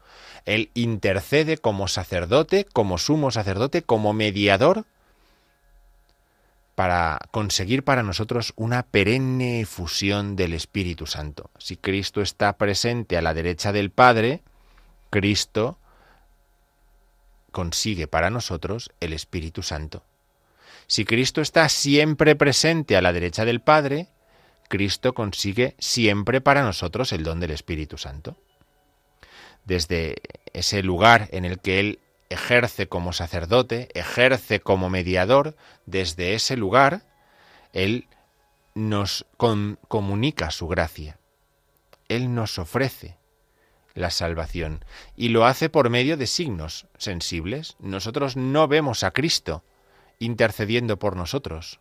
Él 0.45 0.71
intercede 0.75 1.57
como 1.57 1.89
sacerdote, 1.89 2.67
como 2.73 2.99
sumo 2.99 3.31
sacerdote, 3.31 3.83
como 3.83 4.13
mediador 4.13 4.85
para 6.75 7.21
conseguir 7.31 7.85
para 7.85 8.03
nosotros 8.03 8.53
una 8.57 8.83
perenne 8.83 9.61
efusión 9.61 10.37
del 10.37 10.53
Espíritu 10.53 11.07
Santo. 11.07 11.51
Si 11.59 11.77
Cristo 11.77 12.21
está 12.21 12.55
presente 12.55 13.17
a 13.17 13.23
la 13.23 13.33
derecha 13.33 13.73
del 13.73 13.91
Padre, 13.91 14.43
Cristo 15.11 15.79
consigue 17.53 18.09
para 18.09 18.31
nosotros 18.31 18.91
el 19.01 19.13
Espíritu 19.13 19.63
Santo. 19.63 20.03
Si 20.87 21.05
Cristo 21.05 21.41
está 21.41 21.69
siempre 21.69 22.35
presente 22.35 22.97
a 22.97 23.03
la 23.03 23.13
derecha 23.13 23.45
del 23.45 23.61
Padre, 23.61 24.09
Cristo 24.69 25.15
consigue 25.15 25.77
siempre 25.79 26.41
para 26.41 26.65
nosotros 26.65 27.13
el 27.13 27.23
don 27.23 27.39
del 27.39 27.53
Espíritu 27.53 27.97
Santo 27.97 28.37
desde 29.65 30.17
ese 30.53 30.83
lugar 30.83 31.29
en 31.33 31.45
el 31.45 31.59
que 31.59 31.81
Él 31.81 32.01
ejerce 32.29 32.89
como 32.89 33.13
sacerdote, 33.13 33.89
ejerce 33.95 34.61
como 34.61 34.91
mediador, 34.91 35.57
desde 35.87 36.35
ese 36.35 36.57
lugar, 36.57 37.03
Él 37.73 38.09
nos 38.75 39.27
comunica 39.89 40.51
su 40.51 40.69
gracia. 40.69 41.19
Él 42.09 42.35
nos 42.35 42.59
ofrece 42.59 43.17
la 43.95 44.11
salvación 44.11 44.85
y 45.17 45.29
lo 45.29 45.47
hace 45.47 45.69
por 45.69 45.89
medio 45.89 46.17
de 46.17 46.27
signos 46.27 46.87
sensibles. 46.99 47.77
Nosotros 47.79 48.37
no 48.37 48.67
vemos 48.69 49.05
a 49.05 49.13
Cristo 49.13 49.65
intercediendo 50.19 50.99
por 50.99 51.17
nosotros 51.17 51.81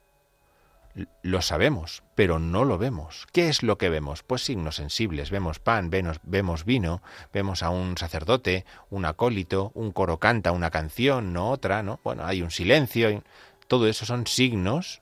lo 1.21 1.41
sabemos, 1.41 2.03
pero 2.15 2.39
no 2.39 2.65
lo 2.65 2.77
vemos. 2.77 3.27
¿Qué 3.31 3.49
es 3.49 3.63
lo 3.63 3.77
que 3.77 3.89
vemos? 3.89 4.23
Pues 4.23 4.43
signos 4.43 4.75
sensibles. 4.75 5.31
Vemos 5.31 5.59
pan, 5.59 5.89
vemos, 5.89 6.65
vino, 6.65 7.01
vemos 7.31 7.63
a 7.63 7.69
un 7.69 7.97
sacerdote, 7.97 8.65
un 8.89 9.05
acólito, 9.05 9.71
un 9.73 9.91
coro 9.91 10.19
canta 10.19 10.51
una 10.51 10.69
canción, 10.69 11.33
no 11.33 11.49
otra, 11.49 11.81
¿no? 11.83 11.99
Bueno, 12.03 12.25
hay 12.25 12.41
un 12.41 12.51
silencio. 12.51 13.23
Todo 13.67 13.87
eso 13.87 14.05
son 14.05 14.27
signos 14.27 15.01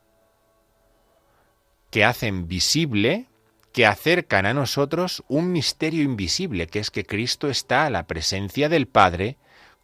que 1.90 2.06
hacen 2.06 2.48
visible, 2.48 3.28
que 3.74 3.86
acercan 3.86 4.46
a 4.46 4.54
nosotros 4.54 5.24
un 5.28 5.52
misterio 5.52 6.04
invisible, 6.04 6.68
que 6.68 6.80
es 6.80 6.90
que 6.90 7.06
Cristo 7.06 7.50
está 7.50 7.86
a 7.86 7.90
la 7.90 8.08
presencia 8.08 8.70
del 8.70 8.88
Padre, 8.88 9.38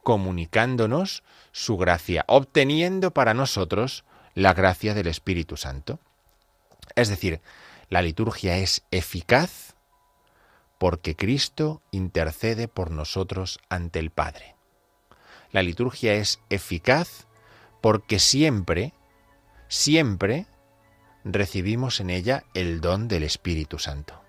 comunicándonos 0.03 1.23
su 1.51 1.75
gracia, 1.75 2.23
obteniendo 2.27 3.11
para 3.11 3.33
nosotros 3.33 4.05
la 4.37 4.53
gracia 4.53 4.93
del 4.93 5.07
Espíritu 5.07 5.57
Santo. 5.57 5.99
Es 6.95 7.09
decir, 7.09 7.41
la 7.89 8.03
liturgia 8.03 8.57
es 8.57 8.83
eficaz 8.91 9.75
porque 10.77 11.15
Cristo 11.15 11.81
intercede 11.89 12.67
por 12.67 12.91
nosotros 12.91 13.57
ante 13.67 13.97
el 13.97 14.11
Padre. 14.11 14.55
La 15.51 15.63
liturgia 15.63 16.13
es 16.13 16.39
eficaz 16.51 17.25
porque 17.81 18.19
siempre, 18.19 18.93
siempre 19.69 20.45
recibimos 21.23 21.99
en 21.99 22.11
ella 22.11 22.43
el 22.53 22.79
don 22.79 23.07
del 23.07 23.23
Espíritu 23.23 23.79
Santo. 23.79 24.21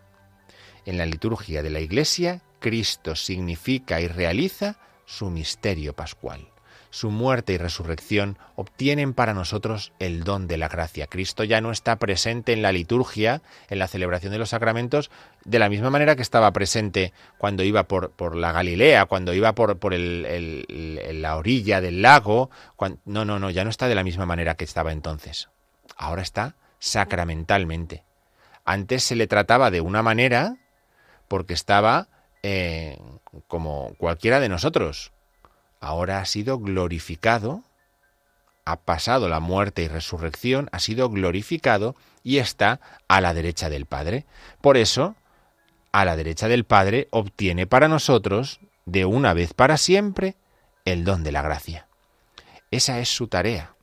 En 0.87 0.97
la 0.97 1.05
liturgia 1.05 1.63
de 1.63 1.69
la 1.69 1.81
Iglesia, 1.81 2.41
Cristo 2.61 3.15
significa 3.15 4.01
y 4.01 4.09
realiza 4.09 4.79
su 5.05 5.29
misterio 5.29 5.93
pascual 5.93 6.51
su 6.91 7.11
muerte 7.11 7.53
y 7.53 7.59
resurrección 7.59 8.39
obtienen 8.57 9.13
para 9.15 9.35
nosotros 9.35 9.93
el 9.99 10.25
don 10.25 10.47
de 10.47 10.57
la 10.57 10.69
gracia. 10.69 11.07
Cristo 11.07 11.45
ya 11.45 11.61
no 11.61 11.71
está 11.71 11.97
presente 11.97 12.53
en 12.53 12.63
la 12.63 12.73
liturgia, 12.73 13.43
en 13.69 13.79
la 13.79 13.89
celebración 13.89 14.33
de 14.33 14.39
los 14.39 14.51
sacramentos, 14.51 15.11
de 15.45 15.59
la 15.59 15.69
misma 15.69 15.91
manera 15.91 16.17
que 16.17 16.23
estaba 16.23 16.53
presente 16.53 17.13
cuando 17.37 17.63
iba 17.63 17.85
por, 17.85 18.11
por 18.11 18.37
la 18.37 18.53
Galilea, 18.53 19.07
cuando 19.07 19.35
iba 19.35 19.55
por, 19.55 19.79
por 19.79 19.95
el, 19.95 20.65
la 21.21 21.37
orilla 21.37 21.81
del 21.81 22.03
lago. 22.03 22.51
no, 23.05 23.25
no, 23.25 23.39
no, 23.39 23.51
ya 23.51 23.65
no 23.65 23.71
está 23.71 23.89
de 23.89 23.95
la 23.95 24.05
misma 24.05 24.27
manera 24.27 24.55
que 24.55 24.65
estaba 24.65 24.93
entonces. 24.93 25.49
Ahora 25.97 26.23
está 26.23 26.57
sacramentalmente. 26.79 28.05
Antes 28.65 29.05
se 29.05 29.17
le 29.17 29.27
trataba 29.27 29.71
de 29.71 29.81
una 29.81 30.03
manera 30.03 30.57
porque 31.27 31.55
estaba 31.55 32.09
eh, 32.43 32.99
como 33.47 33.95
cualquiera 33.99 34.41
de 34.41 34.49
nosotros, 34.49 35.13
ahora 35.81 36.21
ha 36.21 36.25
sido 36.25 36.59
glorificado, 36.59 37.63
ha 38.65 38.77
pasado 38.77 39.29
la 39.29 39.41
muerte 39.41 39.83
y 39.83 39.89
resurrección, 39.89 40.69
ha 40.73 40.79
sido 40.79 41.09
glorificado 41.09 41.97
y 42.23 42.39
está 42.39 42.81
a 43.09 43.21
la 43.21 43.33
derecha 43.35 43.71
del 43.71 43.87
Padre. 43.87 44.27
Por 44.61 44.77
eso, 44.77 45.17
a 45.93 46.05
la 46.05 46.17
derecha 46.17 46.49
del 46.49 46.65
Padre 46.65 47.09
obtiene 47.11 47.67
para 47.67 47.89
nosotros, 47.89 48.61
de 48.85 49.05
una 49.05 49.35
vez 49.35 49.55
para 49.55 49.77
siempre, 49.77 50.37
el 50.85 51.05
don 51.05 51.23
de 51.23 51.33
la 51.33 51.43
gracia. 51.43 51.87
Esa 52.71 52.99
es 52.99 53.09
su 53.09 53.29
tarea. 53.29 53.75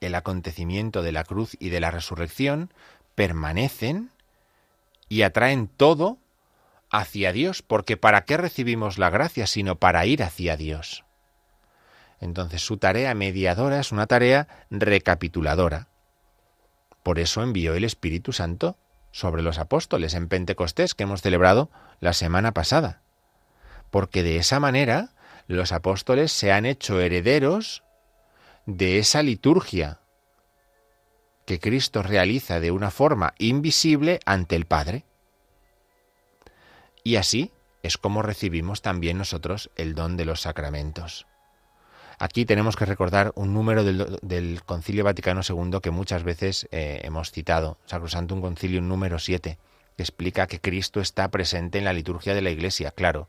El 0.00 0.14
acontecimiento 0.14 1.02
de 1.02 1.12
la 1.12 1.24
cruz 1.24 1.56
y 1.58 1.70
de 1.70 1.80
la 1.80 1.90
resurrección 1.90 2.72
permanecen 3.14 4.10
y 5.08 5.22
atraen 5.22 5.68
todo 5.68 6.18
hacia 6.92 7.32
Dios, 7.32 7.62
porque 7.62 7.96
¿para 7.96 8.24
qué 8.24 8.36
recibimos 8.36 8.98
la 8.98 9.10
gracia 9.10 9.48
sino 9.48 9.76
para 9.76 10.06
ir 10.06 10.22
hacia 10.22 10.56
Dios? 10.56 11.04
Entonces 12.20 12.62
su 12.62 12.76
tarea 12.76 13.14
mediadora 13.14 13.80
es 13.80 13.90
una 13.90 14.06
tarea 14.06 14.46
recapituladora. 14.70 15.88
Por 17.02 17.18
eso 17.18 17.42
envió 17.42 17.74
el 17.74 17.82
Espíritu 17.82 18.32
Santo 18.32 18.76
sobre 19.10 19.42
los 19.42 19.58
apóstoles 19.58 20.14
en 20.14 20.28
Pentecostés 20.28 20.94
que 20.94 21.02
hemos 21.02 21.22
celebrado 21.22 21.70
la 21.98 22.12
semana 22.12 22.52
pasada. 22.52 23.02
Porque 23.90 24.22
de 24.22 24.36
esa 24.36 24.60
manera 24.60 25.10
los 25.48 25.72
apóstoles 25.72 26.30
se 26.30 26.52
han 26.52 26.66
hecho 26.66 27.00
herederos 27.00 27.82
de 28.66 28.98
esa 28.98 29.22
liturgia 29.22 29.98
que 31.44 31.58
Cristo 31.58 32.02
realiza 32.02 32.60
de 32.60 32.70
una 32.70 32.90
forma 32.90 33.34
invisible 33.38 34.20
ante 34.24 34.54
el 34.56 34.66
Padre. 34.66 35.04
Y 37.04 37.16
así 37.16 37.50
es 37.82 37.98
como 37.98 38.22
recibimos 38.22 38.82
también 38.82 39.18
nosotros 39.18 39.70
el 39.76 39.94
don 39.94 40.16
de 40.16 40.24
los 40.24 40.42
sacramentos. 40.42 41.26
Aquí 42.18 42.44
tenemos 42.44 42.76
que 42.76 42.84
recordar 42.84 43.32
un 43.34 43.52
número 43.52 43.82
del, 43.82 44.62
Concilio 44.64 45.02
Vaticano 45.02 45.40
II 45.48 45.80
que 45.82 45.90
muchas 45.90 46.22
veces 46.22 46.68
eh, 46.70 47.00
hemos 47.02 47.32
citado, 47.32 47.78
Sacrosantum 47.86 48.40
Concilium 48.40 48.86
número 48.86 49.18
7, 49.18 49.58
que 49.96 50.02
explica 50.02 50.46
que 50.46 50.60
Cristo 50.60 51.00
está 51.00 51.28
presente 51.32 51.78
en 51.78 51.84
la 51.84 51.92
liturgia 51.92 52.34
de 52.34 52.42
la 52.42 52.50
Iglesia. 52.50 52.92
Claro, 52.92 53.28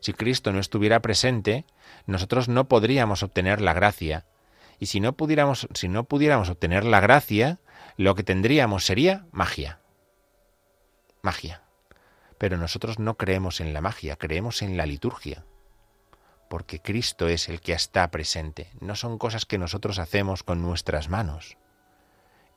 si 0.00 0.14
Cristo 0.14 0.52
no 0.52 0.58
estuviera 0.58 1.00
presente, 1.00 1.66
nosotros 2.06 2.48
no 2.48 2.68
podríamos 2.68 3.22
obtener 3.22 3.60
la 3.60 3.74
gracia. 3.74 4.24
Y 4.78 4.86
si 4.86 5.00
no 5.00 5.12
pudiéramos, 5.12 5.68
si 5.74 5.88
no 5.88 6.04
pudiéramos 6.04 6.48
obtener 6.48 6.84
la 6.84 7.00
gracia, 7.00 7.60
lo 7.98 8.14
que 8.14 8.22
tendríamos 8.22 8.86
sería 8.86 9.26
magia. 9.32 9.80
Magia. 11.20 11.62
Pero 12.40 12.56
nosotros 12.56 12.98
no 12.98 13.18
creemos 13.18 13.60
en 13.60 13.74
la 13.74 13.82
magia, 13.82 14.16
creemos 14.16 14.62
en 14.62 14.78
la 14.78 14.86
liturgia. 14.86 15.44
Porque 16.48 16.80
Cristo 16.80 17.28
es 17.28 17.50
el 17.50 17.60
que 17.60 17.74
está 17.74 18.10
presente. 18.10 18.70
No 18.80 18.96
son 18.96 19.18
cosas 19.18 19.44
que 19.44 19.58
nosotros 19.58 19.98
hacemos 19.98 20.42
con 20.42 20.62
nuestras 20.62 21.10
manos. 21.10 21.58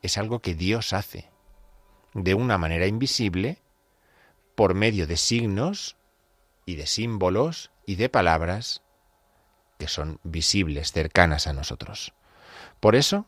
Es 0.00 0.16
algo 0.16 0.40
que 0.40 0.54
Dios 0.54 0.94
hace. 0.94 1.28
De 2.14 2.32
una 2.32 2.56
manera 2.56 2.86
invisible, 2.86 3.58
por 4.54 4.72
medio 4.72 5.06
de 5.06 5.18
signos 5.18 5.98
y 6.64 6.76
de 6.76 6.86
símbolos 6.86 7.70
y 7.84 7.96
de 7.96 8.08
palabras 8.08 8.82
que 9.78 9.86
son 9.86 10.18
visibles, 10.22 10.92
cercanas 10.92 11.46
a 11.46 11.52
nosotros. 11.52 12.14
Por 12.80 12.96
eso, 12.96 13.26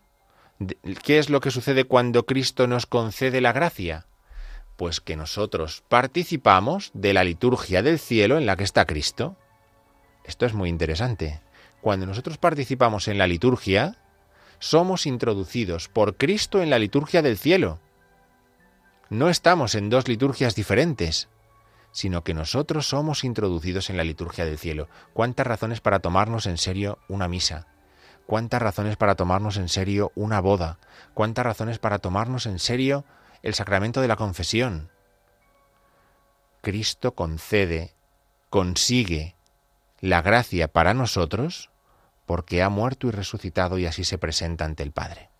¿qué 1.02 1.18
es 1.18 1.28
lo 1.28 1.40
que 1.40 1.50
sucede 1.50 1.84
cuando 1.84 2.24
Cristo 2.24 2.66
nos 2.66 2.86
concede 2.86 3.42
la 3.42 3.52
gracia? 3.52 4.06
Pues 4.76 5.00
que 5.00 5.16
nosotros 5.16 5.82
participamos 5.88 6.90
de 6.92 7.14
la 7.14 7.24
liturgia 7.24 7.82
del 7.82 7.98
cielo 7.98 8.38
en 8.38 8.46
la 8.46 8.56
que 8.56 8.64
está 8.64 8.84
Cristo. 8.84 9.36
Esto 10.24 10.44
es 10.44 10.54
muy 10.54 10.68
interesante. 10.68 11.40
Cuando 11.80 12.04
nosotros 12.06 12.36
participamos 12.36 13.08
en 13.08 13.16
la 13.16 13.26
liturgia, 13.26 13.96
somos 14.58 15.06
introducidos 15.06 15.88
por 15.88 16.16
Cristo 16.16 16.62
en 16.62 16.70
la 16.70 16.78
liturgia 16.78 17.22
del 17.22 17.38
cielo. 17.38 17.80
No 19.08 19.28
estamos 19.28 19.74
en 19.74 19.88
dos 19.88 20.08
liturgias 20.08 20.54
diferentes, 20.54 21.28
sino 21.92 22.24
que 22.24 22.34
nosotros 22.34 22.88
somos 22.88 23.24
introducidos 23.24 23.88
en 23.88 23.96
la 23.96 24.04
liturgia 24.04 24.44
del 24.44 24.58
cielo. 24.58 24.88
¿Cuántas 25.14 25.46
razones 25.46 25.80
para 25.80 26.00
tomarnos 26.00 26.46
en 26.46 26.58
serio 26.58 26.98
una 27.08 27.28
misa? 27.28 27.66
¿Cuántas 28.26 28.60
razones 28.60 28.96
para 28.96 29.14
tomarnos 29.14 29.56
en 29.56 29.68
serio 29.68 30.10
una 30.16 30.40
boda? 30.40 30.78
¿Cuántas 31.14 31.46
razones 31.46 31.78
para 31.78 32.00
tomarnos 32.00 32.46
en 32.46 32.58
serio 32.58 33.04
el 33.42 33.54
sacramento 33.54 34.00
de 34.00 34.08
la 34.08 34.16
confesión? 34.16 34.90
Cristo 36.62 37.14
concede, 37.14 37.94
consigue 38.50 39.36
la 40.00 40.22
gracia 40.22 40.68
para 40.68 40.94
nosotros 40.94 41.70
porque 42.26 42.62
ha 42.62 42.68
muerto 42.68 43.06
y 43.06 43.12
resucitado 43.12 43.78
y 43.78 43.86
así 43.86 44.04
se 44.04 44.18
presenta 44.18 44.64
ante 44.64 44.82
el 44.82 44.92
Padre. 44.92 45.30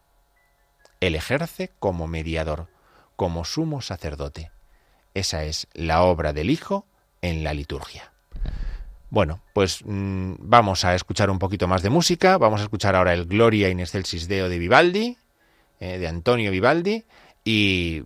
Él 1.00 1.14
ejerce 1.14 1.72
como 1.78 2.06
mediador, 2.06 2.68
como 3.16 3.44
sumo 3.44 3.82
sacerdote. 3.82 4.50
Esa 5.14 5.44
es 5.44 5.66
la 5.74 6.02
obra 6.02 6.32
del 6.32 6.50
Hijo 6.50 6.86
en 7.22 7.42
la 7.42 7.54
liturgia. 7.54 8.12
Bueno, 9.10 9.40
pues 9.52 9.80
mm, 9.84 10.34
vamos 10.38 10.84
a 10.84 10.94
escuchar 10.94 11.30
un 11.30 11.38
poquito 11.38 11.68
más 11.68 11.82
de 11.82 11.90
música. 11.90 12.38
Vamos 12.38 12.60
a 12.60 12.64
escuchar 12.64 12.96
ahora 12.96 13.14
el 13.14 13.26
Gloria 13.26 13.68
in 13.68 13.80
excelsis 13.80 14.28
Deo 14.28 14.48
de 14.48 14.58
Vivaldi, 14.58 15.16
eh, 15.80 15.98
de 15.98 16.08
Antonio 16.08 16.50
Vivaldi, 16.50 17.04
y 17.46 18.02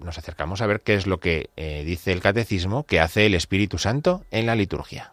nos 0.00 0.16
acercamos 0.16 0.62
a 0.62 0.66
ver 0.66 0.80
qué 0.80 0.94
es 0.94 1.06
lo 1.06 1.20
que 1.20 1.50
eh, 1.56 1.84
dice 1.84 2.12
el 2.12 2.20
catecismo 2.20 2.84
que 2.84 2.98
hace 2.98 3.26
el 3.26 3.34
Espíritu 3.34 3.76
Santo 3.76 4.24
en 4.30 4.46
la 4.46 4.56
liturgia. 4.56 5.12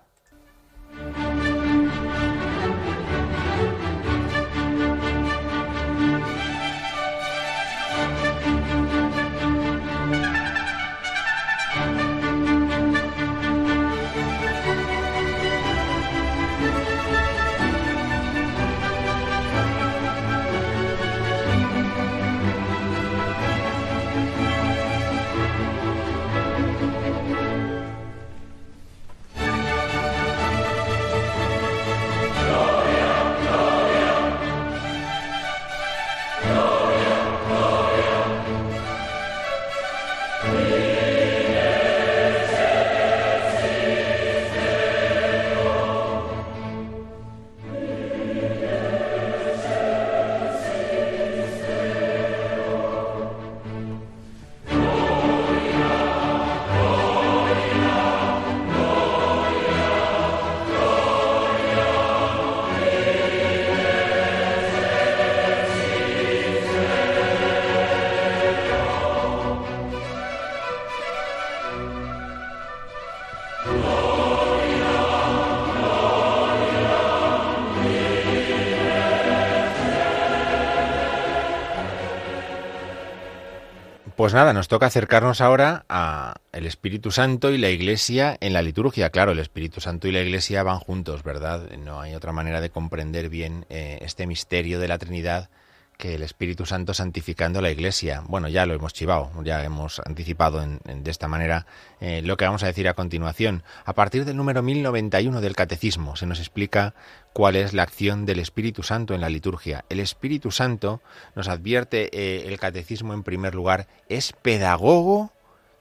Pues 84.17 84.33
nada, 84.33 84.51
nos 84.51 84.67
toca 84.67 84.87
acercarnos 84.87 85.41
ahora 85.41 85.85
a 85.89 86.37
el 86.51 86.65
Espíritu 86.65 87.11
Santo 87.11 87.51
y 87.51 87.59
la 87.59 87.69
Iglesia 87.69 88.35
en 88.41 88.51
la 88.51 88.63
liturgia. 88.63 89.11
Claro, 89.11 89.33
el 89.33 89.37
Espíritu 89.37 89.79
Santo 89.79 90.07
y 90.07 90.11
la 90.11 90.21
Iglesia 90.21 90.63
van 90.63 90.79
juntos, 90.79 91.21
¿verdad? 91.21 91.69
No 91.77 92.01
hay 92.01 92.15
otra 92.15 92.31
manera 92.31 92.59
de 92.59 92.71
comprender 92.71 93.29
bien 93.29 93.67
eh, 93.69 93.99
este 94.01 94.25
misterio 94.25 94.79
de 94.79 94.87
la 94.87 94.97
Trinidad 94.97 95.51
que 95.97 96.13
el 96.13 96.21
Espíritu 96.21 96.65
Santo 96.65 96.93
santificando 96.93 97.59
la 97.59 97.71
Iglesia. 97.71 98.21
Bueno, 98.27 98.47
ya 98.47 98.67
lo 98.67 98.75
hemos 98.75 98.93
chivado, 98.93 99.31
ya 99.43 99.63
hemos 99.63 99.99
anticipado 99.99 100.61
de 100.61 101.11
esta 101.11 101.27
manera 101.27 101.65
eh, 101.99 102.21
lo 102.23 102.37
que 102.37 102.45
vamos 102.45 102.61
a 102.61 102.67
decir 102.67 102.87
a 102.87 102.93
continuación. 102.93 103.63
A 103.83 103.93
partir 103.93 104.23
del 104.23 104.37
número 104.37 104.61
1091 104.61 105.41
del 105.41 105.55
Catecismo 105.55 106.15
se 106.15 106.27
nos 106.27 106.39
explica 106.39 106.93
cuál 107.33 107.55
es 107.55 107.73
la 107.73 107.83
acción 107.83 108.25
del 108.27 108.39
Espíritu 108.39 108.83
Santo 108.83 109.15
en 109.15 109.21
la 109.21 109.29
liturgia. 109.29 109.85
El 109.89 109.99
Espíritu 109.99 110.51
Santo, 110.51 111.01
nos 111.35 111.47
advierte 111.47 112.09
eh, 112.13 112.47
el 112.47 112.59
Catecismo 112.59 113.15
en 113.15 113.23
primer 113.23 113.55
lugar, 113.55 113.87
es 114.07 114.33
pedagogo 114.33 115.31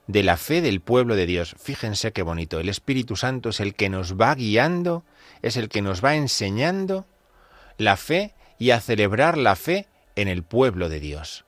de 0.07 0.23
la 0.23 0.37
fe 0.37 0.61
del 0.61 0.81
pueblo 0.81 1.15
de 1.15 1.27
Dios. 1.27 1.55
Fíjense 1.59 2.11
qué 2.11 2.23
bonito. 2.23 2.59
El 2.59 2.69
Espíritu 2.69 3.15
Santo 3.15 3.49
es 3.49 3.59
el 3.59 3.75
que 3.75 3.89
nos 3.89 4.19
va 4.19 4.33
guiando, 4.33 5.03
es 5.43 5.57
el 5.57 5.69
que 5.69 5.83
nos 5.83 6.03
va 6.03 6.15
enseñando 6.15 7.05
la 7.77 7.97
fe 7.97 8.33
y 8.57 8.71
a 8.71 8.79
celebrar 8.79 9.37
la 9.37 9.55
fe 9.55 9.85
en 10.17 10.27
el 10.27 10.43
pueblo 10.43 10.89
de 10.89 10.99
Dios. 10.99 11.45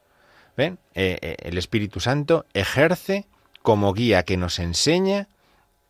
¿Ven? 0.55 0.79
Eh, 0.93 1.17
eh, 1.21 1.35
el 1.41 1.57
Espíritu 1.57 1.99
Santo 1.99 2.45
ejerce 2.53 3.25
como 3.61 3.93
guía 3.93 4.23
que 4.23 4.37
nos 4.37 4.59
enseña 4.59 5.27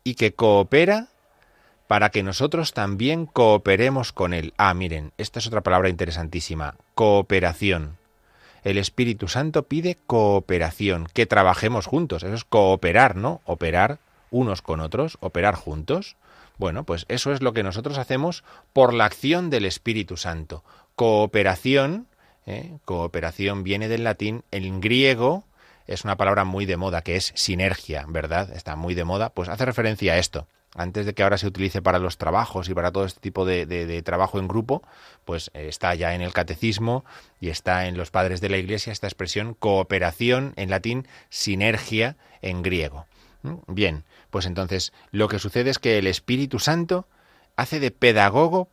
y 0.02 0.14
que 0.14 0.32
coopera 0.34 1.08
para 1.86 2.10
que 2.10 2.22
nosotros 2.22 2.72
también 2.72 3.26
cooperemos 3.26 4.12
con 4.12 4.32
Él. 4.32 4.54
Ah, 4.56 4.74
miren, 4.74 5.12
esta 5.18 5.38
es 5.40 5.46
otra 5.46 5.60
palabra 5.60 5.88
interesantísima, 5.88 6.76
cooperación. 6.94 7.98
El 8.62 8.78
Espíritu 8.78 9.28
Santo 9.28 9.64
pide 9.64 9.96
cooperación, 10.06 11.08
que 11.12 11.26
trabajemos 11.26 11.86
juntos, 11.86 12.22
eso 12.22 12.34
es 12.34 12.44
cooperar, 12.44 13.16
¿no? 13.16 13.40
Operar 13.44 13.98
unos 14.30 14.62
con 14.62 14.80
otros, 14.80 15.18
operar 15.20 15.54
juntos. 15.54 16.16
Bueno, 16.58 16.84
pues 16.84 17.06
eso 17.08 17.32
es 17.32 17.42
lo 17.42 17.52
que 17.52 17.62
nosotros 17.62 17.98
hacemos 17.98 18.44
por 18.72 18.94
la 18.94 19.06
acción 19.06 19.50
del 19.50 19.64
Espíritu 19.64 20.16
Santo. 20.16 20.62
Cooperación 20.94 22.06
¿eh? 22.46 22.78
Cooperación 22.84 23.62
viene 23.62 23.88
del 23.88 24.04
latín, 24.04 24.44
en 24.50 24.80
griego 24.80 25.44
es 25.90 26.04
una 26.04 26.16
palabra 26.16 26.44
muy 26.44 26.66
de 26.66 26.76
moda, 26.76 27.02
que 27.02 27.16
es 27.16 27.32
sinergia, 27.34 28.04
¿verdad? 28.06 28.50
Está 28.52 28.76
muy 28.76 28.94
de 28.94 29.04
moda, 29.04 29.30
pues 29.30 29.48
hace 29.48 29.64
referencia 29.64 30.12
a 30.12 30.18
esto. 30.18 30.46
Antes 30.76 31.04
de 31.04 31.14
que 31.14 31.24
ahora 31.24 31.36
se 31.36 31.48
utilice 31.48 31.82
para 31.82 31.98
los 31.98 32.16
trabajos 32.16 32.68
y 32.68 32.74
para 32.74 32.92
todo 32.92 33.04
este 33.04 33.18
tipo 33.18 33.44
de, 33.44 34.02
trabajo 34.04 34.38
en 34.38 34.46
grupo, 34.46 34.84
pues 35.24 35.50
eh, 35.52 35.66
está 35.68 35.92
ya 35.96 36.14
en 36.14 36.22
el 36.22 36.32
catecismo 36.32 37.04
y 37.40 37.48
está 37.48 37.88
en 37.88 37.96
los 37.96 38.12
padres 38.12 38.40
de 38.40 38.50
la 38.50 38.58
Iglesia 38.58 38.92
esta 38.92 39.08
expresión 39.08 39.54
cooperación 39.54 40.52
en 40.54 40.70
latín, 40.70 41.08
sinergia 41.28 42.16
en 42.40 42.62
griego. 42.62 43.06
¿Mm? 43.42 43.54
Bien, 43.66 44.04
pues 44.30 44.46
entonces 44.46 44.92
lo 45.10 45.26
que 45.26 45.40
sucede 45.40 45.70
es 45.70 45.80
que 45.80 45.98
el 45.98 46.06
Espíritu 46.06 46.60
Santo 46.60 47.08
hace 47.56 47.80
de 47.80 47.90
pedagogo 47.90 48.68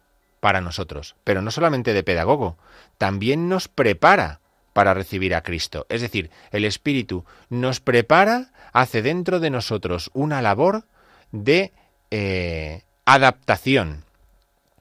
para 0.48 0.62
nosotros, 0.62 1.18
pero 1.26 1.42
no 1.42 1.52
solamente 1.52 1.92
de 1.92 2.04
pedagogo, 2.04 2.58
también 2.98 3.50
nos 3.50 3.68
prepara 3.68 4.40
para 4.72 4.94
recibir 4.94 5.36
a 5.36 5.44
Cristo. 5.44 5.86
Es 5.90 6.00
decir, 6.00 6.32
el 6.52 6.64
Espíritu 6.64 7.26
nos 7.50 7.82
prepara, 7.82 8.54
hace 8.72 9.02
dentro 9.02 9.42
de 9.42 9.50
nosotros 9.50 10.10
una 10.14 10.42
labor 10.42 10.86
de 11.34 11.74
eh, 12.12 12.84
adaptación 13.04 14.06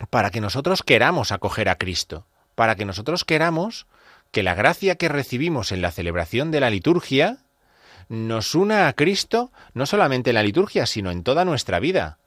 para 0.09 0.31
que 0.31 0.41
nosotros 0.41 0.85
queramos 0.85 1.33
acoger 1.33 1.69
a 1.69 1.79
Cristo, 1.79 2.27
para 2.55 2.77
que 2.77 2.85
nosotros 2.85 3.25
queramos 3.25 3.89
que 4.31 4.45
la 4.45 4.55
gracia 4.55 4.95
que 4.95 5.09
recibimos 5.09 5.73
en 5.73 5.83
la 5.83 5.91
celebración 5.91 6.53
de 6.53 6.61
la 6.61 6.71
liturgia 6.71 7.39
nos 8.09 8.55
una 8.55 8.87
a 8.87 8.93
Cristo 8.93 9.51
no 9.75 9.85
solamente 9.85 10.31
en 10.31 10.35
la 10.35 10.45
liturgia, 10.45 10.87
sino 10.87 11.11
en 11.11 11.25
toda 11.25 11.45
nuestra 11.45 11.81
vida. 11.81 12.19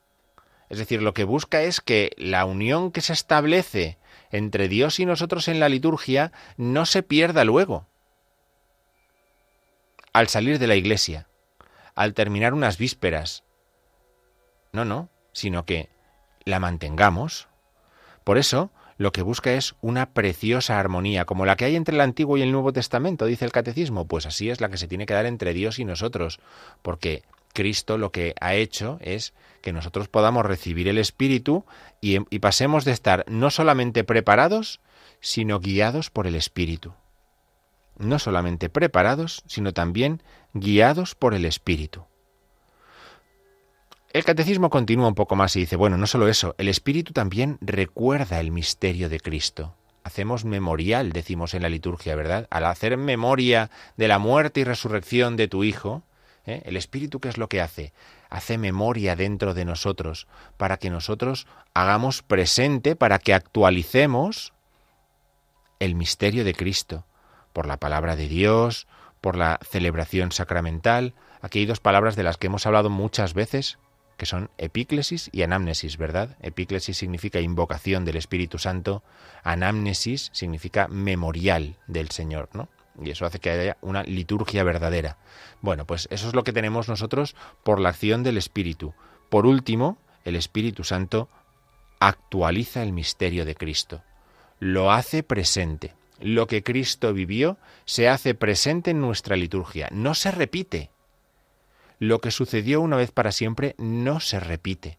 Es 0.69 0.77
decir, 0.77 1.01
lo 1.01 1.13
que 1.13 1.23
busca 1.23 1.61
es 1.61 1.81
que 1.81 2.11
la 2.17 2.45
unión 2.45 2.91
que 2.91 3.01
se 3.01 3.13
establece 3.13 3.97
entre 4.31 4.67
Dios 4.67 4.99
y 4.99 5.05
nosotros 5.05 5.47
en 5.47 5.59
la 5.59 5.69
liturgia 5.69 6.31
no 6.57 6.85
se 6.85 7.01
pierda 7.03 7.43
luego. 7.43 7.87
Al 10.13 10.27
salir 10.27 10.59
de 10.59 10.67
la 10.67 10.75
iglesia, 10.75 11.27
al 11.95 12.13
terminar 12.13 12.53
unas 12.53 12.77
vísperas. 12.77 13.43
No, 14.71 14.85
no, 14.85 15.09
sino 15.33 15.65
que 15.65 15.89
la 16.45 16.59
mantengamos. 16.59 17.47
Por 18.23 18.37
eso, 18.37 18.71
lo 18.97 19.11
que 19.11 19.21
busca 19.21 19.53
es 19.53 19.75
una 19.81 20.11
preciosa 20.11 20.79
armonía, 20.79 21.25
como 21.25 21.45
la 21.45 21.55
que 21.55 21.65
hay 21.65 21.75
entre 21.75 21.95
el 21.95 22.01
Antiguo 22.01 22.37
y 22.37 22.41
el 22.41 22.51
Nuevo 22.51 22.73
Testamento, 22.73 23.25
dice 23.25 23.45
el 23.45 23.51
Catecismo. 23.51 24.07
Pues 24.07 24.25
así 24.25 24.49
es 24.49 24.61
la 24.61 24.69
que 24.69 24.77
se 24.77 24.87
tiene 24.87 25.05
que 25.05 25.13
dar 25.13 25.25
entre 25.25 25.53
Dios 25.53 25.79
y 25.79 25.85
nosotros, 25.85 26.39
porque 26.81 27.23
Cristo 27.53 27.97
lo 27.97 28.11
que 28.11 28.35
ha 28.39 28.55
hecho 28.55 28.97
es 29.01 29.33
que 29.61 29.73
nosotros 29.73 30.07
podamos 30.07 30.45
recibir 30.45 30.87
el 30.87 30.97
Espíritu 30.97 31.65
y, 32.01 32.17
y 32.29 32.39
pasemos 32.39 32.85
de 32.85 32.91
estar 32.91 33.25
no 33.27 33.49
solamente 33.49 34.03
preparados, 34.03 34.79
sino 35.19 35.59
guiados 35.59 36.09
por 36.09 36.27
el 36.27 36.35
Espíritu. 36.35 36.93
No 37.97 38.19
solamente 38.19 38.69
preparados, 38.69 39.43
sino 39.47 39.73
también 39.73 40.23
guiados 40.53 41.15
por 41.15 41.33
el 41.33 41.45
Espíritu. 41.45 42.05
El 44.11 44.23
catecismo 44.23 44.71
continúa 44.71 45.07
un 45.07 45.13
poco 45.13 45.35
más 45.35 45.55
y 45.55 45.59
dice, 45.59 45.75
bueno, 45.75 45.95
no 45.95 46.07
solo 46.07 46.27
eso, 46.27 46.55
el 46.57 46.67
Espíritu 46.67 47.13
también 47.13 47.59
recuerda 47.61 48.39
el 48.39 48.51
misterio 48.51 49.07
de 49.07 49.19
Cristo. 49.19 49.75
Hacemos 50.03 50.45
memorial, 50.45 51.11
decimos 51.11 51.53
en 51.53 51.61
la 51.61 51.69
liturgia, 51.69 52.15
¿verdad? 52.15 52.47
Al 52.49 52.65
hacer 52.65 52.97
memoria 52.97 53.69
de 53.97 54.07
la 54.07 54.17
muerte 54.17 54.61
y 54.61 54.63
resurrección 54.63 55.37
de 55.37 55.47
tu 55.47 55.63
Hijo, 55.63 56.01
¿eh? 56.49 56.61
el 56.65 56.77
Espíritu, 56.77 57.19
¿qué 57.19 57.29
es 57.29 57.37
lo 57.37 57.49
que 57.49 57.61
hace? 57.61 57.93
Hace 58.29 58.57
memoria 58.57 59.15
dentro 59.15 59.53
de 59.53 59.65
nosotros, 59.65 60.27
para 60.57 60.77
que 60.77 60.89
nosotros 60.89 61.47
hagamos 61.73 62.21
presente, 62.21 62.95
para 62.95 63.19
que 63.19 63.33
actualicemos 63.33 64.53
el 65.79 65.95
misterio 65.95 66.43
de 66.43 66.53
Cristo, 66.53 67.05
por 67.53 67.65
la 67.65 67.77
palabra 67.77 68.15
de 68.15 68.27
Dios, 68.27 68.87
por 69.21 69.35
la 69.35 69.59
celebración 69.69 70.31
sacramental. 70.31 71.13
Aquí 71.41 71.59
hay 71.59 71.65
dos 71.65 71.79
palabras 71.79 72.15
de 72.15 72.23
las 72.23 72.37
que 72.37 72.47
hemos 72.47 72.65
hablado 72.65 72.89
muchas 72.89 73.33
veces, 73.33 73.77
que 74.17 74.25
son 74.25 74.49
epíclesis 74.57 75.29
y 75.31 75.43
anamnesis, 75.43 75.97
¿verdad? 75.97 76.37
Epíclesis 76.41 76.97
significa 76.97 77.39
invocación 77.39 78.03
del 78.03 78.17
Espíritu 78.17 78.59
Santo, 78.59 79.01
anamnesis 79.43 80.29
significa 80.33 80.87
memorial 80.89 81.77
del 81.87 82.11
Señor, 82.11 82.49
¿no? 82.53 82.67
Y 83.01 83.11
eso 83.11 83.25
hace 83.25 83.39
que 83.39 83.49
haya 83.49 83.77
una 83.81 84.03
liturgia 84.03 84.63
verdadera. 84.63 85.17
Bueno, 85.61 85.85
pues 85.85 86.07
eso 86.11 86.27
es 86.27 86.33
lo 86.33 86.43
que 86.43 86.53
tenemos 86.53 86.89
nosotros 86.89 87.35
por 87.63 87.79
la 87.79 87.89
acción 87.89 88.23
del 88.23 88.37
Espíritu. 88.37 88.93
Por 89.29 89.45
último, 89.45 89.97
el 90.25 90.35
Espíritu 90.35 90.83
Santo 90.83 91.29
actualiza 91.99 92.83
el 92.83 92.93
misterio 92.93 93.45
de 93.45 93.55
Cristo, 93.55 94.03
lo 94.59 94.91
hace 94.91 95.23
presente. 95.23 95.93
Lo 96.19 96.47
que 96.47 96.63
Cristo 96.63 97.13
vivió 97.13 97.57
se 97.85 98.09
hace 98.09 98.35
presente 98.35 98.91
en 98.91 98.99
nuestra 98.99 99.37
liturgia, 99.37 99.87
no 99.91 100.13
se 100.15 100.31
repite, 100.31 100.91
lo 101.99 102.21
que 102.21 102.31
sucedió 102.31 102.81
una 102.81 102.95
vez 102.95 103.11
para 103.11 103.31
siempre 103.33 103.75
no 103.77 104.21
se 104.21 104.39
repite, 104.39 104.97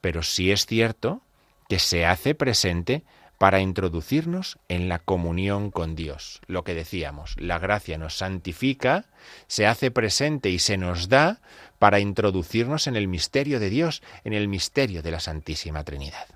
pero 0.00 0.22
sí 0.22 0.52
es 0.52 0.64
cierto 0.64 1.20
que 1.68 1.80
se 1.80 2.06
hace 2.06 2.36
presente 2.36 3.02
para 3.38 3.60
introducirnos 3.60 4.58
en 4.68 4.88
la 4.88 4.98
comunión 4.98 5.70
con 5.70 5.94
Dios. 5.94 6.40
Lo 6.46 6.64
que 6.64 6.74
decíamos, 6.74 7.34
la 7.38 7.58
gracia 7.58 7.98
nos 7.98 8.16
santifica, 8.16 9.04
se 9.46 9.66
hace 9.66 9.90
presente 9.90 10.50
y 10.50 10.58
se 10.58 10.76
nos 10.76 11.08
da 11.08 11.40
para 11.78 12.00
introducirnos 12.00 12.86
en 12.86 12.96
el 12.96 13.08
misterio 13.08 13.60
de 13.60 13.70
Dios, 13.70 14.02
en 14.24 14.32
el 14.32 14.48
misterio 14.48 15.02
de 15.02 15.10
la 15.10 15.20
Santísima 15.20 15.84
Trinidad. 15.84 16.26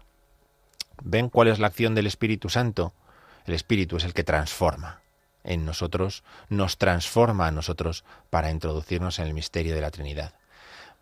¿Ven 1.03 1.30
cuál 1.30 1.48
es 1.48 1.59
la 1.59 1.68
acción 1.68 1.94
del 1.94 2.07
Espíritu 2.07 2.51
Santo? 2.51 2.92
El 3.46 3.55
Espíritu 3.55 3.96
es 3.96 4.05
el 4.05 4.12
que 4.12 4.24
transforma 4.24 5.01
en 5.42 5.64
nosotros, 5.64 6.22
nos 6.51 6.76
transforma 6.76 7.46
a 7.46 7.51
nosotros 7.51 8.05
para 8.28 8.51
introducirnos 8.51 9.18
en 9.18 9.26
el 9.26 9.34
misterio 9.34 9.74
de 9.74 9.80
la 9.80 9.90
Trinidad. 9.90 10.34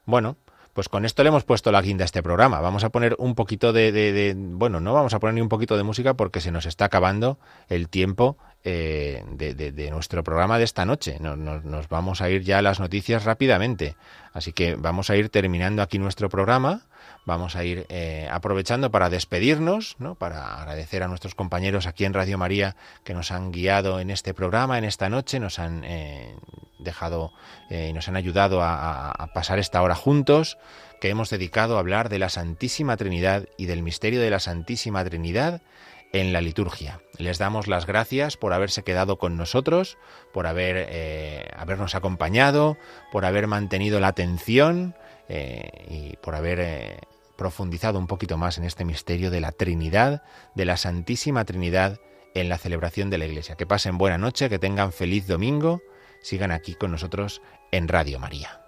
Bueno, 0.06 0.36
pues 0.72 0.88
con 0.88 1.04
esto 1.04 1.22
le 1.22 1.28
hemos 1.28 1.44
puesto 1.44 1.72
la 1.72 1.82
guinda 1.82 2.04
a 2.04 2.06
este 2.06 2.22
programa. 2.22 2.60
Vamos 2.60 2.84
a 2.84 2.90
poner 2.90 3.16
un 3.18 3.34
poquito 3.34 3.72
de, 3.72 4.34
bueno, 4.36 4.80
no 4.80 4.92
vamos 4.92 5.14
a 5.14 5.18
poner 5.18 5.34
ni 5.34 5.40
un 5.40 5.48
poquito 5.48 5.76
de 5.76 5.82
música 5.82 6.14
porque 6.14 6.40
se 6.40 6.50
nos 6.50 6.66
está 6.66 6.86
acabando 6.86 7.38
el 7.68 7.88
tiempo 7.88 8.36
eh, 8.70 9.24
de, 9.30 9.90
nuestro 9.90 10.22
programa 10.22 10.58
de 10.58 10.64
esta 10.64 10.84
noche. 10.84 11.18
nos 11.20 11.88
vamos 11.88 12.20
a 12.20 12.28
ir 12.28 12.42
ya 12.42 12.58
a 12.58 12.62
las 12.62 12.80
noticias 12.80 13.24
rápidamente. 13.24 13.96
Así 14.34 14.52
que 14.52 14.76
vamos 14.76 15.08
a 15.08 15.16
ir 15.16 15.30
terminando 15.30 15.80
aquí 15.80 15.98
nuestro 15.98 16.28
programa 16.28 16.82
vamos 17.24 17.56
a 17.56 17.64
ir 17.64 17.84
eh, 17.90 18.26
aprovechando 18.30 18.90
para 18.90 19.10
despedirnos, 19.10 19.96
¿no? 19.98 20.14
para 20.14 20.60
agradecer 20.60 21.02
a 21.02 21.08
nuestros 21.08 21.34
compañeros 21.34 21.86
aquí 21.86 22.06
en 22.06 22.14
Radio 22.14 22.38
María 22.38 22.74
que 23.04 23.12
nos 23.12 23.32
han 23.32 23.52
guiado 23.52 24.00
en 24.00 24.10
este 24.10 24.32
programa, 24.32 24.78
en 24.78 24.84
esta 24.84 25.10
noche, 25.10 25.38
nos 25.38 25.58
han 25.58 25.84
eh, 25.84 26.34
dejado 26.78 27.32
y 27.68 27.92
nos 27.92 28.08
han 28.08 28.16
ayudado 28.16 28.62
a, 28.62 29.10
a, 29.10 29.26
pasar 29.34 29.58
esta 29.58 29.82
hora 29.82 29.94
juntos, 29.94 30.56
que 31.02 31.10
hemos 31.10 31.28
dedicado 31.28 31.76
a 31.76 31.80
hablar 31.80 32.08
de 32.08 32.18
la 32.18 32.30
Santísima 32.30 32.96
Trinidad 32.96 33.44
y 33.58 33.66
del 33.66 33.82
misterio 33.82 34.22
de 34.22 34.30
la 34.30 34.40
Santísima 34.40 35.04
Trinidad 35.04 35.60
en 36.12 36.32
la 36.32 36.40
liturgia. 36.40 37.00
Les 37.18 37.38
damos 37.38 37.66
las 37.66 37.86
gracias 37.86 38.36
por 38.36 38.52
haberse 38.52 38.82
quedado 38.82 39.18
con 39.18 39.36
nosotros, 39.36 39.98
por 40.32 40.46
haber, 40.46 41.50
habernos 41.56 41.94
acompañado, 41.94 42.76
por 43.12 43.24
haber 43.24 43.46
mantenido 43.46 44.00
la 44.00 44.08
atención 44.08 44.94
y 45.28 46.16
por 46.22 46.34
haber 46.34 47.00
profundizado 47.36 47.98
un 47.98 48.06
poquito 48.06 48.36
más 48.36 48.58
en 48.58 48.64
este 48.64 48.84
misterio 48.84 49.30
de 49.30 49.40
la 49.40 49.52
Trinidad, 49.52 50.22
de 50.54 50.64
la 50.64 50.76
Santísima 50.76 51.44
Trinidad 51.44 52.00
en 52.34 52.48
la 52.48 52.58
celebración 52.58 53.10
de 53.10 53.18
la 53.18 53.26
Iglesia. 53.26 53.56
Que 53.56 53.66
pasen 53.66 53.98
buena 53.98 54.18
noche, 54.18 54.48
que 54.48 54.58
tengan 54.58 54.92
feliz 54.92 55.26
domingo, 55.26 55.80
sigan 56.22 56.50
aquí 56.50 56.74
con 56.74 56.90
nosotros 56.90 57.42
en 57.70 57.88
Radio 57.88 58.18
María. 58.18 58.67